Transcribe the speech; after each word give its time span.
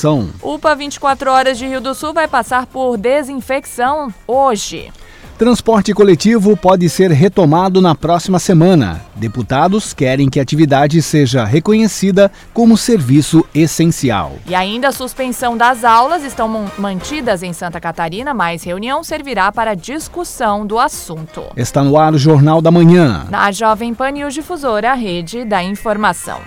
São. 0.00 0.28
UPA 0.40 0.76
24 0.76 1.28
Horas 1.28 1.58
de 1.58 1.66
Rio 1.66 1.80
do 1.80 1.92
Sul 1.92 2.14
vai 2.14 2.28
passar 2.28 2.66
por 2.66 2.96
desinfecção 2.96 4.14
hoje. 4.28 4.92
Transporte 5.36 5.92
coletivo 5.92 6.56
pode 6.56 6.88
ser 6.88 7.10
retomado 7.10 7.80
na 7.80 7.96
próxima 7.96 8.38
semana. 8.38 9.04
Deputados 9.16 9.92
querem 9.92 10.28
que 10.28 10.38
a 10.38 10.42
atividade 10.44 11.02
seja 11.02 11.44
reconhecida 11.44 12.30
como 12.54 12.76
serviço 12.76 13.44
essencial. 13.52 14.34
E 14.46 14.54
ainda 14.54 14.86
a 14.86 14.92
suspensão 14.92 15.56
das 15.56 15.82
aulas 15.82 16.22
estão 16.22 16.70
mantidas 16.78 17.42
em 17.42 17.52
Santa 17.52 17.80
Catarina, 17.80 18.32
mas 18.32 18.62
reunião 18.62 19.02
servirá 19.02 19.50
para 19.50 19.74
discussão 19.74 20.64
do 20.64 20.78
assunto. 20.78 21.42
Está 21.56 21.82
no 21.82 21.98
ar 21.98 22.14
o 22.14 22.18
Jornal 22.18 22.62
da 22.62 22.70
Manhã. 22.70 23.26
Na 23.28 23.50
Jovem 23.50 23.92
Pan 23.92 24.12
News 24.12 24.32
Difusora, 24.32 24.92
a 24.92 24.94
rede 24.94 25.44
da 25.44 25.60
informação. 25.60 26.40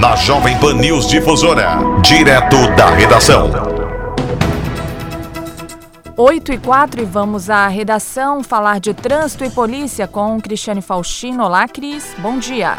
Na 0.00 0.16
Jovem 0.16 0.58
Pan 0.58 0.74
News 0.74 1.06
Difusora, 1.06 1.78
direto 2.02 2.56
da 2.76 2.90
redação. 2.90 3.50
8 6.16 6.52
e 6.52 6.58
4 6.58 7.02
e 7.02 7.04
vamos 7.04 7.50
à 7.50 7.66
redação 7.66 8.42
falar 8.42 8.78
de 8.78 8.94
trânsito 8.94 9.44
e 9.44 9.50
polícia 9.50 10.06
com 10.06 10.40
Cristiane 10.40 10.80
Faustino. 10.80 11.44
Olá, 11.44 11.66
Cris. 11.66 12.14
Bom 12.18 12.38
dia. 12.38 12.78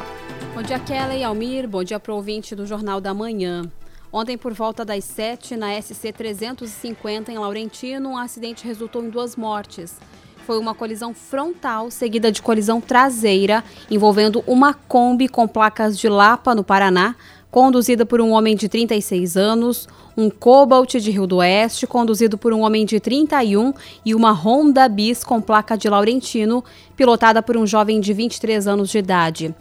Bom 0.54 0.62
dia, 0.62 0.80
Kelly 0.80 1.20
e 1.20 1.24
Almir. 1.24 1.68
Bom 1.68 1.84
dia 1.84 2.00
para 2.00 2.14
o 2.14 2.16
ouvinte 2.16 2.56
do 2.56 2.66
Jornal 2.66 3.02
da 3.02 3.14
Manhã. 3.14 3.64
Ontem, 4.12 4.38
por 4.38 4.54
volta 4.54 4.86
das 4.86 5.04
7, 5.04 5.58
na 5.58 5.82
SC 5.82 6.14
350, 6.14 7.32
em 7.32 7.38
Laurentino, 7.38 8.12
um 8.12 8.18
acidente 8.18 8.66
resultou 8.66 9.04
em 9.04 9.10
duas 9.10 9.36
mortes 9.36 9.98
foi 10.46 10.60
uma 10.60 10.76
colisão 10.76 11.12
frontal 11.12 11.90
seguida 11.90 12.32
de 12.32 12.40
colisão 12.40 12.80
traseira 12.80 13.64
envolvendo 13.90 14.44
uma 14.46 14.76
Kombi 14.76 15.28
com 15.28 15.48
placas 15.48 15.98
de 15.98 16.08
Lapa, 16.08 16.54
no 16.54 16.64
Paraná, 16.64 17.16
conduzida 17.50 18.06
por 18.06 18.22
um 18.22 18.32
homem 18.32 18.56
de 18.56 18.70
36 18.70 19.38
anos, 19.38 19.88
um 20.16 20.30
Cobalt 20.30 20.94
de 20.98 21.10
Rio 21.10 21.26
do 21.26 21.38
Oeste, 21.38 21.88
conduzido 21.88 22.38
por 22.38 22.54
um 22.54 22.62
homem 22.62 22.86
de 22.86 23.00
31 23.00 23.74
e 24.06 24.14
uma 24.14 24.32
Honda 24.32 24.88
Bis 24.88 25.24
com 25.24 25.42
placa 25.42 25.76
de 25.76 25.90
Laurentino, 25.90 26.64
pilotada 26.96 27.42
por 27.42 27.58
um 27.58 27.66
jovem 27.66 28.00
de 28.00 28.14
23 28.14 28.68
anos 28.68 28.90
de 28.92 29.00
idade. 29.00 29.56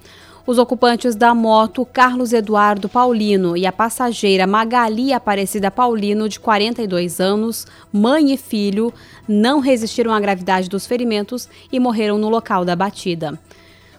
Os 0.47 0.59
ocupantes 0.59 1.15
da 1.15 1.35
moto 1.35 1.87
Carlos 1.87 2.35
Eduardo 2.35 2.87
Paulino 2.87 3.57
e 3.57 3.65
a 3.65 3.73
passageira 3.73 4.47
Magali 4.47 5.11
Aparecida 5.11 5.71
Paulino, 5.71 6.29
de 6.29 6.39
42 6.39 7.19
anos, 7.19 7.67
mãe 7.91 8.35
e 8.35 8.37
filho, 8.37 8.93
não 9.27 9.59
resistiram 9.59 10.13
à 10.13 10.21
gravidade 10.21 10.69
dos 10.69 10.87
ferimentos 10.87 11.49
e 11.73 11.81
morreram 11.81 12.19
no 12.19 12.29
local 12.29 12.63
da 12.63 12.77
batida. 12.77 13.39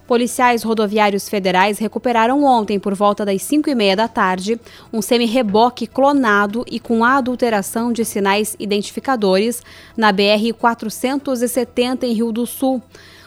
Policiais 0.06 0.62
rodoviários 0.62 1.28
federais 1.28 1.80
recuperaram 1.80 2.44
ontem, 2.44 2.80
por 2.80 2.94
volta 2.94 3.26
das 3.26 3.42
5 3.42 3.68
e 3.68 3.74
meia 3.74 3.96
da 3.96 4.08
tarde, 4.08 4.62
um 4.94 5.02
semi-reboque 5.02 5.88
clonado 5.88 6.64
e 6.70 6.80
com 6.80 7.04
adulteração 7.04 7.92
de 7.92 8.06
sinais 8.06 8.56
identificadores 8.59 9.64
na 9.98 10.14
BR-470 10.14 12.04
em 12.04 12.14
Rio 12.14 12.32
do 12.32 12.46
Sul. 12.46 12.84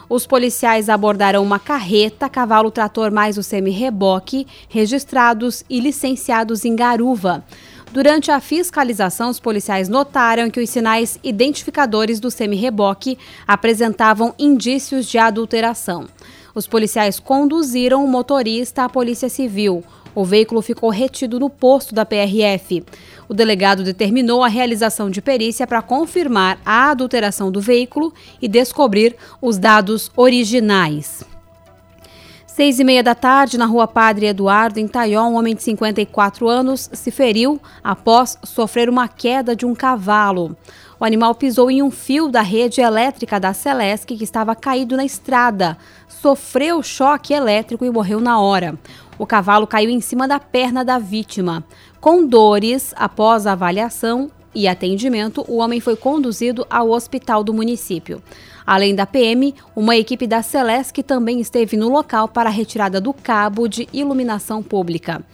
Os 0.08 0.26
policiais 0.26 0.88
abordaram 0.88 1.42
uma 1.42 1.58
carreta, 1.58 2.30
cavalo 2.30 2.70
trator 2.70 3.10
mais 3.10 3.36
o 3.36 3.42
semi-reboque, 3.42 4.46
registrados 4.66 5.62
e 5.68 5.80
licenciados 5.80 6.64
em 6.64 6.74
Garuva. 6.74 7.44
Durante 7.92 8.30
a 8.30 8.40
fiscalização, 8.40 9.28
os 9.28 9.38
policiais 9.38 9.88
notaram 9.88 10.50
que 10.50 10.60
os 10.60 10.70
sinais 10.70 11.18
identificadores 11.22 12.20
do 12.20 12.30
semi-reboque 12.30 13.18
apresentavam 13.46 14.34
indícios 14.38 15.06
de 15.06 15.18
adulteração. 15.18 16.06
Os 16.54 16.66
policiais 16.66 17.20
conduziram 17.20 18.02
o 18.02 18.08
motorista 18.08 18.84
à 18.84 18.88
Polícia 18.88 19.28
Civil. 19.28 19.84
O 20.18 20.24
veículo 20.24 20.60
ficou 20.60 20.90
retido 20.90 21.38
no 21.38 21.48
posto 21.48 21.94
da 21.94 22.04
PRF. 22.04 22.84
O 23.28 23.34
delegado 23.34 23.84
determinou 23.84 24.42
a 24.42 24.48
realização 24.48 25.08
de 25.08 25.22
perícia 25.22 25.64
para 25.64 25.80
confirmar 25.80 26.58
a 26.66 26.90
adulteração 26.90 27.52
do 27.52 27.60
veículo 27.60 28.12
e 28.42 28.48
descobrir 28.48 29.14
os 29.40 29.58
dados 29.58 30.10
originais. 30.16 31.22
Seis 32.48 32.80
e 32.80 32.82
meia 32.82 33.00
da 33.00 33.14
tarde, 33.14 33.56
na 33.56 33.64
rua 33.64 33.86
Padre 33.86 34.26
Eduardo, 34.26 34.80
em 34.80 34.88
Taió, 34.88 35.24
um 35.28 35.36
homem 35.36 35.54
de 35.54 35.62
54 35.62 36.48
anos 36.48 36.90
se 36.92 37.12
feriu 37.12 37.60
após 37.84 38.36
sofrer 38.42 38.88
uma 38.88 39.06
queda 39.06 39.54
de 39.54 39.64
um 39.64 39.72
cavalo. 39.72 40.56
O 40.98 41.04
animal 41.04 41.32
pisou 41.32 41.70
em 41.70 41.80
um 41.80 41.92
fio 41.92 42.28
da 42.28 42.42
rede 42.42 42.80
elétrica 42.80 43.38
da 43.38 43.54
Celesc 43.54 44.04
que 44.04 44.24
estava 44.24 44.56
caído 44.56 44.96
na 44.96 45.04
estrada. 45.04 45.78
Sofreu 46.08 46.82
choque 46.82 47.32
elétrico 47.32 47.84
e 47.84 47.90
morreu 47.90 48.18
na 48.18 48.40
hora. 48.40 48.76
O 49.18 49.26
cavalo 49.26 49.66
caiu 49.66 49.90
em 49.90 50.00
cima 50.00 50.28
da 50.28 50.38
perna 50.38 50.84
da 50.84 50.98
vítima. 50.98 51.64
Com 52.00 52.24
dores, 52.24 52.94
após 52.96 53.46
a 53.46 53.52
avaliação 53.52 54.30
e 54.54 54.68
atendimento, 54.68 55.44
o 55.48 55.56
homem 55.56 55.80
foi 55.80 55.96
conduzido 55.96 56.66
ao 56.70 56.90
hospital 56.90 57.42
do 57.42 57.52
município. 57.52 58.22
Além 58.64 58.94
da 58.94 59.06
PM, 59.06 59.54
uma 59.74 59.96
equipe 59.96 60.26
da 60.26 60.42
Celesc 60.42 61.02
também 61.02 61.40
esteve 61.40 61.76
no 61.76 61.88
local 61.88 62.28
para 62.28 62.48
a 62.48 62.52
retirada 62.52 63.00
do 63.00 63.12
cabo 63.12 63.66
de 63.66 63.88
iluminação 63.92 64.62
pública. 64.62 65.24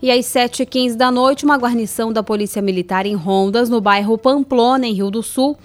E 0.00 0.10
às 0.10 0.26
7h15 0.26 0.94
da 0.94 1.10
noite, 1.10 1.44
uma 1.44 1.56
guarnição 1.56 2.12
da 2.12 2.22
Polícia 2.22 2.60
Militar 2.60 3.06
em 3.06 3.14
Rondas, 3.14 3.68
no 3.68 3.80
bairro 3.80 4.18
Pamplona, 4.18 4.86
em 4.86 4.92
Rio 4.92 5.10
do 5.10 5.22
Sul, 5.22 5.56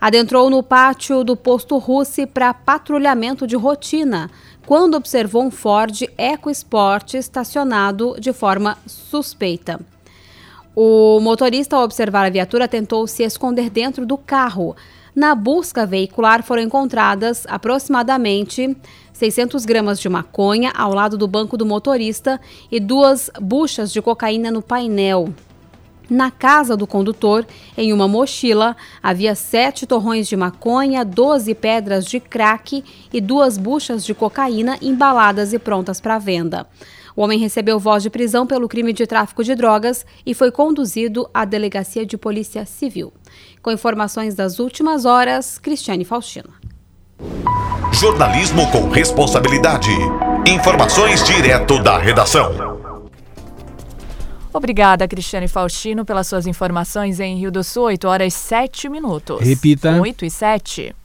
adentrou 0.00 0.50
no 0.50 0.62
pátio 0.62 1.24
do 1.24 1.36
posto 1.36 1.78
Russi 1.78 2.26
para 2.26 2.52
patrulhamento 2.52 3.46
de 3.46 3.56
rotina, 3.56 4.30
quando 4.66 4.96
observou 4.96 5.44
um 5.44 5.50
Ford 5.50 6.02
EcoSport 6.18 7.14
estacionado 7.14 8.16
de 8.18 8.32
forma 8.32 8.76
suspeita. 8.84 9.80
O 10.74 11.20
motorista, 11.20 11.76
ao 11.76 11.84
observar 11.84 12.26
a 12.26 12.30
viatura, 12.30 12.68
tentou 12.68 13.06
se 13.06 13.22
esconder 13.22 13.70
dentro 13.70 14.04
do 14.04 14.18
carro. 14.18 14.76
Na 15.14 15.34
busca 15.34 15.86
veicular 15.86 16.42
foram 16.42 16.62
encontradas 16.62 17.46
aproximadamente 17.48 18.76
600 19.12 19.64
gramas 19.64 19.98
de 19.98 20.08
maconha 20.08 20.70
ao 20.76 20.92
lado 20.92 21.16
do 21.16 21.26
banco 21.26 21.56
do 21.56 21.64
motorista 21.64 22.38
e 22.70 22.78
duas 22.78 23.30
buchas 23.40 23.90
de 23.90 24.02
cocaína 24.02 24.50
no 24.50 24.60
painel. 24.60 25.32
Na 26.08 26.30
casa 26.30 26.76
do 26.76 26.86
condutor, 26.86 27.44
em 27.76 27.92
uma 27.92 28.06
mochila, 28.06 28.76
havia 29.02 29.34
sete 29.34 29.86
torrões 29.86 30.28
de 30.28 30.36
maconha, 30.36 31.04
12 31.04 31.54
pedras 31.54 32.04
de 32.04 32.20
crack 32.20 32.84
e 33.12 33.20
duas 33.20 33.58
buchas 33.58 34.04
de 34.04 34.14
cocaína 34.14 34.78
embaladas 34.80 35.52
e 35.52 35.58
prontas 35.58 36.00
para 36.00 36.18
venda. 36.18 36.66
O 37.16 37.22
homem 37.22 37.38
recebeu 37.38 37.78
voz 37.78 38.02
de 38.02 38.10
prisão 38.10 38.46
pelo 38.46 38.68
crime 38.68 38.92
de 38.92 39.06
tráfico 39.06 39.42
de 39.42 39.54
drogas 39.54 40.04
e 40.24 40.34
foi 40.34 40.52
conduzido 40.52 41.28
à 41.32 41.44
delegacia 41.44 42.04
de 42.04 42.18
polícia 42.18 42.66
civil. 42.66 43.12
Com 43.62 43.72
informações 43.72 44.34
das 44.34 44.58
últimas 44.58 45.06
horas, 45.06 45.58
Cristiane 45.58 46.04
Faustina. 46.04 46.50
Jornalismo 47.92 48.70
com 48.70 48.90
responsabilidade. 48.90 49.90
Informações 50.46 51.24
direto 51.24 51.82
da 51.82 51.96
redação. 51.98 52.75
Obrigada, 54.56 55.06
Cristiane 55.06 55.48
Faustino, 55.48 56.02
pelas 56.02 56.26
suas 56.26 56.46
informações 56.46 57.20
em 57.20 57.36
Rio 57.36 57.52
do 57.52 57.62
Sul, 57.62 57.84
8 57.84 58.08
horas 58.08 58.32
7 58.32 58.88
minutos. 58.88 59.38
Repita. 59.40 60.00
8 60.00 60.24
e 60.24 60.30
7. 60.30 60.96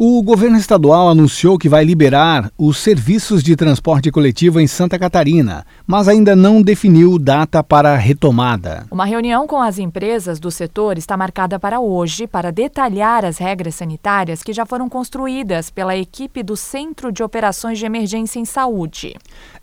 O 0.00 0.22
governo 0.22 0.56
estadual 0.56 1.08
anunciou 1.08 1.58
que 1.58 1.68
vai 1.68 1.84
liberar 1.84 2.52
os 2.56 2.78
serviços 2.78 3.42
de 3.42 3.56
transporte 3.56 4.12
coletivo 4.12 4.60
em 4.60 4.66
Santa 4.68 4.96
Catarina, 4.96 5.66
mas 5.84 6.06
ainda 6.06 6.36
não 6.36 6.62
definiu 6.62 7.18
data 7.18 7.64
para 7.64 7.94
a 7.94 7.96
retomada. 7.96 8.86
Uma 8.92 9.04
reunião 9.04 9.44
com 9.48 9.60
as 9.60 9.76
empresas 9.76 10.38
do 10.38 10.52
setor 10.52 10.96
está 10.98 11.16
marcada 11.16 11.58
para 11.58 11.80
hoje 11.80 12.28
para 12.28 12.52
detalhar 12.52 13.24
as 13.24 13.38
regras 13.38 13.74
sanitárias 13.74 14.40
que 14.40 14.52
já 14.52 14.64
foram 14.64 14.88
construídas 14.88 15.68
pela 15.68 15.96
equipe 15.96 16.44
do 16.44 16.56
Centro 16.56 17.10
de 17.10 17.24
Operações 17.24 17.76
de 17.76 17.84
Emergência 17.84 18.38
em 18.38 18.44
Saúde. 18.44 19.16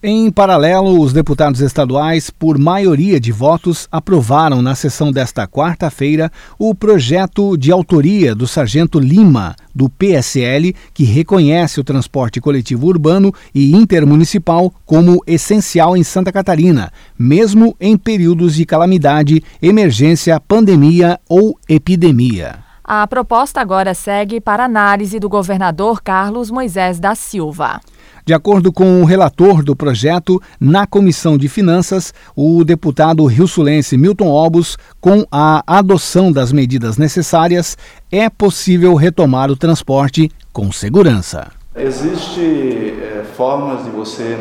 Em 0.03 0.29
paralelo, 0.29 0.99
os 0.99 1.13
deputados 1.13 1.61
estaduais, 1.61 2.29
por 2.29 2.57
maioria 2.57 3.21
de 3.21 3.31
votos, 3.31 3.87
aprovaram 3.89 4.61
na 4.61 4.75
sessão 4.75 5.13
desta 5.13 5.47
quarta-feira 5.47 6.29
o 6.59 6.75
projeto 6.75 7.55
de 7.55 7.71
autoria 7.71 8.35
do 8.35 8.45
Sargento 8.45 8.99
Lima, 8.99 9.55
do 9.75 9.89
PSL, 9.89 10.73
que 10.93 11.03
reconhece 11.03 11.79
o 11.79 11.83
transporte 11.83 12.39
coletivo 12.39 12.87
urbano 12.87 13.33
e 13.53 13.75
intermunicipal 13.75 14.73
como 14.85 15.21
essencial 15.27 15.97
em 15.97 16.03
Santa 16.03 16.31
Catarina, 16.31 16.91
mesmo 17.19 17.75
em 17.79 17.97
períodos 17.97 18.55
de 18.55 18.65
calamidade, 18.65 19.43
emergência, 19.61 20.39
pandemia 20.39 21.19
ou 21.27 21.59
epidemia. 21.67 22.63
A 22.87 23.05
proposta 23.07 23.59
agora 23.59 23.95
segue 23.95 24.39
para 24.39 24.65
análise 24.65 25.19
do 25.19 25.27
governador 25.27 26.03
Carlos 26.03 26.51
Moisés 26.51 26.99
da 26.99 27.15
Silva. 27.15 27.81
De 28.25 28.33
acordo 28.33 28.73
com 28.73 29.03
o 29.03 29.05
relator 29.05 29.63
do 29.63 29.75
projeto, 29.75 30.41
na 30.59 30.87
Comissão 30.87 31.37
de 31.37 31.47
Finanças, 31.47 32.11
o 32.35 32.63
deputado 32.63 33.23
rio-sulense 33.25 33.95
Milton 33.95 34.29
Obus, 34.29 34.77
com 34.99 35.23
a 35.31 35.61
adoção 35.67 36.31
das 36.31 36.51
medidas 36.51 36.97
necessárias, 36.97 37.77
é 38.11 38.27
possível 38.27 38.95
retomar 38.95 39.51
o 39.51 39.55
transporte 39.55 40.31
com 40.51 40.71
segurança. 40.71 41.51
Existem 41.75 42.95
é, 42.99 43.23
formas 43.37 43.83
de 43.83 43.91
você 43.91 44.39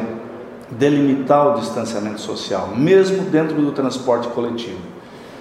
delimitar 0.71 1.55
o 1.55 1.61
distanciamento 1.61 2.23
social, 2.23 2.73
mesmo 2.75 3.25
dentro 3.25 3.61
do 3.61 3.71
transporte 3.73 4.29
coletivo. 4.29 4.79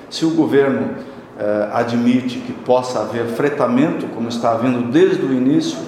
Se 0.09 0.25
o 0.25 0.31
governo 0.31 0.95
eh, 1.39 1.69
admite 1.73 2.39
que 2.39 2.51
possa 2.51 2.99
haver 2.99 3.25
fretamento, 3.25 4.05
como 4.07 4.29
está 4.29 4.51
havendo 4.51 4.91
desde 4.91 5.25
o 5.25 5.33
início 5.33 5.79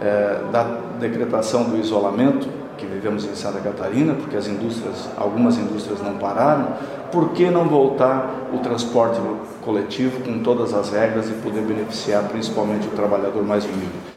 eh, 0.00 0.38
da 0.52 0.83
decretação 0.98 1.64
do 1.64 1.76
isolamento 1.76 2.48
que 2.76 2.86
vivemos 2.86 3.24
em 3.24 3.34
Santa 3.34 3.60
Catarina, 3.60 4.14
porque 4.14 4.36
as 4.36 4.46
indústrias, 4.46 5.08
algumas 5.16 5.56
indústrias 5.56 6.02
não 6.02 6.18
pararam, 6.18 6.68
por 7.12 7.30
que 7.30 7.48
não 7.50 7.68
voltar 7.68 8.48
o 8.52 8.58
transporte 8.58 9.20
coletivo 9.64 10.20
com 10.22 10.40
todas 10.40 10.74
as 10.74 10.90
regras 10.90 11.28
e 11.28 11.32
poder 11.34 11.62
beneficiar 11.62 12.24
principalmente 12.24 12.86
o 12.88 12.90
trabalhador 12.90 13.42
mais 13.44 13.64
humilde? 13.64 14.13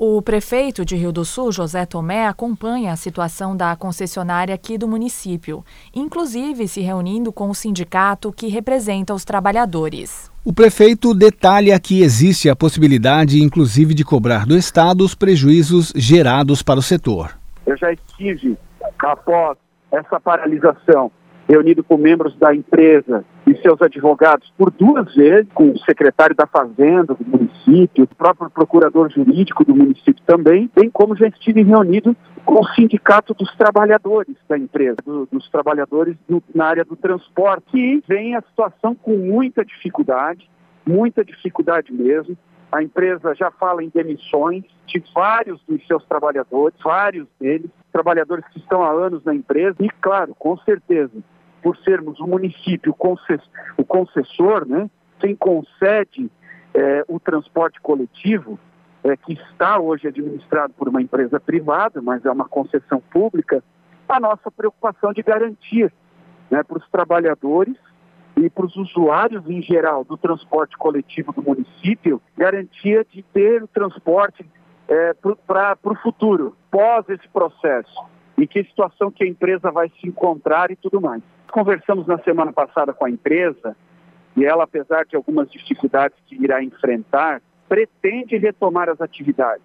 O 0.00 0.22
prefeito 0.22 0.84
de 0.84 0.94
Rio 0.94 1.10
do 1.10 1.24
Sul, 1.24 1.50
José 1.50 1.84
Tomé, 1.84 2.28
acompanha 2.28 2.92
a 2.92 2.96
situação 2.96 3.56
da 3.56 3.74
concessionária 3.74 4.54
aqui 4.54 4.78
do 4.78 4.86
município, 4.86 5.64
inclusive 5.92 6.68
se 6.68 6.80
reunindo 6.80 7.32
com 7.32 7.50
o 7.50 7.54
sindicato 7.54 8.32
que 8.32 8.46
representa 8.46 9.12
os 9.12 9.24
trabalhadores. 9.24 10.30
O 10.44 10.52
prefeito 10.52 11.12
detalha 11.12 11.80
que 11.80 12.00
existe 12.00 12.48
a 12.48 12.54
possibilidade, 12.54 13.42
inclusive, 13.42 13.92
de 13.92 14.04
cobrar 14.04 14.46
do 14.46 14.56
Estado 14.56 15.02
os 15.02 15.16
prejuízos 15.16 15.92
gerados 15.96 16.62
para 16.62 16.78
o 16.78 16.82
setor. 16.82 17.36
Eu 17.66 17.76
já 17.76 17.92
estive, 17.92 18.56
após 19.00 19.58
essa 19.90 20.20
paralisação, 20.20 21.10
reunido 21.48 21.82
com 21.82 21.96
membros 21.96 22.36
da 22.36 22.54
empresa 22.54 23.24
e 23.46 23.56
seus 23.62 23.80
advogados 23.80 24.52
por 24.56 24.70
duas 24.70 25.14
vezes, 25.14 25.50
com 25.54 25.70
o 25.70 25.78
secretário 25.78 26.36
da 26.36 26.46
Fazenda 26.46 27.14
do 27.14 27.26
município, 27.26 28.04
o 28.04 28.14
próprio 28.14 28.50
procurador 28.50 29.10
jurídico 29.10 29.64
do 29.64 29.74
município 29.74 30.22
também, 30.26 30.70
bem 30.76 30.90
como 30.90 31.16
já 31.16 31.26
estive 31.26 31.62
reunido 31.62 32.14
com 32.44 32.60
o 32.60 32.68
sindicato 32.74 33.32
dos 33.32 33.50
trabalhadores 33.56 34.36
da 34.46 34.58
empresa, 34.58 34.98
do, 35.04 35.26
dos 35.32 35.48
trabalhadores 35.50 36.16
do, 36.28 36.42
na 36.54 36.66
área 36.66 36.84
do 36.84 36.96
transporte, 36.96 37.64
que 37.70 38.02
vem 38.06 38.34
a 38.34 38.42
situação 38.42 38.94
com 38.94 39.16
muita 39.16 39.64
dificuldade, 39.64 40.48
muita 40.86 41.24
dificuldade 41.24 41.92
mesmo. 41.92 42.36
A 42.70 42.82
empresa 42.82 43.34
já 43.34 43.50
fala 43.50 43.82
em 43.82 43.88
demissões 43.88 44.64
de 44.86 45.02
vários 45.14 45.58
dos 45.66 45.86
seus 45.86 46.04
trabalhadores, 46.04 46.78
vários 46.84 47.26
deles, 47.40 47.70
trabalhadores 47.90 48.44
que 48.52 48.58
estão 48.58 48.82
há 48.82 48.90
anos 48.90 49.24
na 49.24 49.34
empresa, 49.34 49.76
e 49.80 49.88
claro, 50.00 50.34
com 50.38 50.56
certeza, 50.58 51.12
por 51.68 51.76
sermos 51.84 52.18
o 52.18 52.26
município 52.26 52.96
o 53.76 53.84
concessor, 53.84 54.66
né, 54.66 54.88
quem 55.20 55.36
concede 55.36 56.30
é, 56.72 57.04
o 57.06 57.20
transporte 57.20 57.78
coletivo, 57.82 58.58
é, 59.04 59.14
que 59.18 59.34
está 59.34 59.78
hoje 59.78 60.08
administrado 60.08 60.72
por 60.72 60.88
uma 60.88 61.02
empresa 61.02 61.38
privada, 61.38 62.00
mas 62.00 62.24
é 62.24 62.30
uma 62.30 62.48
concessão 62.48 63.02
pública, 63.10 63.62
a 64.08 64.18
nossa 64.18 64.50
preocupação 64.50 65.12
de 65.12 65.22
garantir 65.22 65.92
né, 66.50 66.62
para 66.62 66.78
os 66.78 66.88
trabalhadores 66.88 67.76
e 68.34 68.48
para 68.48 68.64
os 68.64 68.74
usuários 68.74 69.46
em 69.46 69.60
geral 69.60 70.04
do 70.04 70.16
transporte 70.16 70.74
coletivo 70.78 71.34
do 71.34 71.42
município, 71.42 72.18
garantia 72.34 73.04
de 73.04 73.22
ter 73.24 73.62
o 73.62 73.68
transporte 73.68 74.42
é, 74.88 75.12
para 75.46 75.76
o 75.84 75.94
futuro, 75.96 76.56
pós 76.70 77.06
esse 77.10 77.28
processo, 77.28 78.06
e 78.38 78.46
que 78.46 78.64
situação 78.64 79.10
que 79.10 79.22
a 79.22 79.28
empresa 79.28 79.70
vai 79.70 79.90
se 80.00 80.08
encontrar 80.08 80.70
e 80.70 80.76
tudo 80.76 80.98
mais. 80.98 81.22
Conversamos 81.50 82.06
na 82.06 82.18
semana 82.18 82.52
passada 82.52 82.92
com 82.92 83.04
a 83.04 83.10
empresa 83.10 83.76
e 84.36 84.44
ela, 84.44 84.64
apesar 84.64 85.04
de 85.04 85.16
algumas 85.16 85.50
dificuldades 85.50 86.16
que 86.26 86.36
irá 86.36 86.62
enfrentar, 86.62 87.42
pretende 87.68 88.36
retomar 88.36 88.88
as 88.88 89.00
atividades. 89.00 89.64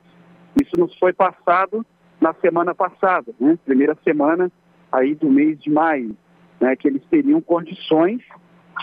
Isso 0.62 0.78
nos 0.78 0.98
foi 0.98 1.14
passado 1.14 1.86
na 2.20 2.34
semana 2.36 2.74
passada, 2.74 3.34
né? 3.40 3.58
primeira 3.66 3.96
semana 4.04 4.52
aí 4.92 5.16
do 5.16 5.30
mês 5.30 5.62
de 5.62 5.70
maio, 5.70 6.16
né? 6.60 6.76
que 6.76 6.88
eles 6.88 7.04
teriam 7.10 7.42
condições 7.42 8.22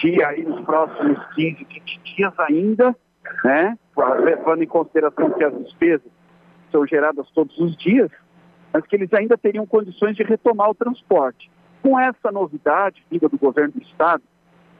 de 0.00 0.22
aí 0.22 0.44
nos 0.44 0.60
próximos 0.64 1.18
15, 1.34 1.64
20 1.64 2.00
dias 2.16 2.32
ainda, 2.38 2.94
né? 3.44 3.78
levando 4.22 4.62
em 4.62 4.66
consideração 4.66 5.30
que 5.30 5.44
as 5.44 5.56
despesas 5.64 6.10
são 6.70 6.86
geradas 6.86 7.28
todos 7.30 7.58
os 7.58 7.76
dias, 7.76 8.10
mas 8.72 8.86
que 8.86 8.94
eles 8.94 9.12
ainda 9.12 9.36
teriam 9.36 9.66
condições 9.66 10.16
de 10.16 10.22
retomar 10.22 10.70
o 10.70 10.74
transporte. 10.74 11.50
Com 11.82 11.98
essa 11.98 12.30
novidade 12.30 13.04
vinda 13.10 13.28
do 13.28 13.38
governo 13.38 13.72
do 13.72 13.82
Estado, 13.82 14.22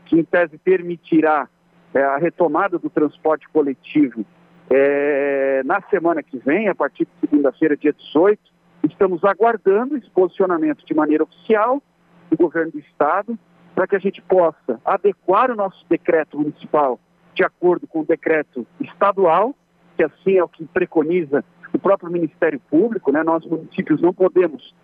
que 0.06 0.18
em 0.18 0.24
tese 0.24 0.58
permitirá 0.58 1.48
é, 1.94 2.02
a 2.02 2.16
retomada 2.16 2.78
do 2.78 2.90
transporte 2.90 3.48
coletivo 3.48 4.24
é, 4.68 5.62
na 5.64 5.80
semana 5.82 6.22
que 6.22 6.38
vem, 6.38 6.68
a 6.68 6.74
partir 6.74 7.04
de 7.04 7.10
segunda-feira, 7.20 7.76
dia 7.76 7.92
18, 7.92 8.40
estamos 8.84 9.24
aguardando 9.24 9.96
esse 9.96 10.08
posicionamento 10.10 10.84
de 10.84 10.94
maneira 10.94 11.24
oficial 11.24 11.82
do 12.30 12.36
governo 12.36 12.72
do 12.72 12.78
Estado, 12.78 13.38
para 13.74 13.86
que 13.86 13.96
a 13.96 13.98
gente 13.98 14.22
possa 14.22 14.80
adequar 14.84 15.50
o 15.50 15.56
nosso 15.56 15.84
decreto 15.88 16.38
municipal 16.38 17.00
de 17.34 17.44
acordo 17.44 17.86
com 17.86 18.00
o 18.00 18.04
decreto 18.04 18.66
estadual, 18.80 19.54
que 19.96 20.04
assim 20.04 20.36
é 20.36 20.44
o 20.44 20.48
que 20.48 20.64
preconiza 20.66 21.44
o 21.72 21.78
próprio 21.78 22.10
Ministério 22.10 22.60
Público, 22.70 23.12
né? 23.12 23.22
Nós 23.22 23.44
municípios 23.46 24.00
não 24.00 24.12
podemos 24.12 24.74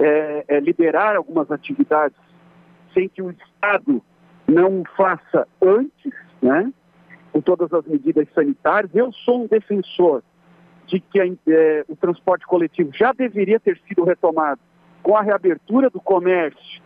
é, 0.00 0.44
é, 0.48 0.60
liberar 0.60 1.14
algumas 1.14 1.50
atividades 1.50 2.16
sem 2.94 3.08
que 3.08 3.22
o 3.22 3.30
Estado 3.30 4.02
não 4.48 4.82
faça 4.96 5.46
antes, 5.62 6.12
né? 6.42 6.72
Com 7.32 7.40
todas 7.40 7.72
as 7.72 7.86
medidas 7.86 8.26
sanitárias. 8.34 8.90
Eu 8.94 9.12
sou 9.12 9.44
um 9.44 9.46
defensor 9.46 10.22
de 10.86 10.98
que 10.98 11.20
a, 11.20 11.26
é, 11.26 11.84
o 11.86 11.94
transporte 11.94 12.46
coletivo 12.46 12.90
já 12.92 13.12
deveria 13.12 13.60
ter 13.60 13.78
sido 13.86 14.02
retomado 14.02 14.60
com 15.02 15.16
a 15.16 15.22
reabertura 15.22 15.88
do 15.88 16.00
comércio, 16.00 16.82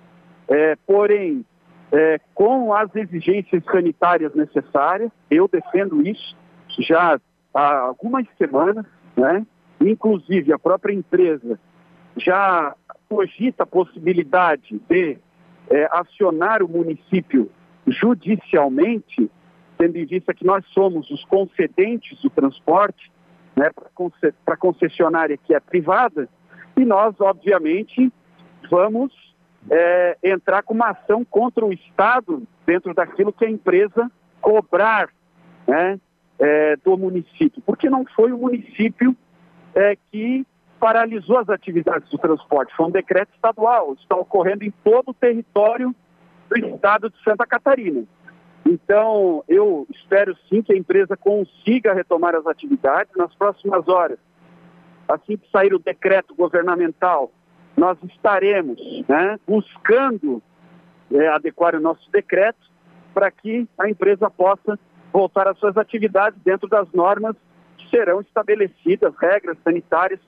é, 0.49 0.77
porém 0.87 1.45
é, 1.91 2.21
com 2.35 2.75
as 2.75 2.95
exigências 2.95 3.63
sanitárias 3.65 4.35
necessárias. 4.35 5.11
Eu 5.31 5.49
defendo 5.49 6.07
isso 6.07 6.37
já 6.81 7.19
há 7.55 7.79
algumas 7.79 8.27
semanas, 8.37 8.85
né? 9.17 9.47
Inclusive 9.81 10.53
a 10.53 10.59
própria 10.59 10.93
empresa 10.93 11.59
já 12.17 12.75
cogita 13.09 13.63
a 13.63 13.67
possibilidade 13.67 14.81
de 14.89 15.19
é, 15.71 15.89
acionar 15.91 16.63
o 16.63 16.69
município 16.69 17.51
judicialmente, 17.87 19.31
tendo 19.79 19.97
em 19.97 20.07
vista 20.07 20.33
que 20.33 20.45
nós 20.45 20.65
somos 20.69 21.11
os 21.11 21.25
concedentes 21.25 22.21
do 22.23 22.31
transporte, 22.31 23.11
né, 23.57 23.71
para 24.45 24.55
a 24.55 24.57
concessionária 24.57 25.37
que 25.37 25.55
é 25.55 25.61
privada, 25.61 26.29
e 26.77 26.85
nós, 26.85 27.15
obviamente, 27.21 28.13
vamos 28.71 29.13
é, 29.71 30.19
entrar 30.23 30.63
com 30.63 30.75
uma 30.75 30.91
ação 30.91 31.25
contra 31.25 31.65
o 31.65 31.73
Estado 31.73 32.43
dentro 32.67 32.93
daquilo 32.95 33.33
que 33.33 33.45
a 33.45 33.51
empresa 33.51 34.11
cobrar 34.41 35.09
né, 35.67 35.99
é, 36.39 36.77
do 36.77 36.97
município, 36.97 37.63
porque 37.65 37.89
não 37.89 38.05
foi 38.15 38.33
o 38.33 38.39
município 38.39 39.17
é, 39.75 39.97
que 40.11 40.45
paralisou 40.85 41.39
as 41.39 41.49
atividades 41.49 42.11
do 42.11 42.19
transporte. 42.19 42.77
Foi 42.77 42.85
um 42.85 42.91
decreto 42.91 43.31
estadual, 43.35 43.95
está 43.95 44.15
ocorrendo 44.17 44.65
em 44.65 44.71
todo 44.85 45.13
o 45.13 45.15
território 45.15 45.95
do 46.51 46.59
estado 46.59 47.09
de 47.09 47.17
Santa 47.25 47.47
Catarina. 47.47 48.05
Então, 48.67 49.43
eu 49.49 49.87
espero 49.89 50.37
sim 50.47 50.61
que 50.61 50.75
a 50.75 50.77
empresa 50.77 51.17
consiga 51.17 51.95
retomar 51.95 52.35
as 52.35 52.47
atividades 52.47 53.11
nas 53.17 53.35
próximas 53.35 53.89
horas. 53.89 54.19
Assim 55.09 55.39
que 55.39 55.51
sair 55.51 55.73
o 55.73 55.79
decreto 55.79 56.35
governamental, 56.35 57.33
nós 57.75 57.97
estaremos 58.03 58.79
né, 59.09 59.41
buscando 59.47 60.43
é, 61.11 61.29
adequar 61.29 61.75
o 61.75 61.81
nosso 61.81 62.11
decreto 62.11 62.61
para 63.15 63.31
que 63.31 63.67
a 63.79 63.89
empresa 63.89 64.29
possa 64.29 64.79
voltar 65.11 65.49
às 65.49 65.59
suas 65.59 65.79
atividades 65.79 66.39
dentro 66.45 66.69
das 66.69 66.93
normas 66.93 67.35
que 67.79 67.89
serão 67.89 68.21
estabelecidas, 68.21 69.15
regras 69.19 69.57
sanitárias 69.65 70.21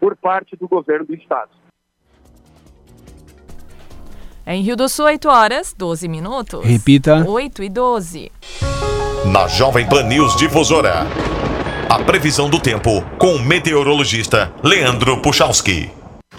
por 0.00 0.16
parte 0.16 0.56
do 0.56 0.68
governo 0.68 1.06
do 1.06 1.14
estado. 1.14 1.50
Em 4.46 4.62
Rio 4.62 4.76
do 4.76 4.88
Sul, 4.88 5.06
8 5.06 5.28
horas, 5.28 5.74
12 5.76 6.06
minutos. 6.06 6.64
Repita. 6.64 7.24
8 7.28 7.64
e 7.64 7.68
12. 7.68 8.32
Na 9.32 9.48
Jovem 9.48 9.88
Pan 9.88 10.04
News 10.04 10.36
Difusora. 10.36 11.04
A 11.90 11.98
previsão 12.04 12.48
do 12.48 12.60
tempo 12.60 13.02
com 13.18 13.34
o 13.34 13.42
meteorologista 13.42 14.52
Leandro 14.62 15.20
Puchalski. 15.20 15.90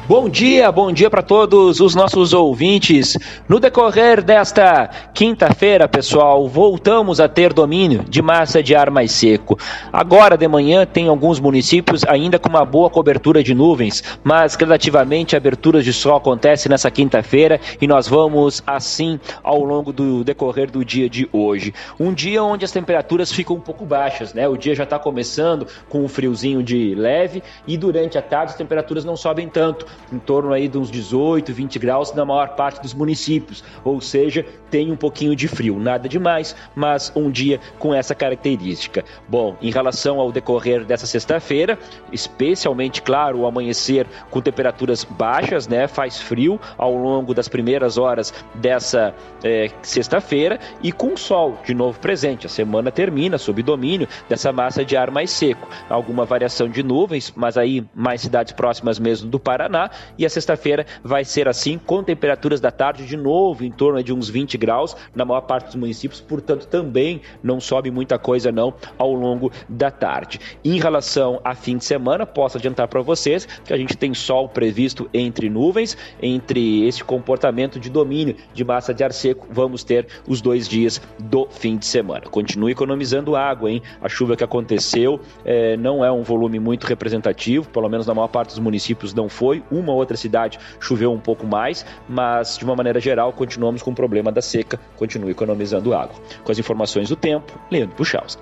Bom 0.08 0.30
dia, 0.30 0.72
bom 0.72 0.90
dia 0.90 1.10
para 1.10 1.22
todos 1.22 1.82
os 1.82 1.94
nossos 1.94 2.32
ouvintes. 2.32 3.18
No 3.46 3.60
decorrer 3.60 4.24
desta 4.24 4.90
quinta-feira, 5.14 5.86
pessoal, 5.86 6.48
voltamos 6.48 7.20
a 7.20 7.28
ter 7.28 7.52
domínio 7.52 8.06
de 8.08 8.22
massa 8.22 8.64
de 8.64 8.74
ar 8.74 8.90
mais 8.90 9.12
seco. 9.12 9.60
Agora 9.92 10.38
de 10.38 10.48
manhã 10.48 10.86
tem 10.86 11.10
alguns 11.10 11.42
municípios 11.42 12.06
ainda 12.06 12.40
com 12.40 12.48
uma 12.48 12.64
boa 12.64 12.90
cobertura 12.90 13.44
de 13.44 13.54
nuvens, 13.54 14.02
mas 14.24 14.56
gradativamente 14.56 15.36
aberturas 15.36 15.84
de 15.84 15.92
sol 15.92 16.16
acontecem 16.16 16.70
nessa 16.70 16.90
quinta-feira 16.90 17.60
e 17.82 17.86
nós 17.86 18.08
vamos 18.08 18.64
assim 18.66 19.20
ao 19.44 19.62
longo 19.62 19.92
do 19.92 20.24
decorrer 20.24 20.72
do 20.72 20.86
dia 20.86 21.10
de 21.10 21.28
hoje. 21.34 21.74
Um 22.00 22.14
dia 22.14 22.42
onde 22.42 22.64
as 22.64 22.72
temperaturas 22.72 23.30
ficam 23.30 23.58
um 23.58 23.62
pouco 23.62 23.86
baixas, 23.86 24.34
né? 24.34 24.48
O 24.48 24.56
dia 24.56 24.74
já 24.74 24.86
está 24.86 24.98
começando 24.98 25.68
com 25.90 26.02
um 26.02 26.08
friozinho 26.08 26.64
de 26.64 26.96
leve 26.96 27.44
e 27.68 27.76
durante 27.76 28.18
a 28.18 28.22
tarde 28.22 28.54
as 28.54 28.58
temperaturas 28.58 29.04
não 29.04 29.18
sobem 29.18 29.50
tanto 29.50 29.86
em 30.12 30.20
torno 30.20 30.54
aí 30.54 30.68
de 30.68 30.78
uns 30.78 30.90
18, 30.90 31.54
20 31.54 31.80
graus 31.80 32.14
na 32.14 32.26
maior 32.26 32.50
parte 32.50 32.82
dos 32.82 32.94
municípios, 32.94 33.64
ou 33.84 34.00
seja, 34.02 34.46
tem 34.70 34.92
um 34.92 34.96
pouquinho 34.96 35.36
de 35.36 35.48
frio, 35.48 35.80
nada 35.80 36.08
demais, 36.08 36.56
mas 36.76 37.12
um 37.16 37.30
dia 37.30 37.60
com 37.80 37.94
essa 37.94 38.14
característica. 38.14 39.04
Bom, 39.28 39.56
em 39.62 39.72
relação 39.72 40.20
ao 40.20 40.32
decorrer 40.32 40.86
dessa 40.86 41.06
sexta-feira, 41.06 41.78
especialmente, 42.12 43.02
claro, 43.02 43.40
o 43.40 43.48
amanhecer 43.48 44.08
com 44.30 44.42
temperaturas 44.42 45.04
baixas, 45.04 45.68
né, 45.68 45.88
faz 45.88 46.20
frio 46.20 46.60
ao 46.78 46.96
longo 46.96 47.34
das 47.34 47.48
primeiras 47.48 47.98
horas 47.98 48.34
dessa 48.54 49.14
é, 49.44 49.70
sexta-feira 49.82 50.60
e 50.82 50.92
com 50.92 51.16
sol 51.16 51.60
de 51.66 51.74
novo 51.74 52.00
presente. 52.00 52.46
A 52.46 52.50
semana 52.50 52.92
termina 52.92 53.38
sob 53.38 53.62
domínio 53.64 54.08
dessa 54.28 54.52
massa 54.52 54.84
de 54.84 54.96
ar 54.96 55.12
mais 55.12 55.32
seco. 55.32 55.68
Alguma 55.90 56.26
variação 56.26 56.70
de 56.70 56.84
nuvens, 56.84 57.34
mas 57.36 57.58
aí 57.58 57.86
mais 57.94 58.22
cidades 58.22 58.54
próximas 58.54 59.00
mesmo 59.00 59.30
do 59.30 59.40
Paraná 59.40 59.87
e 60.18 60.26
a 60.26 60.30
sexta-feira 60.30 60.86
vai 61.04 61.24
ser 61.24 61.48
assim, 61.48 61.78
com 61.78 62.04
temperaturas 62.04 62.60
da 62.60 62.72
tarde 62.72 63.06
de 63.06 63.18
novo 63.18 63.64
em 63.64 63.72
torno 63.72 64.02
de 64.04 64.14
uns 64.14 64.30
20 64.30 64.58
graus 64.58 64.96
na 65.16 65.26
maior 65.26 65.42
parte 65.42 65.66
dos 65.66 65.76
municípios, 65.76 66.22
portanto 66.22 66.68
também 66.68 67.22
não 67.44 67.60
sobe 67.60 67.92
muita 67.92 68.18
coisa 68.18 68.52
não 68.52 68.74
ao 68.98 69.14
longo 69.14 69.52
da 69.68 69.92
tarde. 69.92 70.40
Em 70.64 70.80
relação 70.80 71.40
a 71.44 71.56
fim 71.56 71.78
de 71.78 71.86
semana, 71.86 72.26
posso 72.26 72.58
adiantar 72.58 72.88
para 72.88 73.02
vocês 73.02 73.46
que 73.46 73.74
a 73.74 73.78
gente 73.78 73.96
tem 73.98 74.14
sol 74.14 74.50
previsto 74.50 75.10
entre 75.14 75.50
nuvens, 75.50 75.98
entre 76.22 76.86
esse 76.88 77.04
comportamento 77.04 77.80
de 77.80 77.90
domínio 77.90 78.36
de 78.54 78.64
massa 78.64 78.94
de 78.94 79.04
ar 79.04 79.14
seco, 79.14 79.48
vamos 79.50 79.84
ter 79.84 80.08
os 80.28 80.42
dois 80.42 80.68
dias 80.68 81.02
do 81.20 81.48
fim 81.50 81.78
de 81.78 81.86
semana. 81.86 82.26
Continue 82.30 82.72
economizando 82.72 83.36
água, 83.36 83.72
hein? 83.72 83.82
A 84.02 84.10
chuva 84.10 84.36
que 84.36 84.44
aconteceu 84.44 85.20
é, 85.46 85.78
não 85.78 86.04
é 86.04 86.12
um 86.12 86.24
volume 86.24 86.60
muito 86.60 86.86
representativo, 86.86 87.70
pelo 87.70 87.90
menos 87.90 88.06
na 88.06 88.14
maior 88.14 88.28
parte 88.28 88.50
dos 88.50 88.60
municípios 88.60 89.14
não 89.14 89.30
foi. 89.30 89.64
Uma 89.78 89.94
outra 89.94 90.18
cidade 90.18 90.60
choveu 90.80 91.12
um 91.12 91.20
pouco 91.20 91.46
mais, 91.46 91.86
mas 92.08 92.58
de 92.58 92.66
uma 92.66 92.76
maneira 92.76 93.00
geral 93.00 93.32
continuamos 93.32 93.82
com 93.82 93.92
o 93.92 93.96
problema 93.96 94.32
da 94.32 94.42
seca. 94.42 94.80
Continue 94.96 95.32
economizando 95.32 95.94
água. 95.94 96.16
Com 96.44 96.52
as 96.52 96.60
informações 96.60 97.10
do 97.10 97.16
tempo, 97.16 97.60
Leandro 97.70 97.96
Puchalski. 97.96 98.42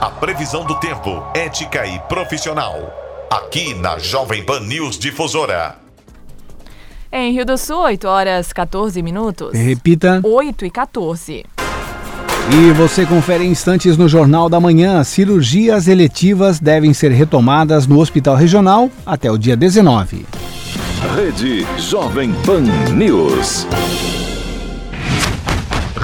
A 0.00 0.10
previsão 0.10 0.64
do 0.64 0.80
tempo, 0.80 1.22
ética 1.34 1.86
e 1.86 1.98
profissional. 2.00 3.28
Aqui 3.30 3.74
na 3.74 3.98
Jovem 3.98 4.44
Pan 4.44 4.60
News 4.60 4.98
Difusora. 4.98 5.76
Em 7.12 7.32
Rio 7.32 7.44
do 7.44 7.58
Sul, 7.58 7.82
8 7.82 8.08
horas 8.08 8.52
14 8.52 9.02
minutos. 9.02 9.52
Repita. 9.52 10.20
8 10.24 10.64
e 10.64 10.70
14. 10.70 11.44
E 12.52 12.72
você 12.72 13.06
confere 13.06 13.44
instantes 13.46 13.96
no 13.96 14.08
Jornal 14.08 14.48
da 14.48 14.58
Manhã. 14.58 15.04
Cirurgias 15.04 15.86
eletivas 15.86 16.58
devem 16.58 16.92
ser 16.92 17.12
retomadas 17.12 17.86
no 17.86 18.00
Hospital 18.00 18.34
Regional 18.34 18.90
até 19.06 19.30
o 19.30 19.38
dia 19.38 19.56
19. 19.56 20.26
Rede 21.14 21.64
Jovem 21.78 22.32
Pan 22.44 22.62
News. 22.92 23.66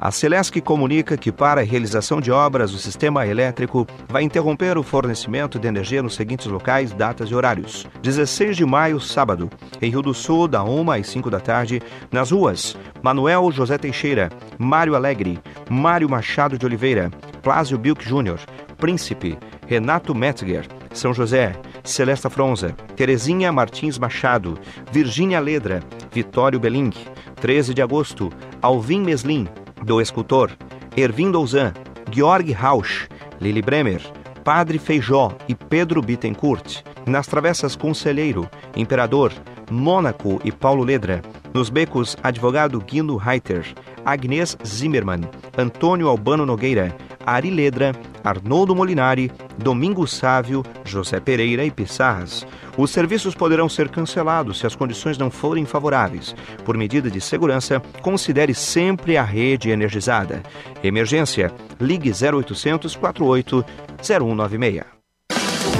A 0.00 0.12
Celesc 0.12 0.60
comunica 0.60 1.16
que, 1.16 1.32
para 1.32 1.60
a 1.60 1.64
realização 1.64 2.20
de 2.20 2.30
obras, 2.30 2.72
o 2.72 2.78
sistema 2.78 3.26
elétrico 3.26 3.84
vai 4.08 4.22
interromper 4.22 4.78
o 4.78 4.82
fornecimento 4.84 5.58
de 5.58 5.66
energia 5.66 6.00
nos 6.00 6.14
seguintes 6.14 6.46
locais, 6.46 6.92
datas 6.92 7.28
e 7.30 7.34
horários. 7.34 7.84
16 8.00 8.56
de 8.56 8.64
maio, 8.64 9.00
sábado, 9.00 9.50
em 9.82 9.90
Rio 9.90 10.00
do 10.00 10.14
Sul, 10.14 10.46
da 10.46 10.62
1 10.62 10.92
às 10.92 11.08
5 11.08 11.28
da 11.28 11.40
tarde, 11.40 11.82
nas 12.12 12.30
ruas 12.30 12.76
Manuel 13.02 13.50
José 13.50 13.76
Teixeira, 13.76 14.30
Mário 14.56 14.94
Alegre, 14.94 15.40
Mário 15.68 16.08
Machado 16.08 16.56
de 16.56 16.64
Oliveira, 16.64 17.10
Plásio 17.42 17.76
Bilk 17.76 18.08
Júnior, 18.08 18.38
Príncipe, 18.76 19.36
Renato 19.66 20.14
Metzger, 20.14 20.64
São 20.92 21.12
José, 21.12 21.56
Celesta 21.82 22.30
Fronza, 22.30 22.72
Terezinha 22.94 23.50
Martins 23.50 23.98
Machado, 23.98 24.56
Virgínia 24.92 25.40
Ledra, 25.40 25.82
Vitório 26.12 26.60
Beling, 26.60 26.92
13 27.40 27.74
de 27.74 27.82
agosto, 27.82 28.30
Alvin 28.62 29.02
Meslin, 29.02 29.48
do 29.84 30.00
escultor 30.00 30.50
Ervin 30.96 31.30
Douzan, 31.30 31.72
Georg 32.10 32.50
Rausch, 32.52 33.08
Lili 33.40 33.62
Bremer, 33.62 34.00
Padre 34.42 34.78
Feijó 34.78 35.32
e 35.48 35.54
Pedro 35.54 36.02
Bittencourt. 36.02 36.82
Nas 37.06 37.26
travessas 37.26 37.76
Conselheiro, 37.76 38.48
Imperador, 38.74 39.32
Mônaco 39.70 40.40
e 40.44 40.52
Paulo 40.52 40.84
Ledra. 40.84 41.22
Nos 41.54 41.70
becos 41.70 42.16
Advogado 42.22 42.80
Guindo 42.80 43.16
Reiter, 43.16 43.66
Agnès 44.04 44.56
Zimmermann, 44.66 45.22
Antônio 45.56 46.08
Albano 46.08 46.44
Nogueira, 46.44 46.94
Ari 47.24 47.50
Ledra, 47.50 47.94
Arnoldo 48.24 48.74
Molinari, 48.74 49.30
Domingos 49.58 50.12
Sávio, 50.12 50.64
José 50.84 51.20
Pereira 51.20 51.64
e 51.64 51.70
Pissarras. 51.70 52.46
Os 52.76 52.90
serviços 52.90 53.34
poderão 53.34 53.68
ser 53.68 53.88
cancelados 53.88 54.58
se 54.58 54.66
as 54.66 54.76
condições 54.76 55.18
não 55.18 55.30
forem 55.30 55.64
favoráveis. 55.64 56.34
Por 56.64 56.76
medida 56.76 57.10
de 57.10 57.20
segurança, 57.20 57.80
considere 58.02 58.54
sempre 58.54 59.16
a 59.16 59.24
rede 59.24 59.70
energizada. 59.70 60.42
Emergência, 60.82 61.52
ligue 61.80 62.10
0800 62.10 62.96
48 62.96 63.64
0196. 64.00 64.97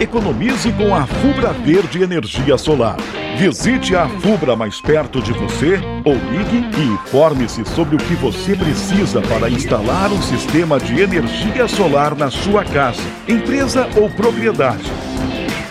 Economize 0.00 0.72
com 0.72 0.94
a 0.94 1.04
Fubra 1.06 1.52
Verde 1.52 2.02
Energia 2.02 2.56
Solar. 2.56 2.96
Visite 3.36 3.94
a 3.94 4.08
Fubra 4.08 4.56
mais 4.56 4.80
perto 4.80 5.20
de 5.20 5.30
você 5.34 5.78
ou 6.06 6.14
ligue 6.14 6.66
e 6.78 6.94
informe-se 6.94 7.62
sobre 7.66 7.96
o 7.96 7.98
que 7.98 8.14
você 8.14 8.56
precisa 8.56 9.20
para 9.20 9.50
instalar 9.50 10.10
um 10.10 10.22
sistema 10.22 10.80
de 10.80 11.02
energia 11.02 11.68
solar 11.68 12.16
na 12.16 12.30
sua 12.30 12.64
casa, 12.64 13.02
empresa 13.28 13.86
ou 13.94 14.08
propriedade. 14.08 14.90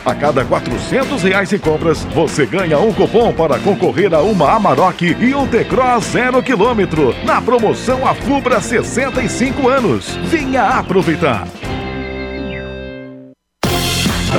A 0.06 0.14
cada 0.14 0.46
400 0.46 1.24
reais 1.24 1.52
em 1.52 1.58
compras, 1.58 2.04
você 2.14 2.46
ganha 2.46 2.78
um 2.78 2.94
cupom 2.94 3.34
para 3.34 3.58
concorrer 3.58 4.14
a 4.14 4.22
uma 4.22 4.52
Amarok 4.52 5.18
e 5.20 5.34
um 5.34 5.48
T-Cross 5.48 6.06
0 6.06 6.44
km 6.44 7.26
na 7.26 7.42
promoção 7.42 8.06
A 8.06 8.14
Fubra 8.14 8.62
65 8.62 9.68
anos. 9.68 10.16
Venha 10.26 10.78
aproveitar! 10.78 11.48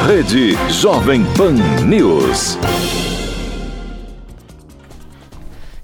Rede 0.06 0.54
Jovem 0.70 1.24
Pan 1.36 1.52
News. 1.86 2.56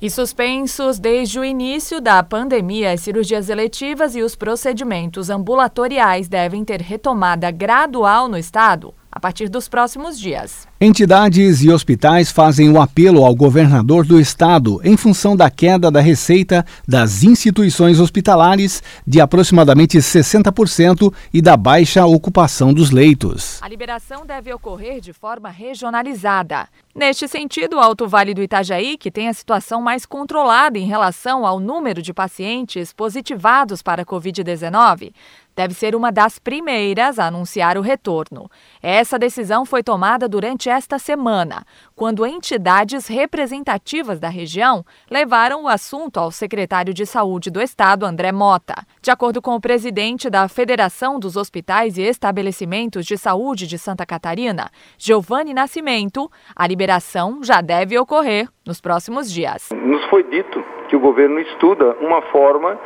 E 0.01 0.09
suspensos 0.09 1.01
desde 1.01 1.41
o 1.41 1.45
início 1.45 2.01
da 2.01 2.23
pandemia, 2.23 2.93
as 2.93 3.01
cirurgias 3.01 3.49
eletivas 3.49 4.15
e 4.15 4.23
os 4.23 4.37
procedimentos 4.37 5.29
ambulatoriais 5.29 6.29
devem 6.29 6.65
ter 6.65 6.81
retomada 6.81 7.51
gradual 7.51 8.29
no 8.29 8.39
estado 8.39 8.95
a 9.19 9.21
partir 9.21 9.49
dos 9.49 9.69
próximos 9.69 10.17
dias. 10.17 10.69
Entidades 10.81 11.61
e 11.65 11.71
hospitais 11.71 12.31
fazem 12.31 12.71
o 12.71 12.81
apelo 12.81 13.25
ao 13.25 13.35
governador 13.35 14.07
do 14.07 14.21
estado 14.21 14.81
em 14.85 14.97
função 14.97 15.37
da 15.37 15.51
queda 15.51 15.91
da 15.91 16.01
receita 16.01 16.65
das 16.87 17.25
instituições 17.25 17.99
hospitalares 17.99 18.81
de 19.05 19.21
aproximadamente 19.21 19.99
60% 19.99 21.13
e 21.35 21.43
da 21.43 21.57
baixa 21.57 22.07
ocupação 22.07 22.73
dos 22.73 22.93
leitos. 22.93 23.61
A 23.61 23.69
liberação 23.69 24.25
deve 24.25 24.55
ocorrer 24.55 25.01
de 25.01 25.13
forma 25.13 25.51
regionalizada. 25.51 26.69
Neste 26.95 27.27
sentido, 27.27 27.77
o 27.77 27.81
Alto 27.81 28.07
Vale 28.07 28.35
do 28.35 28.43
Itajaí, 28.43 28.97
que 28.97 29.11
tem 29.11 29.29
a 29.29 29.33
situação 29.33 29.83
mais 29.83 30.07
controlada 30.07 30.79
em 30.79 30.87
relação 30.87 31.45
ao 31.45 31.59
número 31.59 32.01
de 32.01 32.15
pacientes 32.15 32.93
positivados 32.93 33.83
para 33.83 34.03
a 34.03 34.07
Covid-19, 34.07 35.13
deve 35.59 35.75
ser 35.75 35.97
uma 35.97 36.13
das 36.13 36.39
primeiras 36.39 37.19
a 37.19 37.27
anunciar 37.27 37.77
o 37.77 37.81
retorno. 37.81 38.49
Essa 38.81 39.19
decisão 39.19 39.65
foi 39.65 39.83
tomada 39.83 40.29
durante 40.29 40.71
esta 40.71 41.01
semana, 41.01 41.65
quando 41.97 42.25
entidades 42.25 43.09
representativas 43.09 44.21
da 44.21 44.29
região 44.29 44.85
levaram 45.11 45.65
o 45.65 45.69
assunto 45.69 46.19
ao 46.19 46.31
secretário 46.31 46.95
de 46.95 47.05
Saúde 47.05 47.51
do 47.51 47.61
Estado, 47.61 48.07
André 48.07 48.31
Mota. 48.31 48.87
De 49.03 49.11
acordo 49.11 49.43
com 49.43 49.57
o 49.57 49.61
presidente 49.61 50.31
da 50.31 50.47
Federação 50.47 51.19
dos 51.19 51.37
Hospitais 51.37 51.99
e 51.99 52.03
Estabelecimentos 52.03 53.05
de 53.05 53.19
Saúde 53.19 53.67
de 53.67 53.79
Santa 53.81 54.07
Catarina, 54.07 54.71
Giovanni 54.97 55.53
Nascimento, 55.53 56.31
a 56.55 56.69
liberação 56.69 57.43
já 57.43 57.61
deve 57.61 57.99
ocorrer 57.99 58.49
nos 58.65 58.81
próximos 58.81 59.29
dias. 59.29 59.71
Nos 59.73 60.05
foi 60.09 60.23
dito 60.31 60.63
que 60.89 60.97
o 60.97 61.01
governo 61.01 61.39
estuda 61.41 61.97
uma 62.01 62.23
forma 62.23 62.79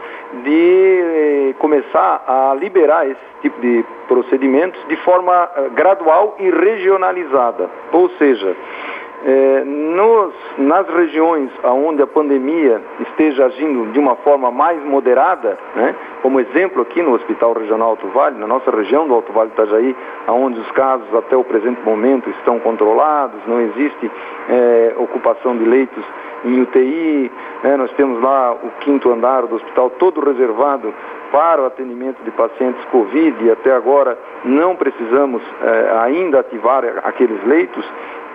de 0.45 1.51
eh, 1.51 1.55
começar 1.59 2.25
a 2.27 2.55
liberar 2.55 3.07
esse 3.07 3.21
tipo 3.41 3.61
de 3.61 3.85
procedimentos 4.09 4.81
de 4.89 4.97
forma 4.97 5.51
eh, 5.57 5.69
gradual 5.75 6.37
e 6.39 6.51
regionalizada. 6.51 7.71
Ou 7.93 8.11
seja, 8.11 8.57
é, 9.25 9.65
nos, 9.65 10.35
nas 10.59 10.89
regiões 10.89 11.51
onde 11.65 12.03
a 12.03 12.07
pandemia 12.07 12.81
esteja 13.01 13.47
agindo 13.47 13.93
de 13.93 13.99
uma 13.99 14.17
forma 14.17 14.51
mais 14.51 14.83
moderada, 14.85 15.59
né, 15.77 15.95
como 16.23 16.41
exemplo 16.41 16.83
aqui 16.83 17.03
no 17.03 17.15
Hospital 17.15 17.53
Regional 17.53 17.91
Alto 17.91 18.09
Vale, 18.09 18.39
na 18.39 18.47
nossa 18.47 18.71
região 18.71 19.07
do 19.07 19.15
Alto 19.15 19.33
Vale 19.33 19.51
Itajaí, 19.51 19.97
onde 20.29 20.59
os 20.61 20.71
casos 20.73 21.15
até 21.15 21.37
o 21.37 21.45
presente 21.45 21.81
momento 21.83 22.29
estão 22.31 22.59
controlados, 22.59 23.41
não 23.47 23.61
existe 23.61 24.11
é, 24.49 24.95
ocupação 24.99 25.57
de 25.57 25.65
leitos 25.65 26.05
em 26.45 26.61
UTI, 26.61 27.31
né, 27.63 27.77
nós 27.77 27.93
temos 27.93 28.21
lá 28.21 28.53
o 28.53 28.71
quinto 28.81 29.11
andar 29.13 29.43
do 29.47 29.55
hospital 29.55 29.91
todo 29.91 30.21
reservado 30.21 30.93
para 31.31 31.63
o 31.63 31.67
atendimento 31.67 32.23
de 32.25 32.31
pacientes 32.33 32.85
Covid 32.87 33.45
e 33.45 33.51
até 33.51 33.73
agora 33.73 34.19
não 34.45 34.75
precisamos 34.75 35.43
é, 35.63 35.99
ainda 36.03 36.41
ativar 36.41 36.85
aqueles 37.05 37.43
leitos. 37.47 37.85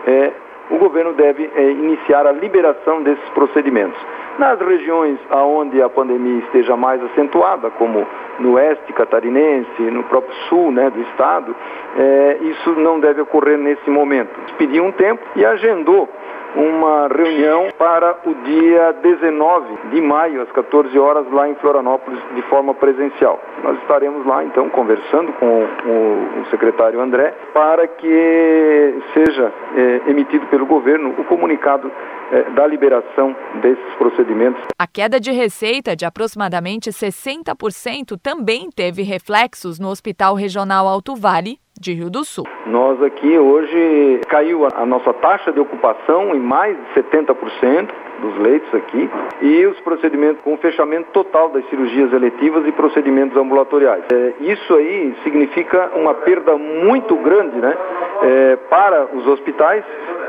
É, 0.08 0.32
o 0.70 0.78
governo 0.78 1.14
deve 1.14 1.50
é, 1.56 1.72
iniciar 1.72 2.26
a 2.28 2.32
liberação 2.32 3.02
desses 3.02 3.30
procedimentos. 3.30 4.00
Nas 4.38 4.60
regiões 4.60 5.18
onde 5.32 5.82
a 5.82 5.90
pandemia 5.90 6.40
esteja 6.40 6.76
mais 6.78 7.04
acentuada, 7.04 7.72
como 7.72 8.06
no 8.40 8.54
oeste 8.54 8.94
catarinense, 8.94 9.82
no 9.82 10.04
próprio 10.04 10.34
sul 10.48 10.72
né, 10.72 10.90
do 10.92 11.02
estado, 11.02 11.56
é, 11.98 12.38
isso 12.42 12.72
não 12.74 13.00
deve 13.00 13.22
ocorrer 13.22 13.58
nesse 13.58 13.90
momento. 13.90 14.30
Pediu 14.58 14.84
um 14.84 14.92
tempo 14.92 15.24
e 15.36 15.44
agendou 15.44 16.08
uma 16.56 17.08
reunião 17.08 17.68
para 17.78 18.18
o 18.26 18.34
dia 18.44 18.94
19 19.04 19.90
de 19.92 20.02
maio, 20.02 20.42
às 20.42 20.52
14 20.52 20.98
horas, 20.98 21.30
lá 21.32 21.48
em 21.48 21.56
Florianópolis, 21.56 22.20
de 22.36 22.42
forma 22.44 22.74
presencial. 22.74 23.40
Nós 23.64 23.78
estaremos 23.82 24.26
lá, 24.26 24.44
então, 24.44 24.70
conversando 24.70 25.32
com 25.34 25.64
o, 25.64 26.46
secretário 26.50 27.02
André, 27.02 27.34
para 27.54 27.88
que 27.88 28.96
seja 29.14 29.52
é, 29.76 30.10
emitido 30.10 30.46
pelo 30.48 30.66
governo 30.66 31.14
o 31.18 31.24
comunicado 31.26 31.92
é, 32.32 32.44
da 32.52 32.66
liberação 32.66 33.36
desses 33.62 33.94
procedimentos. 33.98 34.62
A 34.78 34.88
queda 34.88 35.20
de 35.20 35.32
receita 35.32 35.96
de 35.96 36.06
aproximadamente 36.06 36.90
60% 36.90 38.18
também 38.22 38.70
teve 38.70 39.02
reflexos 39.04 39.80
no 39.80 39.90
Hospital 39.90 40.36
Regional 40.36 40.88
Alto 40.88 41.16
Vale, 41.16 41.60
de 41.80 41.94
Rio 41.94 42.10
do 42.10 42.24
Sul. 42.24 42.46
Nós 42.66 43.02
aqui 43.02 43.38
hoje 43.38 44.22
caiu 44.28 44.66
a 44.66 44.86
nossa 44.86 45.14
taxa 45.14 45.52
de 45.52 45.60
ocupação 45.60 46.36
em 46.36 46.40
mais 46.40 46.76
de 46.78 47.02
70% 47.02 47.90
dos 48.20 48.38
leitos 48.40 48.74
aqui 48.74 49.10
e 49.42 49.66
os 49.66 49.80
procedimentos 49.82 50.42
com 50.44 50.58
fechamento 50.58 51.10
total 51.12 51.50
das 51.50 51.68
cirurgias 51.70 52.12
eletivas 52.14 52.68
e 52.68 52.72
procedimentos 52.72 53.38
ambulatoriais. 53.38 54.04
É, 54.12 54.34
isso 54.40 54.74
aí 54.74 55.16
significa 55.24 55.92
uma 55.96 56.14
perda 56.14 56.58
muito 56.58 57.16
grande 57.18 57.58
né, 57.58 57.78
é, 58.24 58.56
para 58.70 59.08
os 59.14 59.28
hospitais 59.28 59.84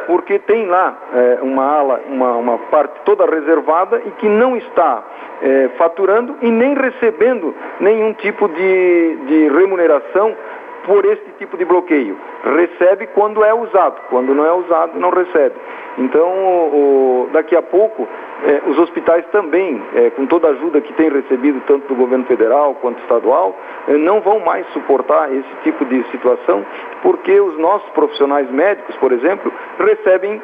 porque 0.06 0.38
tem 0.38 0.66
lá 0.66 0.96
é, 1.12 1.38
uma 1.42 1.64
ala, 1.64 2.00
uma, 2.08 2.36
uma, 2.36 2.58
parte 2.70 2.94
toda 3.04 3.26
reservada 3.26 4.00
e 4.06 4.10
que 4.12 4.26
não 4.26 4.56
está 4.56 5.04
é, 5.42 5.68
faturando 5.76 6.34
e 6.40 6.50
nem 6.50 6.74
recebendo 6.74 7.54
nenhum 7.78 8.14
tipo 8.14 8.48
de, 8.48 9.16
de 9.26 9.48
remuneração 9.48 10.34
por 10.88 11.04
este 11.04 11.30
tipo 11.38 11.56
de 11.58 11.66
bloqueio. 11.66 12.16
Recebe 12.42 13.06
quando 13.08 13.44
é 13.44 13.52
usado, 13.52 14.00
quando 14.08 14.34
não 14.34 14.46
é 14.46 14.52
usado, 14.52 14.98
não 14.98 15.10
recebe. 15.10 15.54
Então, 15.98 16.26
o, 16.26 17.28
daqui 17.30 17.54
a 17.54 17.60
pouco, 17.62 18.08
eh, 18.44 18.62
os 18.66 18.78
hospitais 18.78 19.24
também, 19.32 19.82
eh, 19.94 20.10
com 20.10 20.26
toda 20.26 20.46
a 20.46 20.50
ajuda 20.52 20.80
que 20.80 20.92
têm 20.92 21.08
recebido, 21.08 21.60
tanto 21.66 21.88
do 21.88 21.94
governo 21.96 22.24
federal 22.26 22.74
quanto 22.76 23.00
estadual, 23.02 23.58
eh, 23.88 23.96
não 23.96 24.20
vão 24.20 24.38
mais 24.38 24.66
suportar 24.68 25.32
esse 25.32 25.54
tipo 25.64 25.84
de 25.84 26.04
situação, 26.10 26.64
porque 27.02 27.40
os 27.40 27.58
nossos 27.58 27.88
profissionais 27.90 28.48
médicos, 28.50 28.94
por 28.96 29.12
exemplo, 29.12 29.52
recebem 29.78 30.40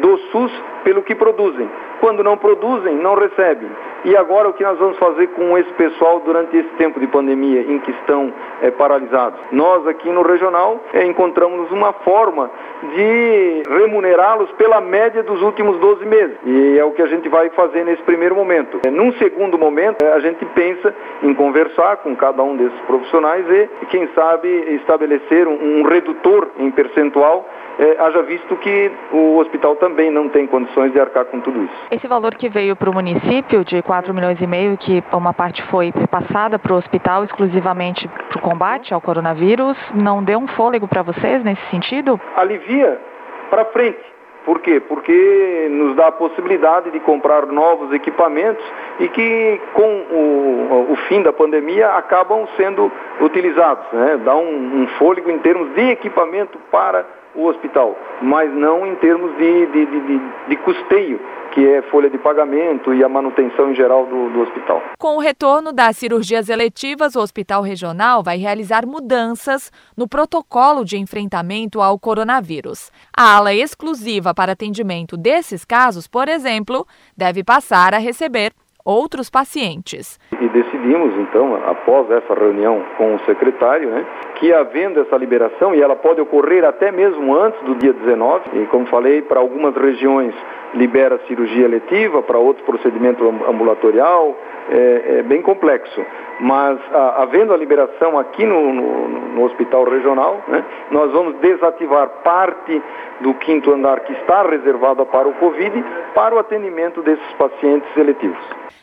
do 0.00 0.16
SUS 0.30 0.52
pelo 0.84 1.02
que 1.02 1.14
produzem. 1.14 1.68
Quando 2.00 2.22
não 2.22 2.36
produzem, 2.36 2.94
não 2.96 3.14
recebem. 3.14 3.68
E 4.04 4.16
agora 4.16 4.48
o 4.48 4.52
que 4.54 4.64
nós 4.64 4.78
vamos 4.78 4.96
fazer 4.98 5.26
com 5.28 5.58
esse 5.58 5.70
pessoal 5.74 6.20
durante 6.20 6.56
esse 6.56 6.68
tempo 6.78 6.98
de 6.98 7.06
pandemia 7.06 7.60
em 7.60 7.78
que 7.80 7.90
estão 7.90 8.32
é, 8.62 8.70
paralisados? 8.70 9.38
Nós 9.52 9.86
aqui 9.86 10.08
no 10.10 10.22
regional 10.22 10.80
é, 10.94 11.04
encontramos 11.04 11.70
uma 11.70 11.92
forma 11.92 12.50
de 12.94 13.62
remunerá-los 13.68 14.50
pela 14.52 14.80
média 14.80 15.22
dos 15.22 15.42
últimos 15.42 15.76
12 15.78 16.06
meses. 16.06 16.36
E 16.46 16.69
é 16.78 16.84
o 16.84 16.92
que 16.92 17.02
a 17.02 17.06
gente 17.06 17.28
vai 17.28 17.50
fazer 17.50 17.84
nesse 17.84 18.02
primeiro 18.02 18.34
momento. 18.34 18.80
É, 18.86 18.90
num 18.90 19.12
segundo 19.14 19.58
momento, 19.58 20.02
é, 20.04 20.12
a 20.12 20.20
gente 20.20 20.44
pensa 20.46 20.94
em 21.22 21.34
conversar 21.34 21.98
com 21.98 22.14
cada 22.16 22.42
um 22.42 22.56
desses 22.56 22.80
profissionais 22.82 23.44
e, 23.48 23.86
quem 23.86 24.08
sabe, 24.14 24.48
estabelecer 24.76 25.46
um, 25.46 25.80
um 25.80 25.82
redutor 25.82 26.48
em 26.58 26.70
percentual 26.70 27.46
é, 27.80 27.96
haja 27.98 28.22
visto 28.22 28.54
que 28.56 28.92
o 29.10 29.38
hospital 29.38 29.74
também 29.76 30.10
não 30.10 30.28
tem 30.28 30.46
condições 30.46 30.92
de 30.92 31.00
arcar 31.00 31.24
com 31.24 31.40
tudo 31.40 31.64
isso. 31.64 31.74
Esse 31.90 32.06
valor 32.06 32.34
que 32.34 32.48
veio 32.48 32.76
para 32.76 32.90
o 32.90 32.92
município 32.92 33.64
de 33.64 33.82
4 33.82 34.12
milhões 34.12 34.38
e 34.38 34.46
meio, 34.46 34.76
que 34.76 35.02
uma 35.12 35.32
parte 35.32 35.62
foi 35.70 35.90
passada 36.10 36.58
para 36.58 36.74
o 36.74 36.76
hospital 36.76 37.24
exclusivamente 37.24 38.06
para 38.28 38.38
o 38.38 38.42
combate 38.42 38.92
ao 38.92 39.00
coronavírus, 39.00 39.78
não 39.94 40.22
deu 40.22 40.38
um 40.38 40.46
fôlego 40.48 40.86
para 40.86 41.02
vocês 41.02 41.42
nesse 41.42 41.62
sentido? 41.70 42.20
Alivia 42.36 43.00
para 43.48 43.64
frente, 43.66 43.98
Por 44.44 44.60
quê? 44.60 44.80
Porque 44.80 45.68
nos 45.70 45.94
dá 45.96 46.08
a 46.08 46.12
possibilidade 46.12 46.90
de 46.90 47.00
comprar 47.00 47.46
novos 47.46 47.92
equipamentos 47.92 48.64
e 48.98 49.08
que 49.08 49.60
com 49.74 50.02
o, 50.10 50.92
o 50.92 50.96
fim 51.08 51.22
da 51.22 51.32
pandemia 51.32 51.90
acabam 51.90 52.46
sendo 52.56 52.90
utilizados. 53.20 53.84
Né? 53.92 54.20
Dá 54.24 54.36
um, 54.36 54.82
um 54.82 54.86
fôlego 54.98 55.30
em 55.30 55.38
termos 55.38 55.74
de 55.74 55.90
equipamento 55.90 56.58
para 56.70 57.04
o 57.34 57.46
hospital, 57.46 57.96
mas 58.20 58.52
não 58.52 58.86
em 58.86 58.94
termos 58.96 59.36
de, 59.36 59.66
de, 59.66 59.86
de, 59.86 60.20
de, 60.48 60.56
custeio, 60.56 61.20
que 61.52 61.66
é 61.66 61.82
folha 61.90 62.08
de 62.08 62.18
pagamento 62.18 62.94
e 62.94 63.02
a 63.02 63.08
manutenção 63.08 63.70
em 63.70 63.74
geral 63.74 64.06
do, 64.06 64.30
do 64.30 64.40
hospital. 64.40 64.82
Com 64.98 65.16
o 65.16 65.20
retorno 65.20 65.72
das 65.72 65.96
cirurgias 65.96 66.48
eletivas, 66.48 67.16
o 67.16 67.20
Hospital 67.20 67.62
Regional 67.62 68.22
vai 68.22 68.38
realizar 68.38 68.86
mudanças 68.86 69.72
no 69.96 70.08
protocolo 70.08 70.84
de 70.84 70.96
enfrentamento 70.96 71.80
ao 71.80 71.98
coronavírus. 71.98 72.90
A 73.16 73.36
ala 73.36 73.54
exclusiva 73.54 74.34
para 74.34 74.52
atendimento 74.52 75.16
desses 75.16 75.64
casos, 75.64 76.06
por 76.06 76.28
exemplo, 76.28 76.86
deve 77.16 77.42
passar 77.42 77.94
a 77.94 77.98
receber 77.98 78.52
outros 78.84 79.30
pacientes. 79.30 80.18
E 80.32 80.48
decidimos, 80.48 81.14
então, 81.18 81.54
após 81.66 82.10
essa 82.10 82.34
reunião 82.34 82.82
com 82.96 83.14
o 83.14 83.20
secretário, 83.20 83.90
né, 83.90 84.06
que 84.36 84.52
havendo 84.52 85.00
essa 85.00 85.16
liberação, 85.16 85.74
e 85.74 85.82
ela 85.82 85.96
pode 85.96 86.20
ocorrer 86.20 86.64
até 86.64 86.90
mesmo 86.90 87.34
antes 87.36 87.60
do 87.62 87.74
dia 87.74 87.92
19, 87.92 88.62
e 88.62 88.66
como 88.66 88.86
falei, 88.86 89.22
para 89.22 89.40
algumas 89.40 89.74
regiões 89.74 90.34
libera 90.74 91.20
cirurgia 91.26 91.66
letiva, 91.66 92.22
para 92.22 92.38
outros 92.38 92.64
procedimento 92.64 93.26
ambulatorial, 93.48 94.36
é, 94.70 95.18
é 95.18 95.22
bem 95.22 95.42
complexo. 95.42 96.04
Mas 96.40 96.78
a, 96.92 97.22
havendo 97.22 97.52
a 97.52 97.56
liberação 97.56 98.18
aqui 98.18 98.46
no, 98.46 98.72
no, 98.72 99.08
no 99.34 99.44
hospital 99.44 99.84
regional, 99.84 100.42
né, 100.48 100.64
nós 100.90 101.12
vamos 101.12 101.36
desativar 101.40 102.08
parte 102.22 102.82
do 103.20 103.34
quinto 103.34 103.72
andar 103.72 104.00
que 104.00 104.12
está 104.12 104.42
reservado 104.42 105.04
para 105.06 105.28
o 105.28 105.34
Covid 105.34 105.84
para 106.14 106.34
o 106.34 106.38
atendimento 106.38 107.02
desses 107.02 107.32
pacientes 107.34 107.92
seletivos. 107.92 108.38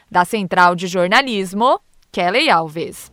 Da 0.10 0.24
Central 0.24 0.76
de 0.76 0.88
Jornalismo, 0.88 1.80
Kelly 2.12 2.50
Alves. 2.50 3.12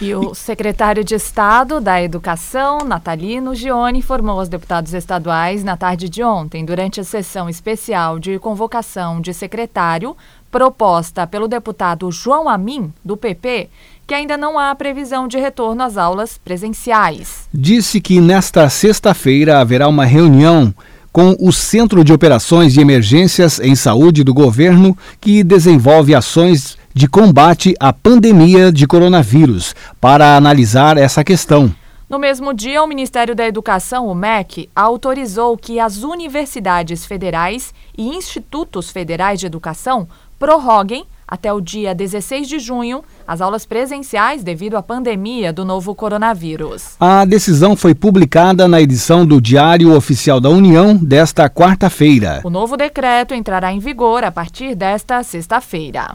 E 0.00 0.14
o 0.14 0.34
secretário 0.34 1.04
de 1.04 1.14
Estado 1.14 1.80
da 1.80 2.02
Educação, 2.02 2.78
Natalino 2.78 3.54
Gione, 3.54 4.00
informou 4.00 4.40
aos 4.40 4.48
deputados 4.48 4.94
estaduais 4.94 5.62
na 5.62 5.76
tarde 5.76 6.08
de 6.08 6.22
ontem, 6.22 6.64
durante 6.64 7.00
a 7.00 7.04
sessão 7.04 7.48
especial 7.48 8.18
de 8.18 8.38
convocação 8.38 9.20
de 9.20 9.32
secretário, 9.32 10.16
proposta 10.50 11.26
pelo 11.26 11.48
deputado 11.48 12.10
João 12.10 12.48
Amin, 12.48 12.92
do 13.04 13.16
PP, 13.16 13.68
que 14.06 14.14
ainda 14.14 14.36
não 14.36 14.58
há 14.58 14.74
previsão 14.74 15.28
de 15.28 15.38
retorno 15.38 15.82
às 15.82 15.96
aulas 15.96 16.36
presenciais. 16.36 17.48
Disse 17.52 18.00
que 18.00 18.20
nesta 18.20 18.68
sexta-feira 18.68 19.60
haverá 19.60 19.88
uma 19.88 20.04
reunião 20.04 20.74
com 21.12 21.36
o 21.38 21.52
Centro 21.52 22.02
de 22.02 22.12
Operações 22.12 22.72
de 22.72 22.80
Emergências 22.80 23.60
em 23.60 23.74
Saúde 23.74 24.24
do 24.24 24.32
governo, 24.32 24.96
que 25.20 25.44
desenvolve 25.44 26.14
ações 26.14 26.76
de 26.94 27.08
combate 27.08 27.74
à 27.80 27.92
pandemia 27.92 28.72
de 28.72 28.86
coronavírus, 28.86 29.74
para 30.00 30.36
analisar 30.36 30.96
essa 30.96 31.24
questão. 31.24 31.74
No 32.12 32.18
mesmo 32.18 32.52
dia, 32.52 32.82
o 32.82 32.86
Ministério 32.86 33.34
da 33.34 33.46
Educação, 33.46 34.06
o 34.06 34.14
MEC, 34.14 34.68
autorizou 34.76 35.56
que 35.56 35.80
as 35.80 36.02
universidades 36.02 37.06
federais 37.06 37.72
e 37.96 38.06
institutos 38.06 38.90
federais 38.90 39.40
de 39.40 39.46
educação 39.46 40.06
prorroguem 40.38 41.06
até 41.26 41.50
o 41.50 41.62
dia 41.62 41.94
16 41.94 42.46
de 42.46 42.58
junho 42.58 43.02
as 43.26 43.40
aulas 43.40 43.64
presenciais 43.64 44.44
devido 44.44 44.76
à 44.76 44.82
pandemia 44.82 45.50
do 45.50 45.64
novo 45.64 45.94
coronavírus. 45.94 46.96
A 47.00 47.24
decisão 47.24 47.74
foi 47.74 47.94
publicada 47.94 48.68
na 48.68 48.82
edição 48.82 49.24
do 49.24 49.40
Diário 49.40 49.96
Oficial 49.96 50.38
da 50.38 50.50
União 50.50 50.94
desta 50.94 51.48
quarta-feira. 51.48 52.42
O 52.44 52.50
novo 52.50 52.76
decreto 52.76 53.32
entrará 53.32 53.72
em 53.72 53.78
vigor 53.78 54.22
a 54.22 54.30
partir 54.30 54.74
desta 54.74 55.22
sexta-feira. 55.22 56.14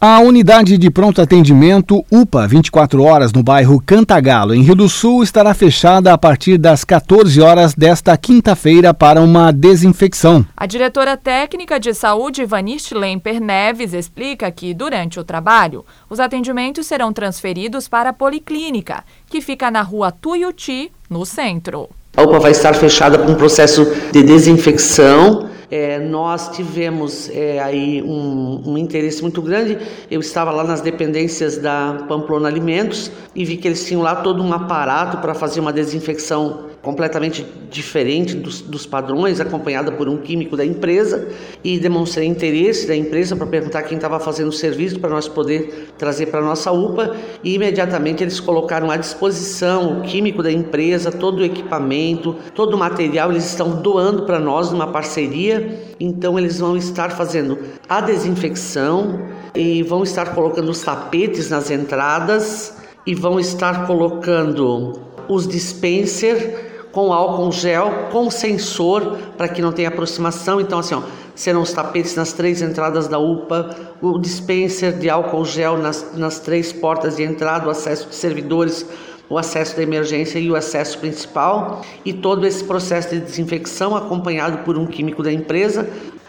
A 0.00 0.20
unidade 0.20 0.78
de 0.78 0.90
pronto 0.92 1.20
atendimento 1.20 2.06
UPA 2.08 2.46
24 2.46 3.02
horas 3.02 3.32
no 3.32 3.42
bairro 3.42 3.82
Cantagalo, 3.84 4.54
em 4.54 4.62
Rio 4.62 4.76
do 4.76 4.88
Sul, 4.88 5.24
estará 5.24 5.52
fechada 5.52 6.12
a 6.12 6.16
partir 6.16 6.56
das 6.56 6.84
14 6.84 7.40
horas 7.40 7.74
desta 7.74 8.16
quinta-feira 8.16 8.94
para 8.94 9.20
uma 9.20 9.52
desinfecção. 9.52 10.46
A 10.56 10.66
diretora 10.66 11.16
técnica 11.16 11.80
de 11.80 11.92
saúde, 11.92 12.44
Vaniste 12.44 12.94
Lemper 12.94 13.40
Neves, 13.40 13.92
explica 13.92 14.48
que, 14.52 14.72
durante 14.72 15.18
o 15.18 15.24
trabalho, 15.24 15.84
os 16.08 16.20
atendimentos 16.20 16.86
serão 16.86 17.12
transferidos 17.12 17.88
para 17.88 18.10
a 18.10 18.12
Policlínica, 18.12 19.02
que 19.28 19.40
fica 19.40 19.68
na 19.68 19.82
rua 19.82 20.12
Tuiuti, 20.12 20.92
no 21.10 21.26
centro. 21.26 21.88
A 22.18 22.22
UPA 22.22 22.40
vai 22.40 22.50
estar 22.50 22.74
fechada 22.74 23.16
com 23.16 23.30
um 23.30 23.36
processo 23.36 23.86
de 24.10 24.24
desinfecção 24.24 25.48
é, 25.70 25.98
nós 25.98 26.48
tivemos 26.56 27.28
é, 27.28 27.60
aí 27.60 28.02
um, 28.02 28.62
um, 28.64 28.78
interesse 28.78 29.20
muito 29.20 29.42
grande. 29.42 29.78
Eu 30.10 30.20
estava 30.20 30.50
lá 30.50 30.64
nas 30.64 30.80
dependências 30.80 31.58
da 31.58 32.06
Pamplona 32.08 32.48
Alimentos 32.48 33.10
e 33.34 33.44
vi 33.44 33.58
que 33.58 33.68
eles 33.68 33.86
tinham 33.86 34.00
lá 34.00 34.16
todo 34.16 34.42
um 34.42 34.52
aparato 34.52 35.18
para 35.18 35.34
fazer 35.34 35.60
uma 35.60 35.72
desinfecção 35.72 36.68
completamente 36.82 37.44
diferente 37.70 38.34
dos, 38.34 38.60
dos, 38.60 38.86
padrões, 38.86 39.40
acompanhada 39.40 39.92
por 39.92 40.08
um 40.08 40.16
químico 40.16 40.56
da 40.56 40.64
empresa, 40.64 41.28
e 41.62 41.78
demonstrei 41.78 42.26
interesse 42.26 42.86
da 42.86 42.94
empresa 42.94 43.34
para 43.36 43.46
perguntar 43.46 43.82
quem 43.82 43.96
estava 43.96 44.20
fazendo 44.20 44.48
o 44.48 44.52
serviço 44.52 44.98
para 45.00 45.10
nós 45.10 45.26
poder 45.28 45.90
trazer 45.98 46.26
para 46.26 46.40
a 46.40 46.42
nossa 46.42 46.70
UPA, 46.70 47.16
e 47.42 47.54
imediatamente 47.54 48.22
eles 48.22 48.38
colocaram 48.40 48.90
à 48.90 48.96
disposição 48.96 49.98
o 49.98 50.02
químico 50.02 50.42
da 50.42 50.52
empresa, 50.52 51.10
todo 51.10 51.40
o 51.40 51.44
equipamento, 51.44 52.36
todo 52.54 52.74
o 52.74 52.78
material, 52.78 53.30
eles 53.30 53.46
estão 53.46 53.82
doando 53.82 54.22
para 54.22 54.38
nós 54.38 54.70
numa 54.70 54.86
parceria, 54.86 55.94
então 55.98 56.38
eles 56.38 56.58
vão 56.60 56.76
estar 56.76 57.10
fazendo 57.10 57.58
a 57.88 58.00
desinfecção 58.00 59.28
e 59.54 59.82
vão 59.82 60.02
estar 60.04 60.34
colocando 60.34 60.70
os 60.70 60.80
tapetes 60.80 61.50
nas 61.50 61.70
entradas 61.70 62.76
e 63.04 63.14
vão 63.14 63.40
estar 63.40 63.86
colocando 63.86 64.92
os 65.28 65.46
dispenser 65.46 66.67
com 66.98 67.12
álcool 67.12 67.52
gel, 67.52 68.08
com 68.10 68.28
sensor 68.28 69.16
para 69.36 69.46
que 69.46 69.62
não 69.62 69.70
tenha 69.70 69.88
aproximação. 69.88 70.60
Então, 70.60 70.80
assim, 70.80 70.96
ó, 70.96 71.02
serão 71.32 71.62
os 71.62 71.72
tapetes 71.72 72.16
nas 72.16 72.32
três 72.32 72.60
entradas 72.60 73.06
da 73.06 73.20
UPA, 73.20 73.70
o 74.02 74.18
dispenser 74.18 74.98
de 74.98 75.08
álcool 75.08 75.44
gel 75.44 75.78
nas, 75.78 76.12
nas 76.16 76.40
três 76.40 76.72
portas 76.72 77.14
de 77.14 77.22
entrada, 77.22 77.68
o 77.68 77.70
acesso 77.70 78.08
de 78.08 78.16
servidores, 78.16 78.84
o 79.30 79.38
acesso 79.38 79.76
da 79.76 79.82
emergência 79.84 80.40
e 80.40 80.50
o 80.50 80.56
acesso 80.56 80.98
principal, 80.98 81.82
e 82.04 82.12
todo 82.12 82.44
esse 82.44 82.64
processo 82.64 83.10
de 83.10 83.20
desinfecção 83.20 83.94
acompanhado 83.94 84.64
por 84.64 84.76
um 84.76 84.84
químico 84.84 85.22
da 85.22 85.32
empresa, 85.32 85.88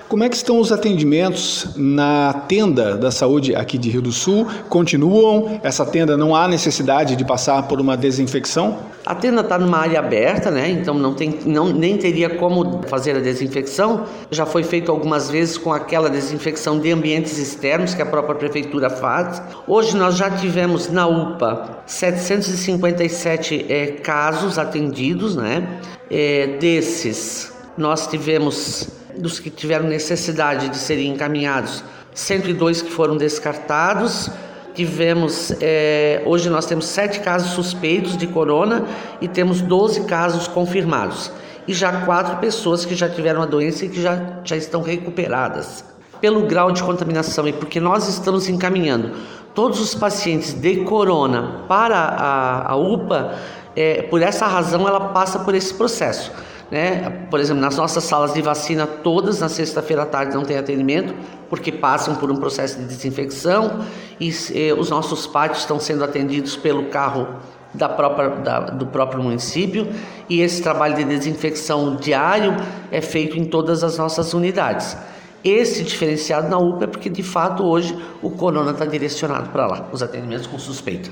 como 0.10 0.24
é 0.24 0.30
que 0.30 0.36
estão 0.36 0.60
os 0.60 0.72
atendimentos 0.72 1.68
na 1.78 2.34
tenda 2.48 2.98
da 2.98 3.12
saúde 3.12 3.56
aqui 3.56 3.78
de 3.78 3.92
Rio 3.92 4.02
do 4.02 4.12
Sul? 4.12 4.48
Continuam? 4.68 5.60
Essa 5.62 5.86
tenda 5.86 6.18
não 6.18 6.36
há 6.36 6.48
necessidade 6.48 7.16
de 7.16 7.24
passar 7.24 7.68
por 7.68 7.80
uma 7.80 7.96
desinfecção? 7.96 8.80
A 9.06 9.14
tenda 9.14 9.42
está 9.42 9.60
numa 9.60 9.78
área 9.78 10.00
aberta, 10.00 10.50
né? 10.50 10.68
Então 10.72 10.96
não 10.96 11.14
tem, 11.14 11.38
não, 11.46 11.70
nem 11.70 11.96
teria 11.96 12.28
como 12.28 12.82
fazer 12.88 13.16
a 13.16 13.20
desinfecção. 13.20 14.06
Já 14.32 14.48
foi 14.48 14.64
feito 14.64 14.92
algumas 14.92 15.30
vezes 15.30 15.60
com 15.60 15.72
aquela 15.72 16.10
desinfecção 16.10 16.80
de 16.80 16.92
ambientes 16.92 17.38
externos 17.38 17.94
que 17.94 18.02
a 18.02 18.06
própria 18.06 18.36
prefeitura 18.36 18.90
faz. 18.90 19.40
Hoje 19.68 19.96
nós 19.96 20.18
já 20.18 20.32
tivemos 20.32 20.90
na 20.90 21.06
UPA 21.06 21.84
757 21.86 23.68
é, 23.70 23.88
casos 23.88 24.58
atendidos, 24.58 25.36
né? 25.36 25.80
É, 26.10 26.58
desses 26.60 27.54
nós 27.78 28.08
tivemos 28.08 28.99
dos 29.18 29.40
que 29.40 29.50
tiveram 29.50 29.88
necessidade 29.88 30.70
de 30.70 30.78
serem 30.78 31.12
encaminhados, 31.12 31.84
102 32.14 32.82
que 32.82 32.92
foram 32.92 33.18
descartados. 33.18 34.30
Tivemos, 34.74 35.54
é, 35.60 36.22
hoje 36.26 36.50
nós 36.50 36.66
temos 36.66 36.86
sete 36.86 37.20
casos 37.20 37.52
suspeitos 37.52 38.16
de 38.18 38.28
corona 38.28 38.86
e 39.20 39.28
temos 39.28 39.62
12 39.62 40.06
casos 40.06 40.48
confirmados. 40.48 41.32
E 41.68 41.74
já 41.74 42.06
quatro 42.06 42.38
pessoas 42.38 42.86
que 42.86 42.96
já 42.96 43.10
tiveram 43.10 43.42
a 43.42 43.46
doença 43.46 43.86
e 43.86 43.90
que 43.90 44.02
já, 44.02 44.40
já 44.44 44.56
estão 44.56 44.82
recuperadas. 44.82 45.84
Pelo 46.22 46.48
grau 46.48 46.72
de 46.72 46.84
contaminação 46.84 47.48
e 47.48 47.54
porque 47.54 47.80
nós 47.80 48.08
estamos 48.08 48.50
encaminhando 48.50 49.12
todos 49.54 49.80
os 49.80 49.96
pacientes 49.96 50.54
de 50.54 50.78
corona 50.84 51.66
para 51.68 51.98
a, 51.98 52.72
a 52.72 52.76
UPA, 52.76 53.36
é, 53.76 54.04
por 54.04 54.22
essa 54.22 54.46
razão 54.46 54.88
ela 54.88 55.10
passa 55.10 55.40
por 55.40 55.56
esse 55.56 55.74
processo. 55.74 56.32
Né? 56.72 57.26
Por 57.30 57.40
exemplo, 57.40 57.62
nas 57.62 57.78
nossas 57.78 58.04
salas 58.04 58.34
de 58.34 58.42
vacina, 58.42 58.86
todas 58.86 59.40
na 59.40 59.50
sexta-feira 59.50 60.04
à 60.04 60.06
tarde 60.06 60.36
não 60.36 60.44
tem 60.44 60.58
atendimento, 60.58 61.16
porque 61.50 61.72
passam 61.72 62.16
por 62.16 62.32
um 62.32 62.36
processo 62.36 62.78
de 62.80 62.86
desinfecção 62.86 63.84
e 64.20 64.30
eh, 64.54 64.74
os 64.74 64.90
nossos 64.90 65.26
pátios 65.26 65.62
estão 65.62 65.80
sendo 65.80 66.04
atendidos 66.04 66.56
pelo 66.56 66.86
carro 66.86 67.28
da 67.74 67.90
própria, 67.90 68.30
da, 68.30 68.60
do 68.60 68.86
próprio 68.88 69.22
município 69.24 69.88
e 70.30 70.42
esse 70.42 70.62
trabalho 70.62 70.96
de 70.96 71.04
desinfecção 71.04 71.96
diário 71.96 72.56
é 72.92 73.02
feito 73.02 73.38
em 73.38 73.46
todas 73.46 73.84
as 73.84 73.98
nossas 73.98 74.34
unidades. 74.34 74.96
Esse 75.44 75.84
diferenciado 75.84 76.50
na 76.50 76.58
UPA 76.58 76.84
é 76.84 76.88
porque 76.88 77.10
de 77.10 77.24
fato 77.24 77.64
hoje 77.64 77.98
o 78.22 78.30
corona 78.30 78.72
está 78.72 78.86
direcionado 78.86 79.50
para 79.50 79.66
lá, 79.66 79.90
os 79.92 80.04
atendimentos 80.04 80.48
com 80.48 80.60
suspeita. 80.60 81.10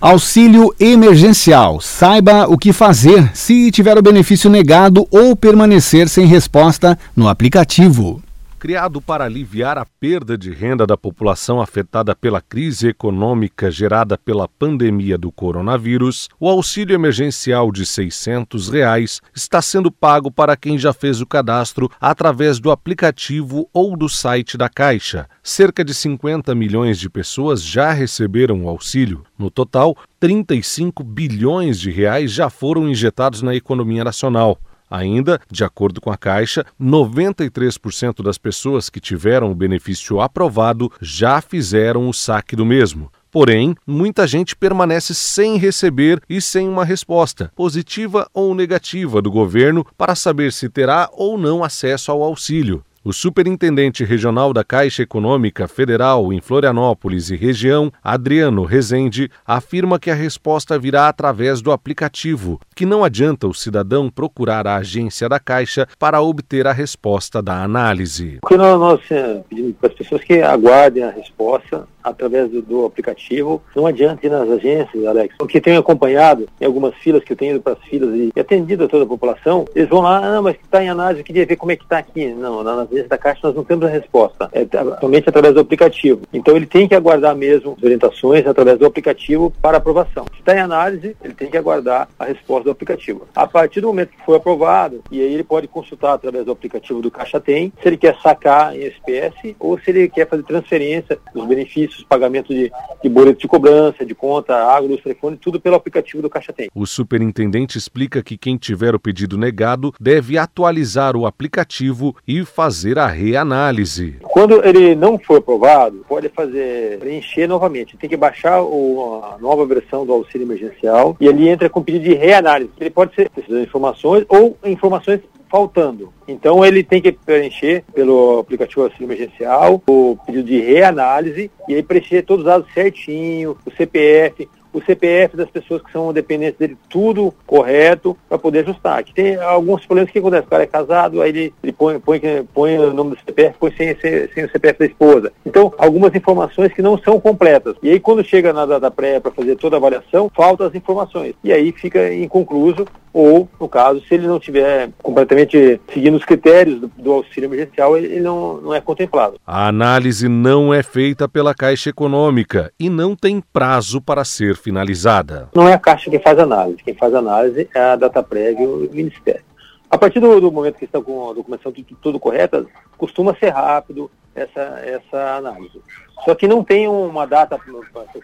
Auxílio 0.00 0.74
emergencial. 0.78 1.80
Saiba 1.80 2.46
o 2.46 2.58
que 2.58 2.72
fazer 2.72 3.30
se 3.32 3.70
tiver 3.70 3.96
o 3.96 4.02
benefício 4.02 4.50
negado 4.50 5.06
ou 5.10 5.34
permanecer 5.34 6.08
sem 6.08 6.26
resposta 6.26 6.98
no 7.16 7.28
aplicativo 7.28 8.22
criado 8.66 9.00
para 9.00 9.24
aliviar 9.24 9.78
a 9.78 9.86
perda 9.86 10.36
de 10.36 10.50
renda 10.50 10.84
da 10.84 10.96
população 10.96 11.60
afetada 11.60 12.16
pela 12.16 12.40
crise 12.40 12.88
econômica 12.88 13.70
gerada 13.70 14.18
pela 14.18 14.48
pandemia 14.48 15.16
do 15.16 15.30
coronavírus, 15.30 16.28
o 16.40 16.48
auxílio 16.48 16.92
emergencial 16.92 17.70
de 17.70 17.86
600 17.86 18.68
reais 18.68 19.20
está 19.32 19.62
sendo 19.62 19.88
pago 19.88 20.32
para 20.32 20.56
quem 20.56 20.76
já 20.76 20.92
fez 20.92 21.20
o 21.20 21.26
cadastro 21.26 21.88
através 22.00 22.58
do 22.58 22.72
aplicativo 22.72 23.70
ou 23.72 23.96
do 23.96 24.08
site 24.08 24.58
da 24.58 24.68
Caixa. 24.68 25.28
Cerca 25.44 25.84
de 25.84 25.94
50 25.94 26.52
milhões 26.52 26.98
de 26.98 27.08
pessoas 27.08 27.62
já 27.62 27.92
receberam 27.92 28.64
o 28.64 28.68
auxílio. 28.68 29.22
No 29.38 29.48
total, 29.48 29.96
35 30.18 31.04
bilhões 31.04 31.78
de 31.78 31.92
reais 31.92 32.32
já 32.32 32.50
foram 32.50 32.88
injetados 32.88 33.42
na 33.42 33.54
economia 33.54 34.02
nacional. 34.02 34.58
Ainda, 34.90 35.40
de 35.50 35.64
acordo 35.64 36.00
com 36.00 36.10
a 36.10 36.16
Caixa, 36.16 36.64
93% 36.80 38.22
das 38.22 38.38
pessoas 38.38 38.88
que 38.88 39.00
tiveram 39.00 39.50
o 39.50 39.54
benefício 39.54 40.20
aprovado 40.20 40.90
já 41.00 41.40
fizeram 41.40 42.08
o 42.08 42.12
saque 42.12 42.54
do 42.54 42.64
mesmo. 42.64 43.10
Porém, 43.30 43.74
muita 43.86 44.26
gente 44.26 44.56
permanece 44.56 45.14
sem 45.14 45.58
receber 45.58 46.22
e 46.28 46.40
sem 46.40 46.68
uma 46.68 46.84
resposta, 46.84 47.52
positiva 47.54 48.26
ou 48.32 48.54
negativa, 48.54 49.20
do 49.20 49.30
governo 49.30 49.84
para 49.98 50.14
saber 50.14 50.52
se 50.52 50.68
terá 50.68 51.10
ou 51.12 51.36
não 51.36 51.62
acesso 51.62 52.10
ao 52.10 52.22
auxílio. 52.22 52.82
O 53.06 53.12
superintendente 53.12 54.02
regional 54.02 54.52
da 54.52 54.64
Caixa 54.64 55.00
Econômica 55.00 55.68
Federal 55.68 56.32
em 56.32 56.40
Florianópolis 56.40 57.30
e 57.30 57.36
região, 57.36 57.88
Adriano 58.02 58.64
Rezende, 58.64 59.30
afirma 59.46 59.96
que 59.96 60.10
a 60.10 60.14
resposta 60.14 60.76
virá 60.76 61.06
através 61.06 61.62
do 61.62 61.70
aplicativo, 61.70 62.58
que 62.74 62.84
não 62.84 63.04
adianta 63.04 63.46
o 63.46 63.54
cidadão 63.54 64.10
procurar 64.10 64.66
a 64.66 64.78
agência 64.78 65.28
da 65.28 65.38
Caixa 65.38 65.86
para 66.00 66.20
obter 66.20 66.66
a 66.66 66.72
resposta 66.72 67.40
da 67.40 67.62
análise. 67.62 68.40
O 68.42 68.48
que 68.48 68.56
nós, 68.56 68.80
nós 68.80 69.00
eh, 69.12 69.40
pedimos 69.48 69.76
para 69.80 69.88
as 69.88 69.94
pessoas 69.94 70.24
que 70.24 70.42
aguardem 70.42 71.04
a 71.04 71.10
resposta 71.12 71.86
através 72.06 72.50
do, 72.50 72.62
do, 72.62 72.86
aplicativo. 72.86 73.60
Não 73.74 73.86
adianta 73.86 74.26
ir 74.26 74.30
nas 74.30 74.48
agências, 74.48 75.04
Alex. 75.04 75.34
O 75.40 75.46
que 75.46 75.60
tenho 75.60 75.80
acompanhado 75.80 76.46
em 76.60 76.64
algumas 76.64 76.94
filas 76.94 77.24
que 77.24 77.32
eu 77.32 77.36
tenho 77.36 77.56
ido 77.56 77.62
para 77.62 77.72
as 77.72 77.82
filas 77.84 78.14
e, 78.14 78.32
atendido 78.38 78.84
a 78.84 78.88
toda 78.88 79.04
a 79.04 79.08
população, 79.08 79.64
eles 79.74 79.88
vão 79.88 80.00
lá, 80.00 80.36
ah, 80.36 80.40
mas 80.40 80.56
está 80.56 80.82
em 80.82 80.88
análise, 80.88 81.20
eu 81.20 81.24
queria 81.24 81.44
ver 81.44 81.56
como 81.56 81.72
é 81.72 81.76
que 81.76 81.82
está 81.82 81.98
aqui. 81.98 82.26
Não, 82.26 82.62
nas 82.62 82.78
agências 82.78 83.08
da 83.08 83.18
Caixa 83.18 83.40
nós 83.42 83.56
não 83.56 83.64
temos 83.64 83.84
a 83.84 83.88
resposta. 83.88 84.48
É 84.52 84.66
somente 85.00 85.28
através 85.28 85.54
do 85.54 85.60
aplicativo. 85.60 86.22
Então 86.32 86.54
ele 86.56 86.66
tem 86.66 86.86
que 86.86 86.94
aguardar 86.94 87.34
mesmo 87.34 87.74
as 87.76 87.82
orientações 87.82 88.46
através 88.46 88.78
do 88.78 88.86
aplicativo 88.86 89.52
para 89.60 89.78
aprovação. 89.78 90.24
Se 90.32 90.40
está 90.40 90.54
em 90.54 90.60
análise, 90.60 91.16
ele 91.22 91.34
tem 91.34 91.50
que 91.50 91.56
aguardar 91.56 92.08
a 92.18 92.24
resposta 92.24 92.64
do 92.64 92.70
aplicativo. 92.70 93.26
A 93.34 93.46
partir 93.46 93.80
do 93.80 93.88
momento 93.88 94.10
que 94.10 94.24
foi 94.24 94.36
aprovado, 94.36 95.02
e 95.10 95.20
aí 95.20 95.34
ele 95.34 95.44
pode 95.44 95.66
consultar 95.66 96.14
através 96.14 96.44
do 96.44 96.52
aplicativo 96.52 97.02
do 97.02 97.10
Caixa 97.10 97.40
Tem, 97.40 97.72
se 97.82 97.88
ele 97.88 97.96
quer 97.96 98.16
sacar 98.20 98.76
em 98.76 98.84
espécie 98.84 99.56
ou 99.58 99.78
se 99.78 99.90
ele 99.90 100.08
quer 100.08 100.28
fazer 100.28 100.42
transferência 100.42 101.18
dos 101.34 101.46
benefícios 101.46 101.95
pagamento 102.04 102.52
de, 102.52 102.70
de 103.02 103.08
boleto 103.08 103.40
de 103.40 103.48
cobrança, 103.48 104.04
de 104.04 104.14
conta, 104.14 104.54
água, 104.54 104.90
luz, 104.90 105.02
telefone, 105.02 105.36
tudo 105.36 105.60
pelo 105.60 105.76
aplicativo 105.76 106.22
do 106.22 106.30
Caixa 106.30 106.52
Tem. 106.52 106.68
O 106.74 106.86
superintendente 106.86 107.78
explica 107.78 108.22
que 108.22 108.36
quem 108.36 108.56
tiver 108.56 108.94
o 108.94 109.00
pedido 109.00 109.38
negado 109.38 109.92
deve 110.00 110.38
atualizar 110.38 111.16
o 111.16 111.26
aplicativo 111.26 112.16
e 112.26 112.44
fazer 112.44 112.98
a 112.98 113.06
reanálise. 113.06 114.16
Quando 114.22 114.64
ele 114.64 114.94
não 114.94 115.18
for 115.18 115.38
aprovado, 115.38 116.04
pode 116.08 116.28
fazer 116.28 116.98
preencher 116.98 117.46
novamente. 117.46 117.96
Tem 117.96 118.08
que 118.08 118.16
baixar 118.16 118.62
o, 118.62 119.22
a 119.24 119.38
nova 119.38 119.64
versão 119.66 120.04
do 120.04 120.12
auxílio 120.12 120.46
emergencial 120.46 121.16
e 121.20 121.28
ali 121.28 121.48
entra 121.48 121.68
com 121.68 121.82
pedido 121.82 122.04
de 122.04 122.14
reanálise. 122.14 122.70
Ele 122.78 122.90
pode 122.90 123.14
ser 123.14 123.30
precisando 123.30 123.60
de 123.60 123.66
informações 123.66 124.24
ou 124.28 124.56
informações 124.64 125.20
faltando. 125.48 126.12
Então 126.26 126.64
ele 126.64 126.82
tem 126.82 127.00
que 127.00 127.12
preencher 127.12 127.84
pelo 127.94 128.40
aplicativo 128.40 128.82
auxílio 128.82 129.06
emergencial 129.06 129.82
o 129.86 130.18
pedido 130.26 130.44
de 130.44 130.60
reanálise 130.60 131.50
e 131.68 131.74
aí 131.74 131.82
preencher 131.82 132.22
todos 132.22 132.44
os 132.44 132.50
dados 132.50 132.72
certinho, 132.72 133.56
o 133.64 133.70
CPF, 133.70 134.48
o 134.76 134.82
CPF 134.82 135.38
das 135.38 135.48
pessoas 135.48 135.80
que 135.80 135.90
são 135.90 136.12
dependentes 136.12 136.58
dele, 136.58 136.76
tudo 136.90 137.32
correto 137.46 138.14
para 138.28 138.36
poder 138.36 138.58
ajustar. 138.58 138.98
Aqui 138.98 139.14
tem 139.14 139.36
alguns 139.36 139.86
problemas 139.86 140.12
que 140.12 140.18
acontecem. 140.18 140.46
O 140.46 140.50
cara 140.50 140.64
é 140.64 140.66
casado, 140.66 141.22
aí 141.22 141.30
ele, 141.30 141.54
ele 141.62 141.72
põe, 141.72 141.98
põe, 141.98 142.20
põe 142.52 142.78
o 142.78 142.92
nome 142.92 143.12
do 143.12 143.18
CPF, 143.24 143.56
põe 143.58 143.72
sem, 143.72 143.98
sem, 143.98 144.28
sem, 144.28 144.44
o 144.44 144.50
CPF 144.50 144.78
da 144.78 144.84
esposa. 144.84 145.32
Então, 145.46 145.72
algumas 145.78 146.14
informações 146.14 146.74
que 146.74 146.82
não 146.82 146.98
são 146.98 147.18
completas. 147.18 147.74
E 147.82 147.90
aí, 147.90 147.98
quando 147.98 148.22
chega 148.22 148.52
na 148.52 148.66
data 148.66 148.90
pré 148.90 149.18
para 149.18 149.32
fazer 149.32 149.56
toda 149.56 149.76
a 149.76 149.78
avaliação, 149.78 150.30
faltam 150.36 150.66
as 150.66 150.74
informações. 150.74 151.34
E 151.42 151.54
aí 151.54 151.72
fica 151.72 152.12
inconcluso 152.12 152.84
ou, 153.16 153.48
no 153.58 153.66
caso, 153.66 154.02
se 154.06 154.14
ele 154.14 154.26
não 154.26 154.38
tiver 154.38 154.90
completamente 155.02 155.80
seguindo 155.90 156.18
os 156.18 156.24
critérios 156.26 156.78
do, 156.78 156.92
do 156.98 157.12
auxílio 157.12 157.46
emergencial, 157.46 157.96
ele, 157.96 158.08
ele 158.08 158.20
não, 158.20 158.60
não 158.60 158.74
é 158.74 158.80
contemplado. 158.82 159.40
A 159.46 159.68
análise 159.68 160.28
não 160.28 160.74
é 160.74 160.82
feita 160.82 161.26
pela 161.26 161.54
Caixa 161.54 161.88
Econômica 161.88 162.70
e 162.78 162.90
não 162.90 163.16
tem 163.16 163.40
prazo 163.40 164.02
para 164.02 164.22
ser 164.22 164.54
finalizada. 164.66 165.48
Não 165.54 165.68
é 165.68 165.74
a 165.74 165.78
Caixa 165.78 166.10
que 166.10 166.18
faz 166.18 166.36
análise, 166.40 166.82
quem 166.82 166.92
faz 166.92 167.14
análise 167.14 167.68
é 167.72 167.80
a 167.80 167.94
data 167.94 168.20
prévia 168.20 168.64
e 168.64 168.66
o 168.66 168.90
Ministério. 168.92 169.44
A 169.88 169.96
partir 169.96 170.18
do, 170.18 170.40
do 170.40 170.50
momento 170.50 170.76
que 170.76 170.86
estão 170.86 171.00
com 171.04 171.30
a 171.30 171.32
documentação 171.32 171.70
tudo, 171.70 171.96
tudo 172.02 172.18
correta, 172.18 172.66
costuma 172.98 173.32
ser 173.36 173.50
rápido 173.50 174.10
essa, 174.34 174.60
essa 174.60 175.36
análise. 175.36 175.80
Só 176.24 176.34
que 176.34 176.48
não 176.48 176.64
tem 176.64 176.88
uma 176.88 177.24
data, 177.26 177.56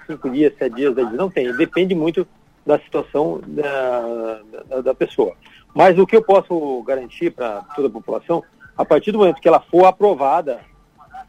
cinco 0.05 0.29
dias, 0.31 0.53
sete 0.59 0.75
dias, 0.75 0.93
dez 0.97 1.07
dias, 1.07 1.19
não 1.19 1.31
tem. 1.31 1.57
Depende 1.57 1.95
muito 1.95 2.27
da 2.67 2.77
situação 2.81 3.41
da, 3.47 4.41
da, 4.69 4.81
da 4.81 4.95
pessoa. 4.95 5.35
Mas 5.73 5.97
o 5.97 6.05
que 6.05 6.17
eu 6.17 6.23
posso 6.23 6.83
garantir 6.83 7.31
para 7.31 7.61
toda 7.77 7.87
a 7.87 7.91
população, 7.91 8.43
a 8.77 8.85
partir 8.85 9.13
do 9.13 9.19
momento 9.19 9.41
que 9.41 9.47
ela 9.47 9.61
for 9.61 9.85
aprovada, 9.85 10.59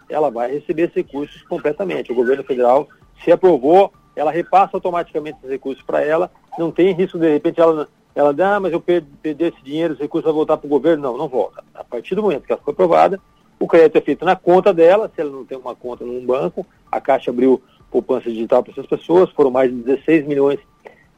ela 0.09 0.31
vai 0.31 0.51
receber 0.51 0.83
esses 0.83 0.95
recursos 0.95 1.43
completamente. 1.43 2.11
O 2.11 2.15
governo 2.15 2.43
federal, 2.43 2.87
se 3.23 3.31
aprovou, 3.31 3.93
ela 4.15 4.31
repassa 4.31 4.77
automaticamente 4.77 5.37
esses 5.39 5.49
recursos 5.49 5.83
para 5.83 6.01
ela, 6.01 6.31
não 6.57 6.71
tem 6.71 6.93
risco 6.93 7.17
de, 7.17 7.25
de 7.25 7.33
repente 7.33 7.59
ela 7.59 7.87
ela 8.15 8.35
ah, 8.39 8.59
mas 8.59 8.71
eu 8.71 8.79
perdi, 8.79 9.07
esse 9.23 9.63
dinheiro, 9.63 9.93
esse 9.93 10.03
recurso 10.03 10.25
vai 10.25 10.33
voltar 10.33 10.57
para 10.57 10.67
o 10.67 10.69
governo. 10.69 11.01
Não, 11.01 11.17
não 11.17 11.27
volta. 11.27 11.63
A 11.73 11.83
partir 11.83 12.13
do 12.13 12.21
momento 12.21 12.43
que 12.43 12.51
ela 12.51 12.61
foi 12.63 12.71
aprovada, 12.71 13.19
o 13.59 13.67
crédito 13.67 13.97
é 13.97 14.01
feito 14.01 14.23
na 14.23 14.35
conta 14.35 14.73
dela, 14.73 15.11
se 15.13 15.21
ela 15.21 15.31
não 15.31 15.45
tem 15.45 15.57
uma 15.57 15.75
conta 15.75 16.05
num 16.05 16.23
banco, 16.25 16.65
a 16.91 17.01
Caixa 17.01 17.31
abriu 17.31 17.61
poupança 17.89 18.29
digital 18.29 18.63
para 18.63 18.71
essas 18.71 18.85
pessoas, 18.85 19.29
foram 19.31 19.49
mais 19.49 19.71
de 19.71 19.77
16 19.77 20.27
milhões 20.27 20.59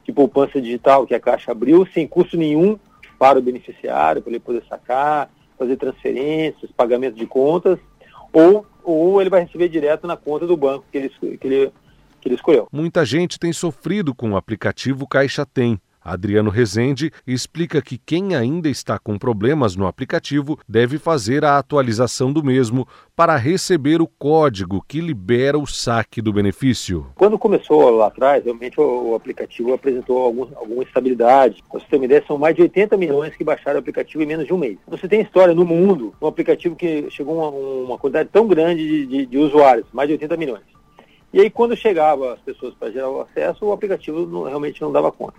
de 0.04 0.12
poupança 0.12 0.60
digital 0.60 1.06
que 1.06 1.14
a 1.14 1.20
Caixa 1.20 1.52
abriu, 1.52 1.86
sem 1.92 2.06
custo 2.06 2.36
nenhum 2.36 2.78
para 3.18 3.38
o 3.38 3.42
beneficiário, 3.42 4.22
para 4.22 4.30
ele 4.30 4.40
poder 4.40 4.62
sacar, 4.68 5.30
fazer 5.58 5.76
transferências, 5.76 6.70
pagamento 6.70 7.16
de 7.16 7.26
contas, 7.26 7.78
ou, 8.32 8.64
ou 8.84 9.20
ele 9.20 9.30
vai 9.30 9.42
receber 9.42 9.68
direto 9.68 10.06
na 10.06 10.16
conta 10.16 10.46
do 10.46 10.56
banco 10.56 10.84
que 10.92 10.98
ele, 10.98 11.08
que 11.08 11.46
ele, 11.46 11.72
que 12.26 12.28
ele 12.28 12.36
escolheu. 12.36 12.66
Muita 12.72 13.04
gente 13.04 13.38
tem 13.38 13.52
sofrido 13.52 14.14
com 14.14 14.32
o 14.32 14.36
aplicativo 14.36 15.06
Caixa 15.06 15.46
Tem. 15.46 15.80
Adriano 16.06 16.50
Rezende 16.50 17.10
explica 17.26 17.82
que 17.82 17.98
quem 17.98 18.36
ainda 18.36 18.68
está 18.68 18.96
com 18.96 19.18
problemas 19.18 19.74
no 19.74 19.88
aplicativo 19.88 20.56
deve 20.68 20.98
fazer 20.98 21.44
a 21.44 21.58
atualização 21.58 22.32
do 22.32 22.44
mesmo 22.44 22.86
para 23.16 23.34
receber 23.34 24.00
o 24.00 24.06
código 24.06 24.84
que 24.86 25.00
libera 25.00 25.58
o 25.58 25.66
saque 25.66 26.22
do 26.22 26.32
benefício. 26.32 27.06
Quando 27.16 27.36
começou 27.36 27.90
lá 27.90 28.06
atrás, 28.06 28.44
realmente 28.44 28.80
o, 28.80 29.16
aplicativo 29.16 29.72
apresentou 29.72 30.18
algum, 30.18 30.46
alguma 30.54 30.84
estabilidade. 30.84 31.64
Para 31.68 31.80
você 31.80 31.86
ter 31.86 31.96
uma 31.96 32.04
ideia, 32.04 32.24
são 32.24 32.38
mais 32.38 32.54
de 32.54 32.62
80 32.62 32.96
milhões 32.96 33.34
que 33.34 33.42
baixaram 33.42 33.78
o 33.78 33.80
aplicativo 33.80 34.22
em 34.22 34.26
menos 34.26 34.46
de 34.46 34.54
um 34.54 34.58
mês. 34.58 34.78
Você 34.86 35.08
tem 35.08 35.22
história 35.22 35.54
no 35.54 35.64
mundo, 35.64 36.14
um 36.22 36.28
aplicativo 36.28 36.76
que 36.76 37.10
chegou 37.10 37.42
a 37.42 37.48
uma, 37.48 37.58
uma 37.86 37.98
quantidade 37.98 38.28
tão 38.32 38.46
grande 38.46 38.86
de, 38.86 39.06
de, 39.06 39.26
de 39.26 39.38
usuários, 39.38 39.86
mais 39.92 40.08
de 40.08 40.12
80 40.12 40.36
milhões. 40.36 40.75
E 41.32 41.40
aí, 41.40 41.50
quando 41.50 41.76
chegava 41.76 42.34
as 42.34 42.40
pessoas 42.40 42.74
para 42.74 42.90
gerar 42.90 43.10
o 43.10 43.20
acesso, 43.20 43.66
o 43.66 43.72
aplicativo 43.72 44.26
não, 44.26 44.44
realmente 44.44 44.80
não 44.80 44.92
dava 44.92 45.12
conta. 45.12 45.34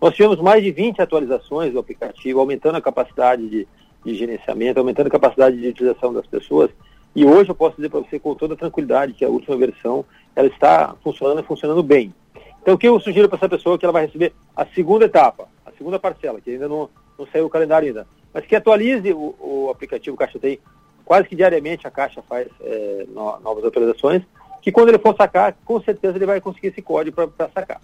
Nós 0.00 0.14
tivemos 0.14 0.40
mais 0.40 0.62
de 0.62 0.70
20 0.70 1.02
atualizações 1.02 1.72
do 1.72 1.78
aplicativo, 1.78 2.40
aumentando 2.40 2.76
a 2.76 2.80
capacidade 2.80 3.48
de, 3.48 3.68
de 4.04 4.14
gerenciamento, 4.14 4.80
aumentando 4.80 5.08
a 5.08 5.10
capacidade 5.10 5.60
de 5.60 5.68
utilização 5.68 6.12
das 6.12 6.26
pessoas. 6.26 6.70
E 7.14 7.24
hoje 7.24 7.50
eu 7.50 7.54
posso 7.54 7.76
dizer 7.76 7.90
para 7.90 8.00
você 8.00 8.18
com 8.18 8.34
toda 8.34 8.56
tranquilidade 8.56 9.12
que 9.12 9.24
a 9.24 9.28
última 9.28 9.56
versão 9.56 10.04
ela 10.34 10.48
está 10.48 10.94
funcionando 11.02 11.40
e 11.40 11.44
funcionando 11.44 11.82
bem. 11.82 12.14
Então 12.62 12.74
o 12.74 12.78
que 12.78 12.88
eu 12.88 12.98
sugiro 13.00 13.28
para 13.28 13.36
essa 13.36 13.48
pessoa 13.48 13.74
é 13.74 13.78
que 13.78 13.84
ela 13.84 13.92
vai 13.92 14.06
receber 14.06 14.32
a 14.56 14.64
segunda 14.66 15.04
etapa, 15.04 15.48
a 15.66 15.72
segunda 15.72 15.98
parcela, 15.98 16.40
que 16.40 16.50
ainda 16.50 16.68
não, 16.68 16.88
não 17.18 17.26
saiu 17.26 17.46
o 17.46 17.50
calendário 17.50 17.88
ainda, 17.88 18.06
mas 18.32 18.46
que 18.46 18.54
atualize 18.54 19.12
o, 19.12 19.34
o 19.38 19.70
aplicativo 19.70 20.16
Caixa 20.16 20.38
Tem. 20.38 20.58
Quase 21.04 21.28
que 21.28 21.34
diariamente 21.34 21.86
a 21.86 21.90
Caixa 21.90 22.22
faz 22.22 22.48
é, 22.60 23.06
no, 23.08 23.40
novas 23.40 23.64
atualizações, 23.64 24.22
que 24.60 24.72
quando 24.72 24.88
ele 24.90 24.98
for 24.98 25.16
sacar, 25.16 25.56
com 25.64 25.80
certeza 25.80 26.16
ele 26.16 26.26
vai 26.26 26.40
conseguir 26.40 26.68
esse 26.68 26.82
código 26.82 27.28
para 27.30 27.48
sacar. 27.48 27.80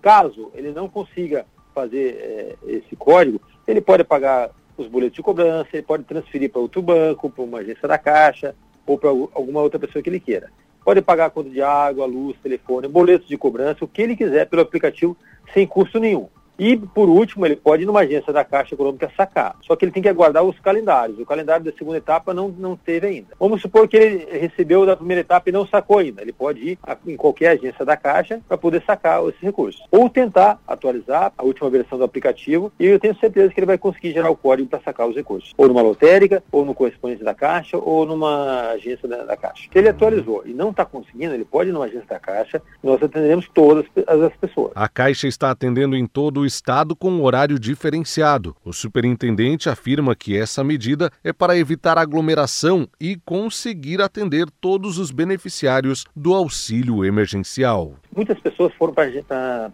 Caso 0.00 0.50
ele 0.54 0.70
não 0.72 0.88
consiga 0.88 1.46
fazer 1.74 2.16
é, 2.20 2.56
esse 2.66 2.96
código, 2.96 3.40
ele 3.66 3.80
pode 3.80 4.04
pagar 4.04 4.50
os 4.76 4.86
boletos 4.86 5.16
de 5.16 5.22
cobrança, 5.22 5.68
ele 5.72 5.82
pode 5.82 6.04
transferir 6.04 6.50
para 6.50 6.60
outro 6.60 6.80
banco, 6.80 7.28
para 7.30 7.44
uma 7.44 7.58
agência 7.58 7.86
da 7.88 7.98
Caixa 7.98 8.54
ou 8.86 8.96
para 8.96 9.10
alguma 9.10 9.60
outra 9.60 9.78
pessoa 9.78 10.02
que 10.02 10.08
ele 10.08 10.20
queira. 10.20 10.50
pode 10.84 11.02
pagar 11.02 11.26
a 11.26 11.30
conta 11.30 11.50
de 11.50 11.60
água, 11.60 12.06
luz, 12.06 12.36
telefone, 12.42 12.88
boletos 12.88 13.28
de 13.28 13.36
cobrança, 13.36 13.84
o 13.84 13.88
que 13.88 14.00
ele 14.00 14.16
quiser 14.16 14.46
pelo 14.46 14.62
aplicativo 14.62 15.16
sem 15.52 15.66
custo 15.66 15.98
nenhum. 15.98 16.28
E, 16.58 16.76
por 16.76 17.08
último, 17.08 17.46
ele 17.46 17.56
pode 17.56 17.84
ir 17.84 17.86
numa 17.86 18.00
agência 18.00 18.32
da 18.32 18.44
Caixa 18.44 18.74
Econômica 18.74 19.10
sacar. 19.16 19.56
Só 19.62 19.76
que 19.76 19.84
ele 19.84 19.92
tem 19.92 20.02
que 20.02 20.08
aguardar 20.08 20.42
os 20.42 20.58
calendários. 20.58 21.18
O 21.18 21.26
calendário 21.26 21.64
da 21.64 21.72
segunda 21.72 21.98
etapa 21.98 22.34
não, 22.34 22.48
não 22.48 22.76
teve 22.76 23.06
ainda. 23.06 23.28
Vamos 23.38 23.62
supor 23.62 23.86
que 23.86 23.96
ele 23.96 24.38
recebeu 24.38 24.84
da 24.84 24.96
primeira 24.96 25.20
etapa 25.20 25.48
e 25.48 25.52
não 25.52 25.66
sacou 25.66 25.98
ainda. 25.98 26.22
Ele 26.22 26.32
pode 26.32 26.60
ir 26.60 26.78
em 27.06 27.16
qualquer 27.16 27.50
agência 27.50 27.84
da 27.84 27.96
Caixa 27.96 28.40
para 28.48 28.58
poder 28.58 28.82
sacar 28.84 29.22
esses 29.28 29.40
recursos. 29.40 29.82
Ou 29.90 30.10
tentar 30.10 30.60
atualizar 30.66 31.32
a 31.36 31.44
última 31.44 31.70
versão 31.70 31.96
do 31.96 32.04
aplicativo 32.04 32.72
e 32.78 32.86
eu 32.86 32.98
tenho 32.98 33.16
certeza 33.18 33.52
que 33.52 33.60
ele 33.60 33.66
vai 33.66 33.78
conseguir 33.78 34.12
gerar 34.12 34.30
o 34.30 34.36
código 34.36 34.68
para 34.68 34.80
sacar 34.80 35.08
os 35.08 35.14
recursos. 35.14 35.52
Ou 35.56 35.68
numa 35.68 35.82
lotérica, 35.82 36.42
ou 36.50 36.64
no 36.64 36.74
correspondente 36.74 37.22
da 37.22 37.34
Caixa, 37.34 37.78
ou 37.78 38.04
numa 38.04 38.70
agência 38.70 39.08
da, 39.08 39.24
da 39.24 39.36
Caixa. 39.36 39.68
Se 39.72 39.78
ele 39.78 39.88
atualizou 39.88 40.42
e 40.44 40.52
não 40.52 40.70
está 40.70 40.84
conseguindo, 40.84 41.34
ele 41.34 41.44
pode 41.44 41.70
ir 41.70 41.72
numa 41.72 41.84
agência 41.84 42.08
da 42.08 42.18
Caixa. 42.18 42.60
Nós 42.82 43.02
atenderemos 43.02 43.48
todas 43.54 43.84
as 43.96 44.36
pessoas. 44.36 44.72
A 44.74 44.88
Caixa 44.88 45.28
está 45.28 45.50
atendendo 45.50 45.96
em 45.96 46.06
todo 46.06 46.40
o 46.40 46.46
estado 46.48 46.96
com 46.96 47.12
um 47.12 47.22
horário 47.22 47.56
diferenciado. 47.56 48.56
O 48.64 48.72
superintendente 48.72 49.68
afirma 49.68 50.16
que 50.16 50.36
essa 50.36 50.64
medida 50.64 51.12
é 51.22 51.32
para 51.32 51.56
evitar 51.56 51.96
aglomeração 51.96 52.88
e 53.00 53.16
conseguir 53.24 54.02
atender 54.02 54.48
todos 54.60 54.98
os 54.98 55.12
beneficiários 55.12 56.04
do 56.16 56.34
auxílio 56.34 57.04
emergencial. 57.04 57.94
Muitas 58.18 58.40
pessoas 58.40 58.74
foram 58.74 58.92
para 58.92 59.04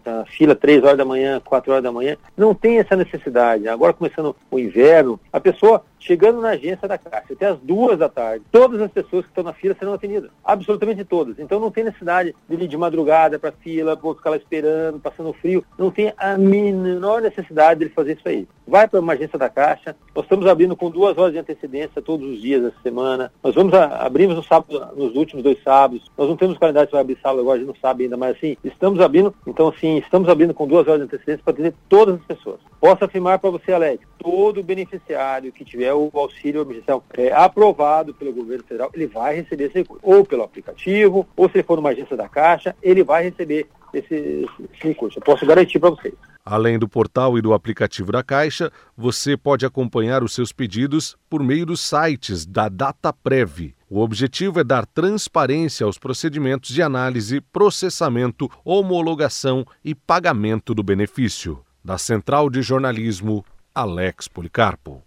a 0.05 0.25
fila 0.27 0.53
3 0.53 0.83
horas 0.83 0.99
da 0.99 1.03
manhã, 1.03 1.41
4 1.43 1.71
horas 1.71 1.83
da 1.83 1.91
manhã. 1.91 2.15
Não 2.37 2.53
tem 2.53 2.77
essa 2.77 2.95
necessidade. 2.95 3.67
Agora 3.67 3.91
começando 3.91 4.35
o 4.51 4.59
inverno, 4.59 5.19
a 5.33 5.39
pessoa 5.39 5.83
chegando 6.05 6.39
na 6.39 6.49
agência 6.49 6.87
da 6.87 6.99
Caixa 6.99 7.33
até 7.33 7.47
as 7.47 7.57
duas 7.59 7.97
da 7.97 8.07
tarde, 8.07 8.45
todas 8.51 8.79
as 8.79 8.91
pessoas 8.91 9.25
que 9.25 9.31
estão 9.31 9.43
na 9.43 9.53
fila 9.53 9.75
serão 9.79 9.93
atendidas. 9.93 10.29
Absolutamente 10.43 11.03
todas. 11.03 11.39
Então 11.39 11.59
não 11.59 11.71
tem 11.71 11.83
necessidade 11.83 12.35
de 12.47 12.55
ir 12.55 12.67
de 12.67 12.77
madrugada 12.77 13.39
para 13.39 13.49
a 13.49 13.53
fila, 13.53 13.95
vou 13.95 14.13
ficar 14.13 14.29
lá 14.29 14.37
esperando, 14.37 14.99
passando 14.99 15.33
frio. 15.33 15.65
Não 15.75 15.89
tem 15.89 16.13
a 16.15 16.37
menor 16.37 17.23
necessidade 17.23 17.79
de 17.79 17.85
ele 17.85 17.93
fazer 17.93 18.17
isso 18.17 18.29
aí. 18.29 18.47
Vai 18.67 18.87
para 18.87 18.99
uma 18.99 19.13
agência 19.13 19.39
da 19.39 19.49
Caixa. 19.49 19.95
Nós 20.15 20.25
estamos 20.25 20.45
abrindo 20.45 20.75
com 20.75 20.91
duas 20.91 21.17
horas 21.17 21.33
de 21.33 21.39
antecedência 21.39 22.01
todos 22.01 22.27
os 22.29 22.39
dias 22.39 22.61
dessa 22.61 22.77
semana. 22.83 23.31
Nós 23.43 23.55
vamos 23.55 23.73
a, 23.73 24.05
abrimos 24.05 24.35
no 24.35 24.43
sábado, 24.43 24.87
nos 24.95 25.15
últimos 25.15 25.43
dois 25.43 25.61
sábados. 25.63 26.11
Nós 26.15 26.29
não 26.29 26.37
temos 26.37 26.55
se 26.55 26.91
vai 26.91 27.01
abrir 27.01 27.17
sábado 27.21 27.41
agora, 27.41 27.55
a 27.55 27.59
gente 27.59 27.67
não 27.67 27.75
sabe 27.75 28.03
ainda, 28.03 28.17
mas 28.17 28.34
assim, 28.35 28.57
estamos 28.63 28.99
abrindo. 28.99 29.33
Então, 29.45 29.67
assim, 29.67 29.97
estamos 29.97 30.29
abrindo 30.29 30.53
com 30.53 30.67
duas 30.67 30.87
horas 30.87 30.99
de 30.99 31.05
antecedência 31.05 31.43
para 31.43 31.53
atender 31.53 31.73
todas 31.89 32.15
as 32.15 32.25
pessoas. 32.25 32.59
Posso 32.79 33.03
afirmar 33.03 33.39
para 33.39 33.49
você, 33.49 33.73
Alex, 33.73 34.05
todo 34.19 34.63
beneficiário 34.63 35.51
que 35.51 35.65
tiver 35.65 35.93
o 35.93 36.09
auxílio 36.13 36.61
emergencial 36.61 37.03
é, 37.13 37.31
aprovado 37.31 38.13
pelo 38.13 38.33
governo 38.33 38.63
federal, 38.63 38.91
ele 38.93 39.07
vai 39.07 39.35
receber 39.35 39.65
esse 39.65 39.79
recurso. 39.79 40.01
Ou 40.03 40.25
pelo 40.25 40.43
aplicativo, 40.43 41.27
ou 41.35 41.49
se 41.49 41.57
ele 41.57 41.63
for 41.63 41.77
numa 41.77 41.89
agência 41.89 42.15
da 42.15 42.27
Caixa, 42.27 42.75
ele 42.81 43.03
vai 43.03 43.23
receber 43.23 43.67
esse, 43.99 44.47
esse 44.73 44.87
recurso. 44.87 45.19
Eu 45.19 45.23
posso 45.23 45.45
garantir 45.45 45.79
para 45.79 45.89
vocês. 45.89 46.13
Além 46.45 46.77
do 46.77 46.87
portal 46.87 47.37
e 47.37 47.41
do 47.41 47.53
aplicativo 47.53 48.11
da 48.11 48.21
Caixa, 48.21 48.71
você 48.95 49.35
pode 49.35 49.65
acompanhar 49.65 50.23
os 50.23 50.33
seus 50.33 50.51
pedidos 50.51 51.17
por 51.27 51.41
meio 51.41 51.65
dos 51.65 51.81
sites 51.81 52.45
da 52.45 52.69
DataPrev. 52.69 53.73
O 53.89 53.99
objetivo 53.99 54.59
é 54.59 54.63
dar 54.63 54.85
transparência 54.85 55.85
aos 55.85 55.97
procedimentos 55.97 56.69
de 56.69 56.83
análise, 56.83 57.41
processamento, 57.41 58.49
homologação 58.63 59.65
e 59.83 59.95
pagamento 59.95 60.75
do 60.75 60.83
benefício. 60.83 61.59
Da 61.83 61.97
Central 61.97 62.49
de 62.49 62.61
Jornalismo, 62.61 63.43
Alex 63.73 64.27
Policarpo. 64.27 65.01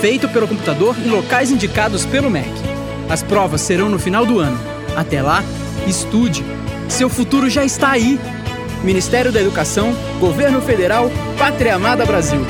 feito 0.00 0.26
pelo 0.28 0.48
computador 0.48 0.96
em 1.04 1.10
locais 1.10 1.50
indicados 1.50 2.06
pelo 2.06 2.30
MEC. 2.30 2.67
As 3.08 3.22
provas 3.22 3.60
serão 3.60 3.88
no 3.88 3.98
final 3.98 4.26
do 4.26 4.38
ano. 4.38 4.58
Até 4.96 5.22
lá, 5.22 5.42
estude. 5.86 6.44
Seu 6.88 7.08
futuro 7.08 7.48
já 7.48 7.64
está 7.64 7.90
aí. 7.90 8.18
Ministério 8.82 9.32
da 9.32 9.40
Educação, 9.40 9.94
Governo 10.20 10.60
Federal, 10.60 11.10
Pátria 11.38 11.74
Amada 11.74 12.06
Brasil. 12.06 12.40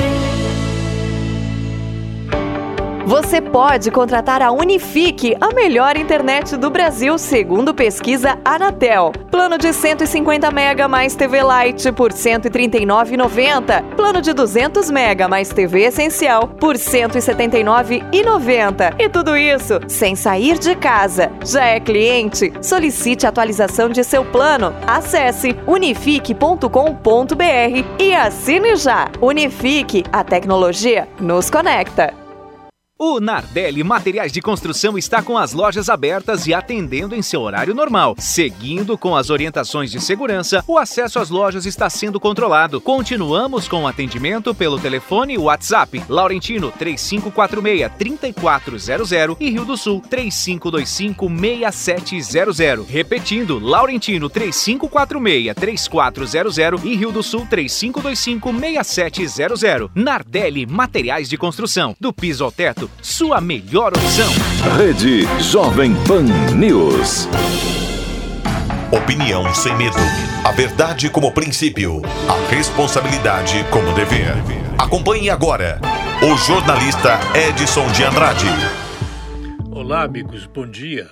Você 3.08 3.40
pode 3.40 3.90
contratar 3.90 4.42
a 4.42 4.52
Unifique, 4.52 5.34
a 5.40 5.54
melhor 5.54 5.96
internet 5.96 6.58
do 6.58 6.68
Brasil, 6.68 7.16
segundo 7.16 7.72
pesquisa 7.72 8.38
Anatel. 8.44 9.12
Plano 9.30 9.56
de 9.56 9.72
150 9.72 10.50
mega 10.50 10.86
mais 10.86 11.14
TV 11.14 11.38
Lite 11.40 11.90
por 11.90 12.12
R$ 12.12 12.18
139,90. 12.18 13.96
Plano 13.96 14.20
de 14.20 14.34
200 14.34 14.90
mega 14.90 15.26
mais 15.26 15.48
TV 15.48 15.84
Essencial 15.84 16.48
por 16.48 16.76
R$ 16.76 16.82
179,90. 16.82 18.96
E 18.98 19.08
tudo 19.08 19.34
isso 19.34 19.80
sem 19.88 20.14
sair 20.14 20.58
de 20.58 20.76
casa. 20.76 21.32
Já 21.42 21.64
é 21.64 21.80
cliente? 21.80 22.52
Solicite 22.60 23.26
atualização 23.26 23.88
de 23.88 24.04
seu 24.04 24.22
plano. 24.22 24.74
Acesse 24.86 25.56
unifique.com.br 25.66 26.62
e 27.98 28.14
assine 28.14 28.76
já. 28.76 29.08
Unifique, 29.22 30.04
a 30.12 30.22
tecnologia 30.22 31.08
nos 31.18 31.48
conecta. 31.48 32.27
O 33.00 33.20
Nardelli 33.20 33.84
Materiais 33.84 34.32
de 34.32 34.42
Construção 34.42 34.98
está 34.98 35.22
com 35.22 35.38
as 35.38 35.52
lojas 35.52 35.88
abertas 35.88 36.48
e 36.48 36.52
atendendo 36.52 37.14
em 37.14 37.22
seu 37.22 37.42
horário 37.42 37.72
normal. 37.72 38.16
Seguindo 38.18 38.98
com 38.98 39.14
as 39.14 39.30
orientações 39.30 39.88
de 39.88 40.00
segurança, 40.00 40.64
o 40.66 40.76
acesso 40.76 41.20
às 41.20 41.30
lojas 41.30 41.64
está 41.64 41.88
sendo 41.88 42.18
controlado. 42.18 42.80
Continuamos 42.80 43.68
com 43.68 43.84
o 43.84 43.86
atendimento 43.86 44.52
pelo 44.52 44.80
telefone 44.80 45.34
e 45.34 45.38
WhatsApp. 45.38 46.02
Laurentino 46.08 46.72
3546-3400 46.72 49.36
e 49.38 49.48
Rio 49.48 49.64
do 49.64 49.76
Sul 49.76 50.02
3525-6700. 50.10 52.84
Repetindo, 52.84 53.60
Laurentino 53.60 54.28
3546-3400 54.28 56.80
e 56.82 56.96
Rio 56.96 57.12
do 57.12 57.22
Sul 57.22 57.46
3525-6700. 57.46 59.88
Nardelli 59.94 60.66
Materiais 60.66 61.28
de 61.28 61.38
Construção. 61.38 61.94
Do 62.00 62.12
piso 62.12 62.42
ao 62.42 62.50
teto 62.50 62.87
Sua 63.02 63.40
melhor 63.40 63.88
opção. 63.88 64.28
Rede 64.76 65.22
Jovem 65.42 65.94
Pan 66.06 66.24
News. 66.54 67.28
Opinião 68.92 69.54
sem 69.54 69.76
medo. 69.76 69.96
A 70.44 70.50
verdade 70.52 71.10
como 71.10 71.32
princípio. 71.32 72.02
A 72.28 72.54
responsabilidade 72.54 73.64
como 73.70 73.92
dever. 73.94 74.34
Acompanhe 74.78 75.30
agora 75.30 75.80
o 76.22 76.36
jornalista 76.36 77.18
Edson 77.34 77.90
de 77.92 78.04
Andrade. 78.04 78.46
Olá, 79.70 80.02
amigos, 80.02 80.46
bom 80.46 80.66
dia. 80.66 81.10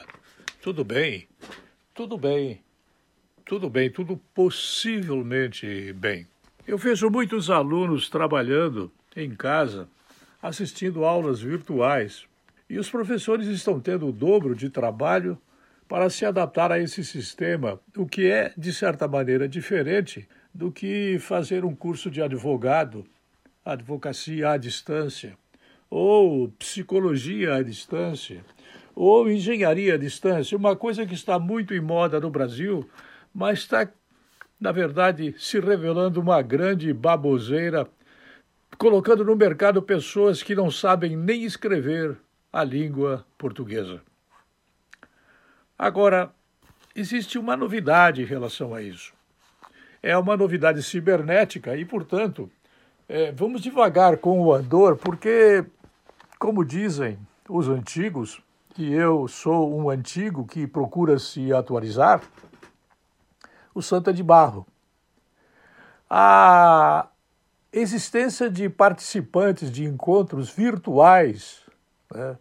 Tudo 0.62 0.84
bem? 0.84 1.28
Tudo 1.94 2.18
bem. 2.18 2.61
Tudo 3.44 3.70
bem, 3.70 3.88
tudo 3.88 4.20
possivelmente 4.34 5.92
bem. 5.92 6.26
Eu 6.66 6.76
vejo 6.76 7.09
muitos 7.09 7.48
alunos 7.48 8.09
trabalhando 8.09 8.90
em 9.14 9.30
casa, 9.30 9.88
assistindo 10.47 11.05
aulas 11.05 11.40
virtuais, 11.40 12.24
e 12.70 12.78
os 12.78 12.88
professores 12.88 13.49
estão 13.49 13.80
tendo 13.80 14.07
o 14.07 14.12
dobro 14.12 14.55
de 14.55 14.70
trabalho 14.70 15.36
para 15.88 16.09
se 16.09 16.24
adaptar 16.24 16.70
a 16.70 16.78
esse 16.78 17.05
sistema, 17.05 17.80
o 17.97 18.07
que 18.07 18.30
é, 18.30 18.53
de 18.57 18.72
certa 18.72 19.09
maneira, 19.09 19.49
diferente 19.49 20.28
do 20.55 20.70
que 20.70 21.18
fazer 21.18 21.64
um 21.64 21.74
curso 21.74 22.09
de 22.09 22.22
advogado, 22.22 23.05
advocacia 23.64 24.51
à 24.51 24.57
distância, 24.57 25.36
ou 25.90 26.49
psicologia 26.51 27.57
à 27.57 27.62
distância, 27.62 28.44
ou 28.94 29.28
engenharia 29.28 29.94
à 29.94 29.99
distância, 29.99 30.57
uma 30.57 30.76
coisa 30.76 31.05
que 31.05 31.14
está 31.14 31.40
muito 31.40 31.74
em 31.74 31.80
moda 31.80 32.20
no 32.20 32.30
Brasil, 32.30 32.88
mas 33.34 33.61
está, 33.61 33.88
na 34.61 34.70
verdade, 34.70 35.34
se 35.38 35.59
revelando 35.59 36.20
uma 36.20 36.40
grande 36.40 36.92
baboseira, 36.92 37.88
colocando 38.78 39.24
no 39.24 39.34
mercado 39.34 39.82
pessoas 39.82 40.42
que 40.42 40.54
não 40.54 40.70
sabem 40.70 41.16
nem 41.16 41.44
escrever 41.44 42.16
a 42.52 42.62
língua 42.62 43.24
portuguesa. 43.38 44.00
Agora, 45.78 46.30
existe 46.94 47.38
uma 47.38 47.56
novidade 47.56 48.22
em 48.22 48.24
relação 48.24 48.74
a 48.74 48.82
isso. 48.82 49.12
É 50.02 50.16
uma 50.16 50.36
novidade 50.36 50.82
cibernética 50.82 51.76
e, 51.76 51.84
portanto, 51.84 52.50
é, 53.08 53.32
vamos 53.32 53.60
devagar 53.60 54.18
com 54.18 54.40
o 54.40 54.52
andor, 54.52 54.96
porque, 54.96 55.64
como 56.38 56.64
dizem 56.64 57.18
os 57.48 57.68
antigos, 57.68 58.42
e 58.78 58.92
eu 58.92 59.26
sou 59.26 59.74
um 59.74 59.90
antigo 59.90 60.46
que 60.46 60.66
procura 60.66 61.18
se 61.18 61.52
atualizar, 61.52 62.22
o 63.74 63.82
santo 63.82 64.10
é 64.10 64.12
de 64.12 64.22
barro. 64.22 64.66
A 66.08 67.08
existência 67.72 68.48
de 68.50 68.68
participantes 68.68 69.70
de 69.70 69.84
encontros 69.84 70.50
virtuais 70.50 71.62
né, 72.12 72.36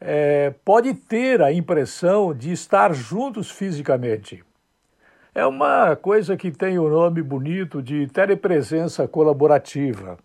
é, 0.00 0.54
pode 0.64 0.94
ter 0.94 1.40
a 1.40 1.52
impressão 1.52 2.34
de 2.34 2.52
estar 2.52 2.92
juntos 2.92 3.50
fisicamente. 3.50 4.44
É 5.34 5.44
uma 5.46 5.96
coisa 5.96 6.36
que 6.36 6.50
tem 6.50 6.78
o 6.78 6.88
nome 6.88 7.22
bonito 7.22 7.82
de 7.82 8.06
telepresença 8.06 9.08
colaborativa. 9.08 10.18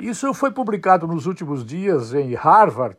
Isso 0.00 0.32
foi 0.32 0.50
publicado 0.50 1.06
nos 1.06 1.26
últimos 1.26 1.64
dias 1.64 2.14
em 2.14 2.34
Harvard 2.34 2.96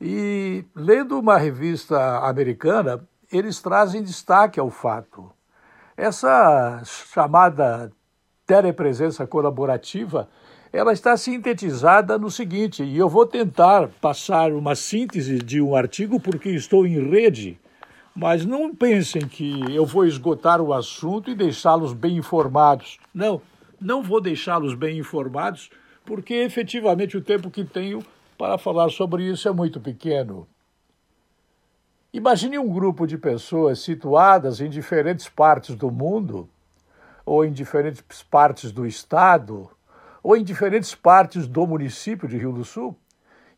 e, 0.00 0.64
lendo 0.74 1.18
uma 1.18 1.36
revista 1.36 2.18
americana, 2.26 3.06
eles 3.30 3.60
trazem 3.60 4.02
destaque 4.02 4.58
ao 4.58 4.70
fato. 4.70 5.30
Essa 5.96 6.80
chamada 6.84 7.92
telepresença 8.48 9.26
colaborativa 9.26 10.26
ela 10.72 10.92
está 10.92 11.16
sintetizada 11.16 12.18
no 12.18 12.30
seguinte, 12.30 12.82
e 12.82 12.96
eu 12.96 13.08
vou 13.08 13.26
tentar 13.26 13.88
passar 14.00 14.52
uma 14.52 14.74
síntese 14.74 15.38
de 15.38 15.60
um 15.60 15.74
artigo 15.74 16.20
porque 16.20 16.50
estou 16.50 16.86
em 16.86 17.10
rede, 17.10 17.58
mas 18.14 18.44
não 18.44 18.74
pensem 18.74 19.22
que 19.22 19.74
eu 19.74 19.86
vou 19.86 20.04
esgotar 20.04 20.60
o 20.60 20.74
assunto 20.74 21.30
e 21.30 21.34
deixá-los 21.34 21.92
bem 21.92 22.16
informados. 22.16 22.98
Não, 23.14 23.40
não 23.80 24.02
vou 24.02 24.20
deixá-los 24.20 24.74
bem 24.74 24.98
informados 24.98 25.70
porque 26.04 26.34
efetivamente 26.34 27.16
o 27.16 27.22
tempo 27.22 27.50
que 27.50 27.64
tenho 27.64 28.02
para 28.36 28.58
falar 28.58 28.90
sobre 28.90 29.24
isso 29.24 29.48
é 29.48 29.52
muito 29.52 29.80
pequeno. 29.80 30.46
Imagine 32.12 32.58
um 32.58 32.68
grupo 32.68 33.06
de 33.06 33.16
pessoas 33.16 33.80
situadas 33.80 34.60
em 34.60 34.68
diferentes 34.68 35.28
partes 35.28 35.74
do 35.74 35.90
mundo 35.90 36.48
ou 37.28 37.44
em 37.44 37.52
diferentes 37.52 38.22
partes 38.22 38.72
do 38.72 38.86
estado 38.86 39.70
ou 40.22 40.34
em 40.34 40.42
diferentes 40.42 40.94
partes 40.94 41.46
do 41.46 41.66
município 41.66 42.26
de 42.26 42.38
Rio 42.38 42.52
do 42.52 42.64
Sul, 42.64 42.96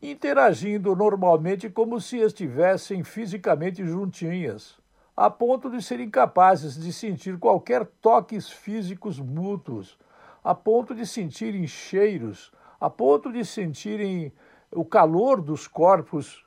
interagindo 0.03 0.95
normalmente 0.97 1.71
como 1.71 2.01
se 2.01 2.18
estivessem 2.18 3.05
fisicamente 3.05 3.87
juntinhas, 3.87 4.77
a 5.16 5.31
ponto 5.31 5.71
de 5.71 5.81
serem 5.83 6.11
capazes 6.11 6.75
de 6.75 6.93
sentir 6.93 7.39
qualquer 7.39 7.87
toques 8.01 8.51
físicos 8.51 9.21
mútuos, 9.21 9.97
a 10.43 10.55
ponto 10.55 10.93
de 10.93 11.07
sentirem 11.07 11.66
cheiros, 11.66 12.53
a 12.81 12.91
ponto 12.91 13.33
de 13.33 13.45
sentirem 13.45 14.33
o 14.73 14.85
calor 14.85 15.41
dos 15.41 15.68
corpos 15.68 16.45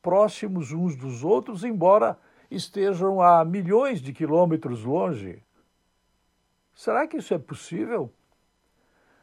próximos 0.00 0.72
uns 0.72 0.96
dos 0.96 1.22
outros, 1.22 1.62
embora 1.62 2.18
estejam 2.50 3.20
a 3.20 3.44
milhões 3.44 4.00
de 4.00 4.12
quilômetros 4.14 4.82
longe. 4.82 5.42
Será 6.78 7.08
que 7.08 7.16
isso 7.16 7.34
é 7.34 7.38
possível? 7.38 8.08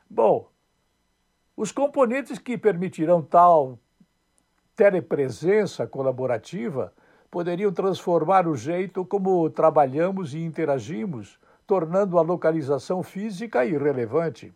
Bom, 0.09 0.49
os 1.55 1.71
componentes 1.71 2.37
que 2.37 2.57
permitirão 2.57 3.21
tal 3.21 3.79
telepresença 4.75 5.87
colaborativa 5.87 6.93
poderiam 7.31 7.71
transformar 7.71 8.45
o 8.45 8.57
jeito 8.57 9.05
como 9.05 9.49
trabalhamos 9.49 10.33
e 10.33 10.39
interagimos, 10.39 11.39
tornando 11.65 12.19
a 12.19 12.21
localização 12.21 13.01
física 13.01 13.63
irrelevante. 13.63 14.53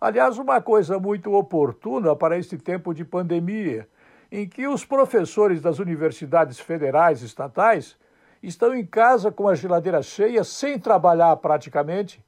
Aliás, 0.00 0.38
uma 0.38 0.62
coisa 0.62 0.98
muito 0.98 1.34
oportuna 1.34 2.16
para 2.16 2.38
este 2.38 2.56
tempo 2.56 2.94
de 2.94 3.04
pandemia, 3.04 3.86
em 4.32 4.48
que 4.48 4.66
os 4.66 4.86
professores 4.86 5.60
das 5.60 5.78
universidades 5.78 6.58
federais 6.58 7.20
e 7.20 7.26
estatais 7.26 7.98
estão 8.42 8.74
em 8.74 8.86
casa 8.86 9.30
com 9.30 9.48
a 9.48 9.54
geladeira 9.54 10.00
cheia, 10.00 10.42
sem 10.42 10.78
trabalhar 10.78 11.36
praticamente, 11.36 12.26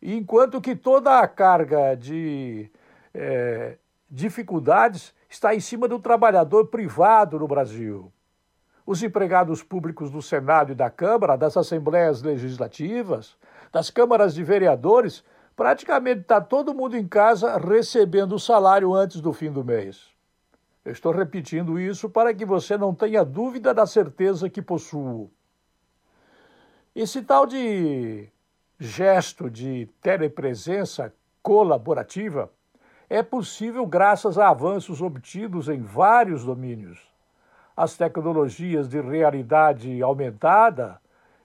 enquanto 0.00 0.60
que 0.60 0.76
toda 0.76 1.18
a 1.18 1.26
carga 1.26 1.94
de 1.94 2.70
é, 3.12 3.76
dificuldades 4.10 5.14
está 5.28 5.54
em 5.54 5.60
cima 5.60 5.86
do 5.86 5.98
trabalhador 5.98 6.66
privado 6.66 7.38
no 7.38 7.46
Brasil. 7.46 8.12
Os 8.86 9.02
empregados 9.02 9.62
públicos 9.62 10.10
do 10.10 10.22
Senado 10.22 10.72
e 10.72 10.74
da 10.74 10.88
Câmara, 10.88 11.36
das 11.36 11.56
assembleias 11.56 12.22
legislativas, 12.22 13.36
das 13.70 13.90
câmaras 13.90 14.34
de 14.34 14.42
vereadores, 14.42 15.22
praticamente 15.54 16.20
está 16.20 16.40
todo 16.40 16.74
mundo 16.74 16.96
em 16.96 17.06
casa 17.06 17.58
recebendo 17.58 18.36
o 18.36 18.38
salário 18.38 18.94
antes 18.94 19.20
do 19.20 19.32
fim 19.32 19.50
do 19.50 19.64
mês. 19.64 20.08
Eu 20.84 20.92
estou 20.92 21.12
repetindo 21.12 21.78
isso 21.78 22.08
para 22.08 22.32
que 22.32 22.46
você 22.46 22.78
não 22.78 22.94
tenha 22.94 23.22
dúvida 23.22 23.74
da 23.74 23.84
certeza 23.84 24.48
que 24.48 24.62
possuo. 24.62 25.30
Esse 26.94 27.20
tal 27.20 27.44
de 27.44 28.30
gesto 28.78 29.50
de 29.50 29.88
telepresença 30.00 31.12
colaborativa 31.42 32.50
é 33.10 33.22
possível 33.22 33.84
graças 33.86 34.38
a 34.38 34.50
avanços 34.50 35.02
obtidos 35.02 35.68
em 35.68 35.80
vários 35.80 36.44
domínios. 36.44 37.00
As 37.76 37.96
tecnologias 37.96 38.88
de 38.88 39.00
realidade 39.00 40.00
aumentada 40.02 41.00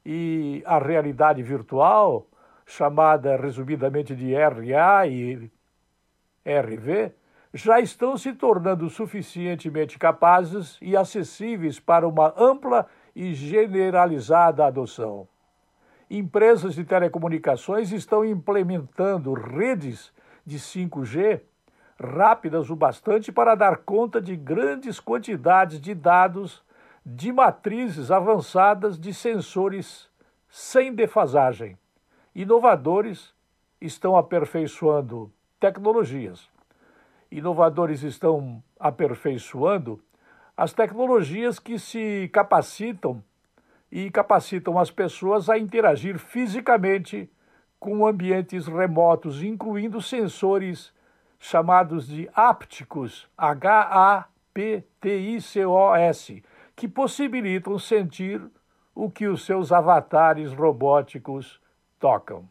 e 0.05 0.61
a 0.65 0.77
realidade 0.77 1.41
virtual, 1.41 2.27
chamada 2.65 3.35
resumidamente 3.37 4.15
de 4.15 4.33
RA 4.35 5.07
e 5.07 5.51
RV, 6.45 7.13
já 7.53 7.79
estão 7.79 8.17
se 8.17 8.33
tornando 8.33 8.89
suficientemente 8.89 9.97
capazes 9.97 10.77
e 10.81 10.97
acessíveis 10.97 11.79
para 11.79 12.07
uma 12.07 12.33
ampla 12.37 12.87
e 13.15 13.33
generalizada 13.33 14.65
adoção 14.65 15.27
empresas 16.17 16.75
de 16.75 16.83
telecomunicações 16.83 17.91
estão 17.91 18.23
implementando 18.23 19.33
redes 19.33 20.13
de 20.45 20.59
5G 20.59 21.41
rápidas 21.99 22.69
o 22.69 22.75
bastante 22.75 23.31
para 23.31 23.55
dar 23.55 23.77
conta 23.77 24.21
de 24.21 24.35
grandes 24.35 24.99
quantidades 24.99 25.81
de 25.81 25.95
dados 25.95 26.61
de 27.03 27.31
matrizes 27.31 28.11
avançadas 28.11 28.99
de 28.99 29.11
sensores 29.11 30.07
sem 30.47 30.93
defasagem. 30.93 31.77
Inovadores 32.35 33.33
estão 33.81 34.15
aperfeiçoando 34.15 35.31
tecnologias. 35.59 36.47
Inovadores 37.31 38.03
estão 38.03 38.61
aperfeiçoando 38.79 39.99
as 40.55 40.73
tecnologias 40.73 41.57
que 41.57 41.79
se 41.79 42.29
capacitam 42.31 43.23
e 43.95 44.09
capacitam 44.09 44.79
as 44.79 44.89
pessoas 44.89 45.51
a 45.51 45.59
interagir 45.59 46.17
fisicamente 46.17 47.29
com 47.79 48.07
ambientes 48.07 48.65
remotos, 48.65 49.43
incluindo 49.43 50.01
sensores 50.01 50.91
chamados 51.37 52.07
de 52.07 52.27
ápticos, 52.33 53.29
H-A-P-T-I-C-S, 53.37 54.31
PTICOS, 54.99 56.41
que 56.75 56.87
possibilitam 56.87 57.77
sentir 57.77 58.41
o 58.95 59.11
que 59.11 59.27
os 59.27 59.45
seus 59.45 59.71
avatares 59.71 60.51
robóticos 60.53 61.61
tocam. 61.99 62.49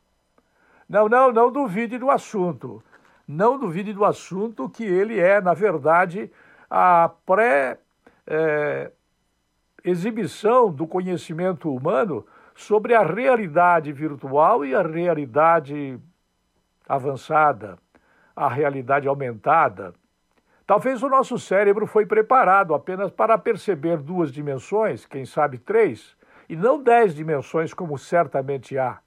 Não, 0.89 1.09
não, 1.09 1.33
não 1.33 1.51
duvide 1.51 1.99
do 1.99 2.09
assunto. 2.09 2.81
Não 3.27 3.59
duvide 3.59 3.93
do 3.93 4.05
assunto 4.05 4.69
que 4.69 4.85
ele 4.85 5.19
é, 5.19 5.41
na 5.41 5.55
verdade, 5.55 6.31
a 6.71 7.11
pré 7.27 7.81
é, 8.29 8.93
exibição 9.85 10.71
do 10.71 10.87
conhecimento 10.87 11.73
humano 11.73 12.27
sobre 12.55 12.95
a 12.95 13.03
realidade 13.03 13.93
virtual 13.93 14.65
e 14.65 14.75
a 14.75 14.83
realidade 14.83 15.99
avançada, 16.89 17.79
a 18.35 18.49
realidade 18.49 19.09
aumentada. 19.09 19.95
Talvez 20.67 21.03
o 21.03 21.09
nosso 21.09 21.39
cérebro 21.39 21.87
foi 21.87 22.07
preparado 22.07 22.75
apenas 22.75 23.11
para 23.11 23.37
perceber 23.37 23.99
duas 23.99 24.33
dimensões, 24.33 25.05
quem 25.05 25.25
sabe 25.25 25.59
três, 25.59 26.17
e 26.49 26.57
não 26.57 26.83
dez 26.83 27.15
dimensões 27.15 27.75
como 27.75 27.99
certamente 27.99 28.79
há. 28.79 28.99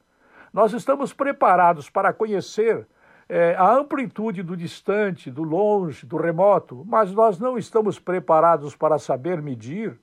Nós 0.53 0.73
estamos 0.73 1.13
preparados 1.13 1.89
para 1.89 2.13
conhecer 2.13 2.87
é, 3.27 3.55
a 3.55 3.71
amplitude 3.73 4.43
do 4.43 4.55
distante, 4.55 5.31
do 5.31 5.43
longe, 5.43 6.05
do 6.05 6.17
remoto, 6.17 6.83
mas 6.85 7.11
nós 7.11 7.39
não 7.39 7.57
estamos 7.57 7.99
preparados 7.99 8.75
para 8.75 8.99
saber 8.99 9.41
medir 9.41 9.99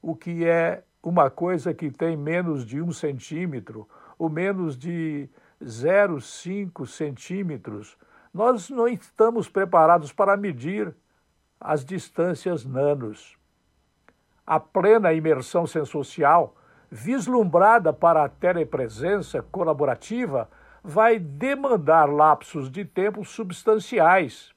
o 0.00 0.14
que 0.14 0.44
é 0.44 0.84
uma 1.02 1.30
coisa 1.30 1.72
que 1.72 1.90
tem 1.90 2.16
menos 2.16 2.64
de 2.64 2.80
um 2.80 2.92
centímetro 2.92 3.88
ou 4.18 4.28
menos 4.28 4.76
de 4.76 5.28
0,5 5.62 6.86
centímetros. 6.86 7.96
Nós 8.32 8.68
não 8.68 8.88
estamos 8.88 9.48
preparados 9.48 10.12
para 10.12 10.36
medir 10.36 10.94
as 11.60 11.84
distâncias 11.84 12.64
nanos. 12.64 13.36
A 14.46 14.58
plena 14.58 15.12
imersão 15.12 15.66
sensorial, 15.66 16.56
vislumbrada 16.90 17.92
para 17.92 18.24
a 18.24 18.28
telepresença 18.28 19.42
colaborativa, 19.42 20.48
vai 20.82 21.18
demandar 21.18 22.06
lapsos 22.06 22.70
de 22.70 22.84
tempo 22.84 23.24
substanciais, 23.24 24.52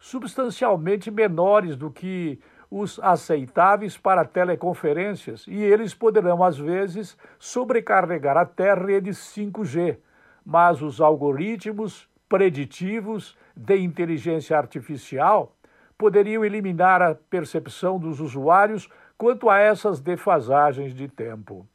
substancialmente 0.00 1.10
menores 1.10 1.76
do 1.76 1.90
que 1.90 2.40
os 2.74 2.98
aceitáveis 3.00 3.98
para 3.98 4.24
teleconferências, 4.24 5.46
e 5.46 5.62
eles 5.62 5.92
poderão, 5.92 6.42
às 6.42 6.56
vezes, 6.56 7.18
sobrecarregar 7.38 8.38
até 8.38 8.72
redes 8.72 9.18
5G, 9.18 9.98
mas 10.42 10.80
os 10.80 10.98
algoritmos 10.98 12.08
preditivos 12.30 13.36
de 13.54 13.76
inteligência 13.76 14.56
artificial 14.56 15.54
poderiam 15.98 16.42
eliminar 16.42 17.02
a 17.02 17.14
percepção 17.14 17.98
dos 17.98 18.20
usuários 18.20 18.88
quanto 19.18 19.50
a 19.50 19.58
essas 19.58 20.00
defasagens 20.00 20.94
de 20.94 21.08
tempo. 21.08 21.68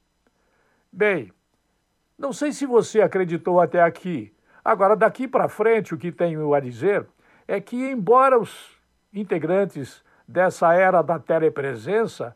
Bem, 0.91 1.31
não 2.17 2.33
sei 2.33 2.51
se 2.51 2.65
você 2.65 3.01
acreditou 3.01 3.61
até 3.61 3.83
aqui. 3.83 4.33
Agora, 4.65 4.95
daqui 4.95 5.27
para 5.27 5.47
frente, 5.47 5.93
o 5.93 5.97
que 5.97 6.11
tenho 6.11 6.55
a 6.55 6.59
dizer 6.59 7.05
é 7.47 7.61
que, 7.61 7.75
embora 7.75 8.39
os 8.39 8.75
integrantes 9.13 10.03
dessa 10.27 10.73
era 10.73 11.01
da 11.01 11.17
telepresença 11.17 12.35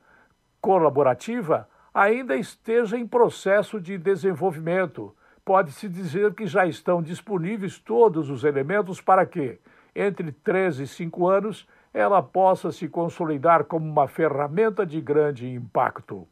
colaborativa 0.62 1.68
ainda 1.94 2.36
esteja 2.36 2.98
em 2.98 3.06
processo 3.06 3.82
de 3.82 3.98
desenvolvimento, 3.98 5.14
pode-se 5.44 5.90
dizer 5.90 6.34
que 6.34 6.46
já 6.46 6.66
estão 6.66 7.02
disponíveis 7.02 7.78
todos 7.78 8.30
os 8.30 8.44
elementos 8.44 9.02
para 9.02 9.26
que, 9.26 9.60
entre 9.94 10.32
3 10.32 10.80
e 10.80 10.88
5 10.88 11.28
anos, 11.28 11.68
ela 11.94 12.24
possa 12.24 12.72
se 12.72 12.88
consolidar 12.88 13.66
como 13.66 13.86
uma 13.86 14.08
ferramenta 14.08 14.86
de 14.86 15.02
grande 15.02 15.50
impacto. 15.50 16.26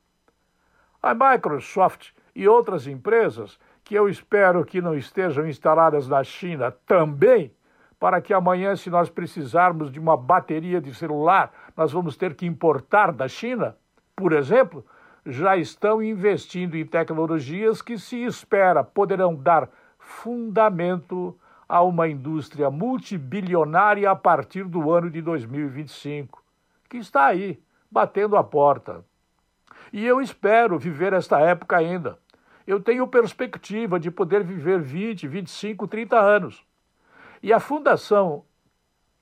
A 1.01 1.13
Microsoft 1.13 2.11
e 2.33 2.47
outras 2.47 2.87
empresas, 2.87 3.59
que 3.83 3.95
eu 3.95 4.07
espero 4.07 4.63
que 4.63 4.81
não 4.81 4.95
estejam 4.95 5.47
instaladas 5.47 6.07
na 6.07 6.23
China 6.23 6.71
também, 6.85 7.51
para 7.99 8.21
que 8.21 8.33
amanhã, 8.33 8.75
se 8.75 8.89
nós 8.89 9.09
precisarmos 9.09 9.91
de 9.91 9.99
uma 9.99 10.15
bateria 10.15 10.79
de 10.79 10.93
celular, 10.93 11.51
nós 11.75 11.91
vamos 11.91 12.15
ter 12.15 12.33
que 12.33 12.45
importar 12.45 13.11
da 13.11 13.27
China, 13.27 13.75
por 14.15 14.31
exemplo, 14.31 14.85
já 15.25 15.57
estão 15.57 16.01
investindo 16.01 16.75
em 16.75 16.85
tecnologias 16.85 17.81
que 17.81 17.97
se 17.97 18.23
espera 18.23 18.83
poderão 18.83 19.35
dar 19.35 19.69
fundamento 19.97 21.37
a 21.67 21.83
uma 21.83 22.07
indústria 22.07 22.71
multibilionária 22.71 24.09
a 24.09 24.15
partir 24.15 24.63
do 24.63 24.91
ano 24.91 25.09
de 25.09 25.21
2025, 25.21 26.43
que 26.89 26.97
está 26.97 27.25
aí, 27.25 27.61
batendo 27.91 28.35
a 28.35 28.43
porta. 28.43 29.05
E 29.93 30.05
eu 30.05 30.21
espero 30.21 30.79
viver 30.79 31.13
esta 31.13 31.39
época 31.39 31.77
ainda. 31.77 32.17
Eu 32.65 32.79
tenho 32.79 33.07
perspectiva 33.07 33.99
de 33.99 34.09
poder 34.09 34.43
viver 34.43 34.79
20, 34.79 35.27
25, 35.27 35.87
30 35.87 36.19
anos. 36.19 36.68
E 37.41 37.53
a 37.53 37.59
Fundação 37.59 38.43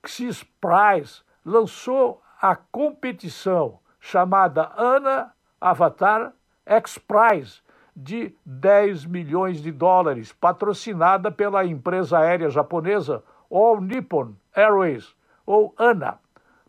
Xis 0.03 0.43
Prize 0.43 1.22
lançou 1.45 2.22
a 2.41 2.55
competição 2.55 3.80
chamada 3.99 4.72
Ana 4.76 5.34
Avatar 5.61 6.34
X 6.65 6.97
Prize 6.97 7.61
de 7.95 8.36
10 8.45 9.05
milhões 9.05 9.61
de 9.61 9.72
dólares, 9.72 10.34
patrocinada 10.34 11.32
pela 11.32 11.65
empresa 11.65 12.18
aérea 12.18 12.49
japonesa 12.49 13.24
All 13.51 13.82
Nippon 13.82 14.34
Airways, 14.55 15.15
ou 15.45 15.74
ANA, 15.78 16.20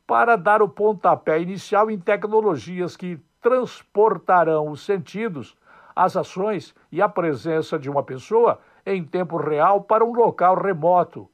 para 0.07 0.37
dar 0.37 0.63
o 0.63 0.69
pontapé 0.69 1.41
inicial 1.41 1.91
em 1.91 1.99
tecnologias 1.99 2.97
que 2.97 3.19
transportarão 3.41 4.69
os 4.69 4.85
sentidos, 4.85 5.57
as 5.95 6.17
ações 6.17 6.75
e 6.93 7.01
a 7.03 7.09
presença 7.09 7.79
de 7.79 7.91
uma 7.91 8.03
pessoa 8.03 8.59
em 8.87 9.05
tempo 9.05 9.37
real 9.37 9.83
para 9.83 10.05
um 10.05 10.13
local 10.13 10.55
remoto, 10.55 11.29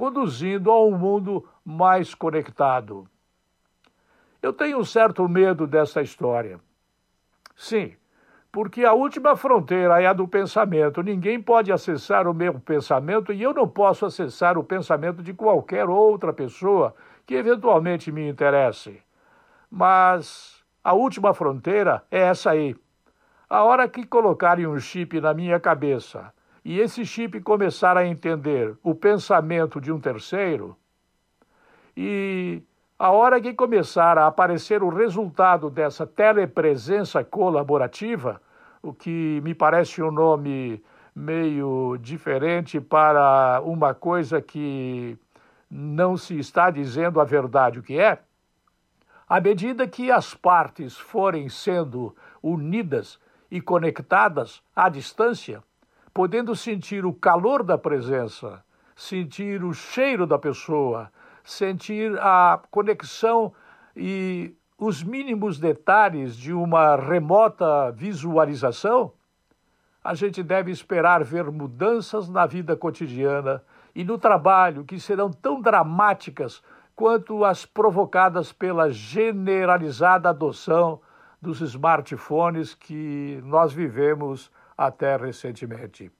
conduzindo 0.00 0.70
a 0.70 0.82
um 0.82 0.96
mundo 0.96 1.46
mais 1.62 2.14
conectado. 2.14 3.06
Eu 4.40 4.50
tenho 4.50 4.78
um 4.78 4.84
certo 4.84 5.28
medo 5.28 5.66
dessa 5.66 6.00
história. 6.00 6.58
Sim, 7.54 7.92
porque 8.50 8.82
a 8.82 8.94
última 8.94 9.36
fronteira 9.36 10.00
é 10.00 10.06
a 10.06 10.14
do 10.14 10.26
pensamento. 10.26 11.02
Ninguém 11.02 11.38
pode 11.38 11.70
acessar 11.70 12.26
o 12.26 12.32
meu 12.32 12.58
pensamento 12.58 13.30
e 13.30 13.42
eu 13.42 13.52
não 13.52 13.68
posso 13.68 14.06
acessar 14.06 14.56
o 14.56 14.64
pensamento 14.64 15.22
de 15.22 15.34
qualquer 15.34 15.86
outra 15.86 16.32
pessoa 16.32 16.94
que 17.26 17.34
eventualmente 17.34 18.10
me 18.10 18.26
interesse. 18.26 19.02
Mas 19.70 20.64
a 20.82 20.94
última 20.94 21.34
fronteira 21.34 22.02
é 22.10 22.20
essa 22.20 22.52
aí. 22.52 22.74
A 23.50 23.64
hora 23.64 23.86
que 23.86 24.06
colocarem 24.06 24.66
um 24.66 24.78
chip 24.78 25.20
na 25.20 25.34
minha 25.34 25.60
cabeça 25.60 26.32
e 26.64 26.78
esse 26.78 27.04
chip 27.04 27.40
começar 27.40 27.96
a 27.96 28.06
entender 28.06 28.76
o 28.82 28.94
pensamento 28.94 29.80
de 29.80 29.90
um 29.90 30.00
terceiro, 30.00 30.76
e 31.96 32.62
a 32.98 33.10
hora 33.10 33.40
que 33.40 33.54
começar 33.54 34.18
a 34.18 34.26
aparecer 34.26 34.82
o 34.82 34.88
resultado 34.88 35.70
dessa 35.70 36.06
telepresença 36.06 37.24
colaborativa, 37.24 38.40
o 38.82 38.92
que 38.92 39.40
me 39.42 39.54
parece 39.54 40.02
um 40.02 40.10
nome 40.10 40.82
meio 41.14 41.96
diferente 41.98 42.80
para 42.80 43.60
uma 43.64 43.94
coisa 43.94 44.40
que 44.40 45.18
não 45.70 46.16
se 46.16 46.38
está 46.38 46.70
dizendo 46.70 47.20
a 47.20 47.24
verdade 47.24 47.78
o 47.78 47.82
que 47.82 47.98
é, 47.98 48.18
à 49.28 49.40
medida 49.40 49.86
que 49.86 50.10
as 50.10 50.34
partes 50.34 50.96
forem 50.96 51.48
sendo 51.48 52.14
unidas 52.42 53.18
e 53.50 53.60
conectadas 53.60 54.62
à 54.74 54.88
distância, 54.88 55.62
podendo 56.20 56.54
sentir 56.54 57.06
o 57.06 57.14
calor 57.14 57.62
da 57.62 57.78
presença, 57.78 58.62
sentir 58.94 59.64
o 59.64 59.72
cheiro 59.72 60.26
da 60.26 60.38
pessoa, 60.38 61.10
sentir 61.42 62.14
a 62.18 62.60
conexão 62.70 63.54
e 63.96 64.54
os 64.76 65.02
mínimos 65.02 65.58
detalhes 65.58 66.36
de 66.36 66.52
uma 66.52 66.94
remota 66.94 67.90
visualização, 67.92 69.14
a 70.04 70.12
gente 70.12 70.42
deve 70.42 70.70
esperar 70.70 71.24
ver 71.24 71.50
mudanças 71.50 72.28
na 72.28 72.44
vida 72.44 72.76
cotidiana 72.76 73.62
e 73.94 74.04
no 74.04 74.18
trabalho 74.18 74.84
que 74.84 75.00
serão 75.00 75.30
tão 75.30 75.58
dramáticas 75.58 76.62
quanto 76.94 77.46
as 77.46 77.64
provocadas 77.64 78.52
pela 78.52 78.90
generalizada 78.90 80.28
adoção 80.28 81.00
dos 81.40 81.62
smartphones 81.62 82.74
que 82.74 83.40
nós 83.42 83.72
vivemos 83.72 84.50
até 84.80 85.14
recentemente. 85.14 86.10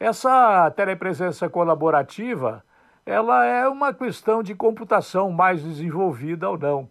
Essa 0.00 0.68
telepresença 0.72 1.48
colaborativa, 1.48 2.64
ela 3.06 3.44
é 3.44 3.68
uma 3.68 3.94
questão 3.94 4.42
de 4.42 4.56
computação 4.56 5.30
mais 5.30 5.62
desenvolvida 5.62 6.50
ou 6.50 6.58
não. 6.58 6.90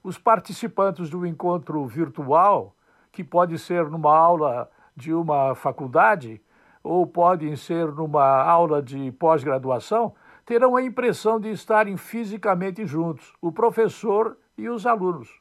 Os 0.00 0.16
participantes 0.16 1.10
do 1.10 1.26
encontro 1.26 1.84
virtual, 1.86 2.76
que 3.10 3.24
pode 3.24 3.58
ser 3.58 3.90
numa 3.90 4.16
aula 4.16 4.70
de 4.94 5.12
uma 5.12 5.56
faculdade 5.56 6.40
ou 6.80 7.04
podem 7.04 7.56
ser 7.56 7.88
numa 7.88 8.44
aula 8.44 8.80
de 8.80 9.10
pós-graduação, 9.10 10.14
terão 10.46 10.76
a 10.76 10.82
impressão 10.82 11.40
de 11.40 11.50
estarem 11.50 11.96
fisicamente 11.96 12.86
juntos, 12.86 13.32
o 13.42 13.50
professor 13.50 14.38
e 14.56 14.68
os 14.68 14.86
alunos. 14.86 15.40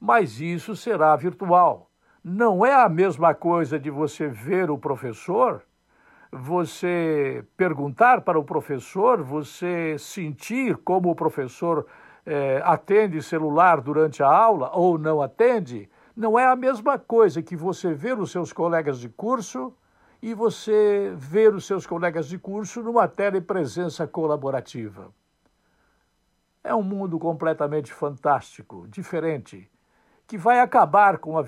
Mas 0.00 0.40
isso 0.40 0.74
será 0.74 1.14
virtual. 1.14 1.89
Não 2.22 2.66
é 2.66 2.74
a 2.74 2.88
mesma 2.88 3.34
coisa 3.34 3.78
de 3.78 3.88
você 3.88 4.28
ver 4.28 4.70
o 4.70 4.76
professor, 4.76 5.62
você 6.30 7.42
perguntar 7.56 8.20
para 8.20 8.38
o 8.38 8.44
professor, 8.44 9.22
você 9.22 9.96
sentir 9.98 10.76
como 10.76 11.10
o 11.10 11.14
professor 11.14 11.86
é, 12.26 12.60
atende 12.62 13.22
celular 13.22 13.80
durante 13.80 14.22
a 14.22 14.28
aula 14.28 14.70
ou 14.74 14.98
não 14.98 15.22
atende, 15.22 15.88
não 16.14 16.38
é 16.38 16.46
a 16.46 16.54
mesma 16.54 16.98
coisa 16.98 17.42
que 17.42 17.56
você 17.56 17.94
ver 17.94 18.18
os 18.18 18.30
seus 18.30 18.52
colegas 18.52 19.00
de 19.00 19.08
curso 19.08 19.72
e 20.20 20.34
você 20.34 21.14
ver 21.16 21.54
os 21.54 21.64
seus 21.64 21.86
colegas 21.86 22.28
de 22.28 22.38
curso 22.38 22.82
numa 22.82 23.08
telepresença 23.08 24.06
colaborativa. 24.06 25.10
É 26.62 26.74
um 26.74 26.82
mundo 26.82 27.18
completamente 27.18 27.94
fantástico, 27.94 28.86
diferente, 28.88 29.70
que 30.26 30.36
vai 30.36 30.60
acabar 30.60 31.16
com 31.16 31.38
a 31.38 31.46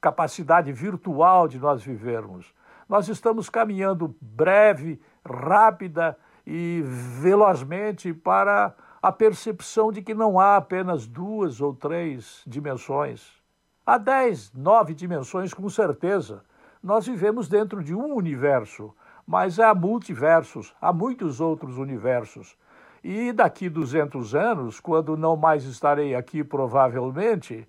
capacidade 0.00 0.72
virtual 0.72 1.48
de 1.48 1.58
nós 1.58 1.82
vivermos. 1.82 2.54
Nós 2.88 3.08
estamos 3.08 3.48
caminhando 3.48 4.14
breve, 4.20 5.00
rápida 5.24 6.16
e 6.46 6.82
velozmente 6.84 8.14
para 8.14 8.74
a 9.02 9.10
percepção 9.10 9.90
de 9.90 10.02
que 10.02 10.14
não 10.14 10.38
há 10.38 10.56
apenas 10.56 11.06
duas 11.06 11.60
ou 11.60 11.74
três 11.74 12.42
dimensões. 12.46 13.32
Há 13.84 13.98
dez, 13.98 14.52
nove 14.52 14.94
dimensões 14.94 15.52
com 15.52 15.68
certeza. 15.68 16.44
Nós 16.82 17.06
vivemos 17.06 17.48
dentro 17.48 17.82
de 17.82 17.94
um 17.94 18.14
universo, 18.14 18.94
mas 19.26 19.58
há 19.58 19.74
multiversos, 19.74 20.74
há 20.80 20.92
muitos 20.92 21.40
outros 21.40 21.78
universos. 21.78 22.56
E 23.02 23.32
daqui 23.32 23.68
200 23.68 24.34
anos, 24.34 24.80
quando 24.80 25.16
não 25.16 25.36
mais 25.36 25.64
estarei 25.64 26.14
aqui 26.14 26.42
provavelmente, 26.42 27.66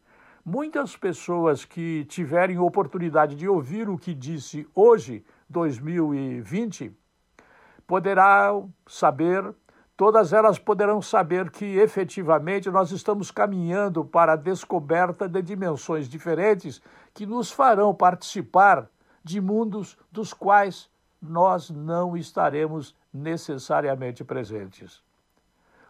muitas 0.48 0.96
pessoas 0.96 1.66
que 1.66 2.06
tiverem 2.06 2.58
oportunidade 2.58 3.36
de 3.36 3.50
ouvir 3.50 3.90
o 3.90 3.98
que 3.98 4.14
disse 4.14 4.66
hoje, 4.74 5.26
2020, 5.50 6.98
poderão 7.86 8.74
saber 8.88 9.54
todas 9.98 10.32
elas 10.32 10.58
poderão 10.58 11.02
saber 11.02 11.50
que 11.50 11.66
efetivamente 11.66 12.70
nós 12.70 12.92
estamos 12.92 13.30
caminhando 13.30 14.06
para 14.06 14.34
a 14.34 14.36
descoberta 14.38 15.28
de 15.28 15.42
dimensões 15.42 16.08
diferentes 16.08 16.82
que 17.14 17.26
nos 17.26 17.52
farão 17.52 17.94
participar 17.94 18.90
de 19.22 19.42
mundos 19.42 19.98
dos 20.10 20.34
quais 20.34 20.90
nós 21.22 21.70
não 21.70 22.16
estaremos 22.16 22.96
necessariamente 23.12 24.24
presentes. 24.24 25.06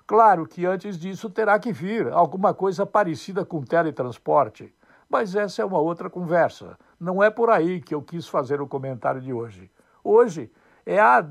Claro 0.08 0.48
que 0.48 0.66
antes 0.66 0.98
disso 0.98 1.30
terá 1.30 1.60
que 1.60 1.74
vir 1.74 2.08
alguma 2.14 2.54
coisa 2.54 2.86
parecida 2.86 3.44
com 3.44 3.62
teletransporte, 3.62 4.74
mas 5.10 5.36
essa 5.36 5.62
é 5.62 5.66
uma 5.66 5.80
outra 5.80 6.10
conversa. 6.10 6.80
Não 6.98 7.22
é 7.22 7.30
por 7.30 7.50
aí 7.50 7.82
que 7.82 7.94
eu 7.94 8.02
quis 8.02 8.26
fazer 8.26 8.62
o 8.62 8.68
comentário 8.68 9.20
de 9.20 9.34
hoje. 9.34 9.70
Hoje 10.02 10.50
é 10.86 10.98
a 10.98 11.28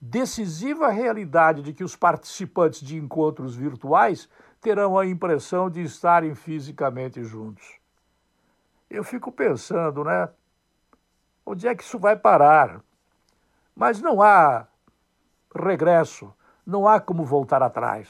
decisiva 0.00 0.88
realidade 0.88 1.62
de 1.62 1.72
que 1.72 1.84
os 1.84 1.94
participantes 1.94 2.80
de 2.80 2.96
encontros 2.96 3.54
virtuais 3.54 4.28
terão 4.60 4.98
a 4.98 5.06
impressão 5.06 5.70
de 5.70 5.80
estarem 5.80 6.34
fisicamente 6.34 7.22
juntos. 7.22 7.78
Eu 8.90 9.04
fico 9.04 9.30
pensando, 9.30 10.02
né? 10.02 10.28
Onde 11.46 11.68
é 11.68 11.74
que 11.76 11.84
isso 11.84 12.00
vai 12.00 12.16
parar? 12.16 12.80
Mas 13.76 14.02
não 14.02 14.20
há 14.20 14.66
regresso, 15.54 16.34
não 16.70 16.88
há 16.88 17.00
como 17.00 17.24
voltar 17.24 17.62
atrás. 17.62 18.08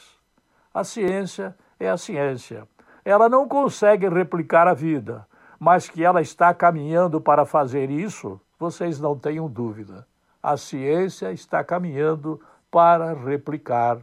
A 0.72 0.84
ciência 0.84 1.56
é 1.78 1.88
a 1.88 1.96
ciência. 1.96 2.68
Ela 3.04 3.28
não 3.28 3.48
consegue 3.48 4.08
replicar 4.08 4.68
a 4.68 4.74
vida, 4.74 5.26
mas 5.58 5.88
que 5.88 6.04
ela 6.04 6.20
está 6.20 6.54
caminhando 6.54 7.20
para 7.20 7.44
fazer 7.44 7.90
isso, 7.90 8.40
vocês 8.58 9.00
não 9.00 9.18
tenham 9.18 9.48
dúvida 9.48 10.06
a 10.42 10.56
ciência 10.56 11.32
está 11.32 11.62
caminhando 11.62 12.40
para 12.70 13.12
replicar 13.12 13.98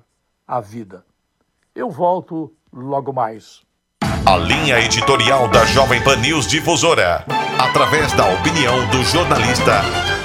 a 0.48 0.60
vida. 0.62 1.04
Eu 1.76 1.90
volto 1.90 2.54
logo 2.72 3.12
mais. 3.12 3.62
A 4.26 4.38
linha 4.38 4.80
editorial 4.80 5.48
da 5.48 5.66
Jovem 5.66 6.04
Pan 6.04 6.18
News 6.18 6.48
Difusora, 6.48 7.26
através 7.58 8.12
da 8.14 8.26
opinião 8.34 8.88
do 8.90 9.04
jornalista 9.04 9.82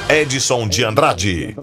Edson 0.08 0.68
de 0.68 0.84
Andrade. 0.84 1.56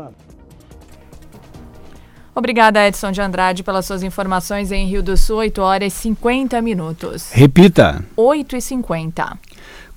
Obrigada, 2.40 2.88
Edson 2.88 3.12
de 3.12 3.20
Andrade, 3.20 3.64
pelas 3.64 3.86
suas 3.86 4.02
informações 4.02 4.72
em 4.72 4.88
Rio 4.88 5.04
do 5.04 5.18
Sul, 5.18 5.40
8 5.40 5.62
horas 5.62 5.92
e 5.92 5.96
50 5.98 6.62
minutos. 6.62 7.30
Repita. 7.34 8.02
8 8.16 8.56
e 8.56 8.62
50. 8.62 9.38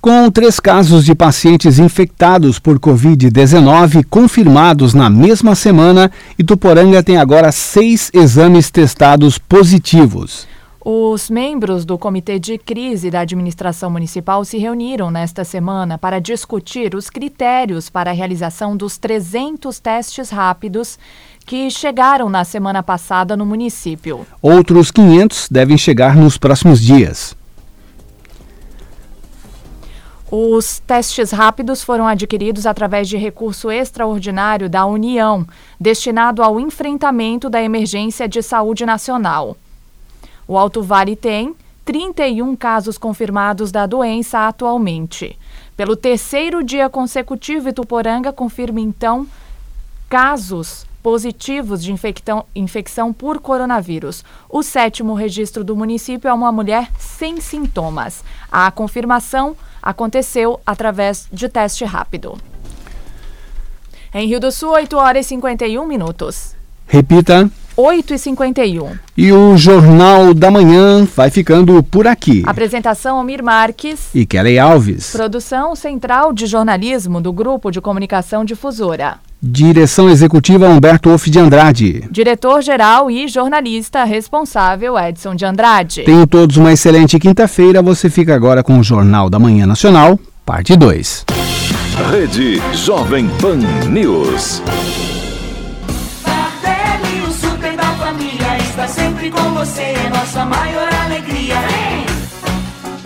Com 0.01 0.29
três 0.29 0.59
casos 0.59 1.05
de 1.05 1.15
pacientes 1.15 1.79
infectados 1.79 2.59
por 2.59 2.77
Covid-19 2.81 4.03
confirmados 4.09 4.93
na 4.93 5.09
mesma 5.09 5.55
semana, 5.55 6.11
Ituporanga 6.37 7.01
tem 7.01 7.15
agora 7.15 7.49
seis 7.49 8.11
exames 8.13 8.69
testados 8.69 9.37
positivos. 9.37 10.45
Os 10.85 11.29
membros 11.29 11.85
do 11.85 11.97
Comitê 11.97 12.37
de 12.37 12.57
Crise 12.57 13.09
da 13.09 13.21
Administração 13.21 13.89
Municipal 13.89 14.43
se 14.43 14.57
reuniram 14.57 15.09
nesta 15.09 15.45
semana 15.45 15.97
para 15.97 16.19
discutir 16.19 16.93
os 16.93 17.09
critérios 17.09 17.89
para 17.89 18.11
a 18.11 18.13
realização 18.13 18.75
dos 18.75 18.97
300 18.97 19.79
testes 19.79 20.29
rápidos 20.29 20.99
que 21.45 21.71
chegaram 21.71 22.29
na 22.29 22.43
semana 22.43 22.83
passada 22.83 23.37
no 23.37 23.45
município. 23.45 24.27
Outros 24.41 24.91
500 24.91 25.47
devem 25.49 25.77
chegar 25.77 26.17
nos 26.17 26.37
próximos 26.37 26.81
dias. 26.81 27.33
Os 30.29 30.79
testes 30.79 31.31
rápidos 31.31 31.81
foram 31.81 32.05
adquiridos 32.05 32.65
através 32.65 33.07
de 33.07 33.15
recurso 33.15 33.71
extraordinário 33.71 34.69
da 34.69 34.85
União, 34.85 35.47
destinado 35.79 36.43
ao 36.43 36.59
enfrentamento 36.59 37.49
da 37.49 37.63
emergência 37.63 38.27
de 38.27 38.41
saúde 38.41 38.85
nacional. 38.85 39.55
O 40.47 40.57
Alto 40.57 40.81
Vale 40.81 41.15
tem 41.15 41.55
31 41.85 42.55
casos 42.55 42.97
confirmados 42.97 43.71
da 43.71 43.85
doença 43.85 44.47
atualmente. 44.47 45.37
Pelo 45.75 45.95
terceiro 45.95 46.63
dia 46.63 46.89
consecutivo, 46.89 47.69
Ituporanga 47.69 48.31
confirma 48.31 48.79
então 48.79 49.27
casos 50.09 50.85
positivos 51.01 51.83
de 51.83 51.91
infectão, 51.91 52.45
infecção 52.55 53.11
por 53.11 53.39
coronavírus. 53.39 54.23
O 54.49 54.63
sétimo 54.63 55.13
registro 55.13 55.63
do 55.63 55.75
município 55.75 56.29
é 56.29 56.33
uma 56.33 56.51
mulher 56.51 56.89
sem 56.97 57.41
sintomas. 57.41 58.23
A 58.49 58.71
confirmação 58.71 59.55
aconteceu 59.81 60.61
através 60.65 61.27
de 61.31 61.49
teste 61.49 61.83
rápido. 61.83 62.37
Em 64.13 64.27
Rio 64.27 64.39
do 64.39 64.51
Sul, 64.51 64.69
8 64.69 64.95
horas 64.95 65.25
e 65.25 65.29
51 65.29 65.85
minutos. 65.85 66.55
Repita. 66.87 67.51
8 67.75 68.13
e 68.13 68.17
51. 68.19 68.91
E 69.17 69.31
o 69.31 69.57
Jornal 69.57 70.33
da 70.33 70.51
Manhã 70.51 71.07
vai 71.15 71.31
ficando 71.31 71.81
por 71.81 72.05
aqui. 72.05 72.43
Apresentação 72.45 73.17
Almir 73.17 73.43
Marques 73.43 74.09
e 74.13 74.25
Kelly 74.25 74.59
Alves. 74.59 75.11
Produção 75.11 75.75
Central 75.75 76.31
de 76.33 76.45
Jornalismo 76.45 77.19
do 77.19 77.33
Grupo 77.33 77.71
de 77.71 77.81
Comunicação 77.81 78.45
Difusora. 78.45 79.15
Direção 79.41 80.09
Executiva 80.09 80.69
Humberto 80.69 81.09
Off 81.09 81.29
de 81.29 81.39
Andrade. 81.39 82.07
Diretor-geral 82.11 83.09
e 83.09 83.27
jornalista 83.27 84.03
responsável 84.03 84.97
Edson 84.97 85.35
de 85.35 85.43
Andrade. 85.43 86.03
Tenham 86.03 86.27
todos 86.27 86.55
uma 86.57 86.71
excelente 86.71 87.19
quinta-feira. 87.19 87.81
Você 87.81 88.09
fica 88.09 88.35
agora 88.35 88.63
com 88.63 88.77
o 88.77 88.83
Jornal 88.83 89.29
da 89.29 89.39
Manhã 89.39 89.65
Nacional, 89.65 90.17
parte 90.45 90.75
2. 90.77 91.25
Rede 92.11 92.61
Jovem 92.73 93.27
Pan 93.41 93.57
News. 93.89 94.61
Sempre 99.23 99.31
com 99.31 99.53
você, 99.53 99.81
é 99.81 100.09
nossa 100.09 100.45
maior 100.45 100.93
alegria. 100.93 101.55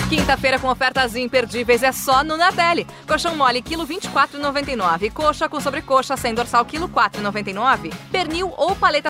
Quinta-feira 0.09 0.57
com 0.57 0.68
ofertas 0.68 1.15
imperdíveis 1.15 1.84
é 1.84 1.91
só 1.91 2.24
no 2.24 2.38
Nardelli. 2.38 2.88
Colchão 3.05 3.36
mole, 3.36 3.61
quilo 3.61 3.86
24,99. 3.86 5.11
Coxa 5.11 5.47
com 5.47 5.59
sobrecoxa 5.59 6.18
sem 6.18 6.34
dorsal, 6.34 6.65
quilo 6.65 6.89
4,99. 6.89 7.93
Pernil 8.11 8.51
ou 8.57 8.76
paleta 8.76 9.05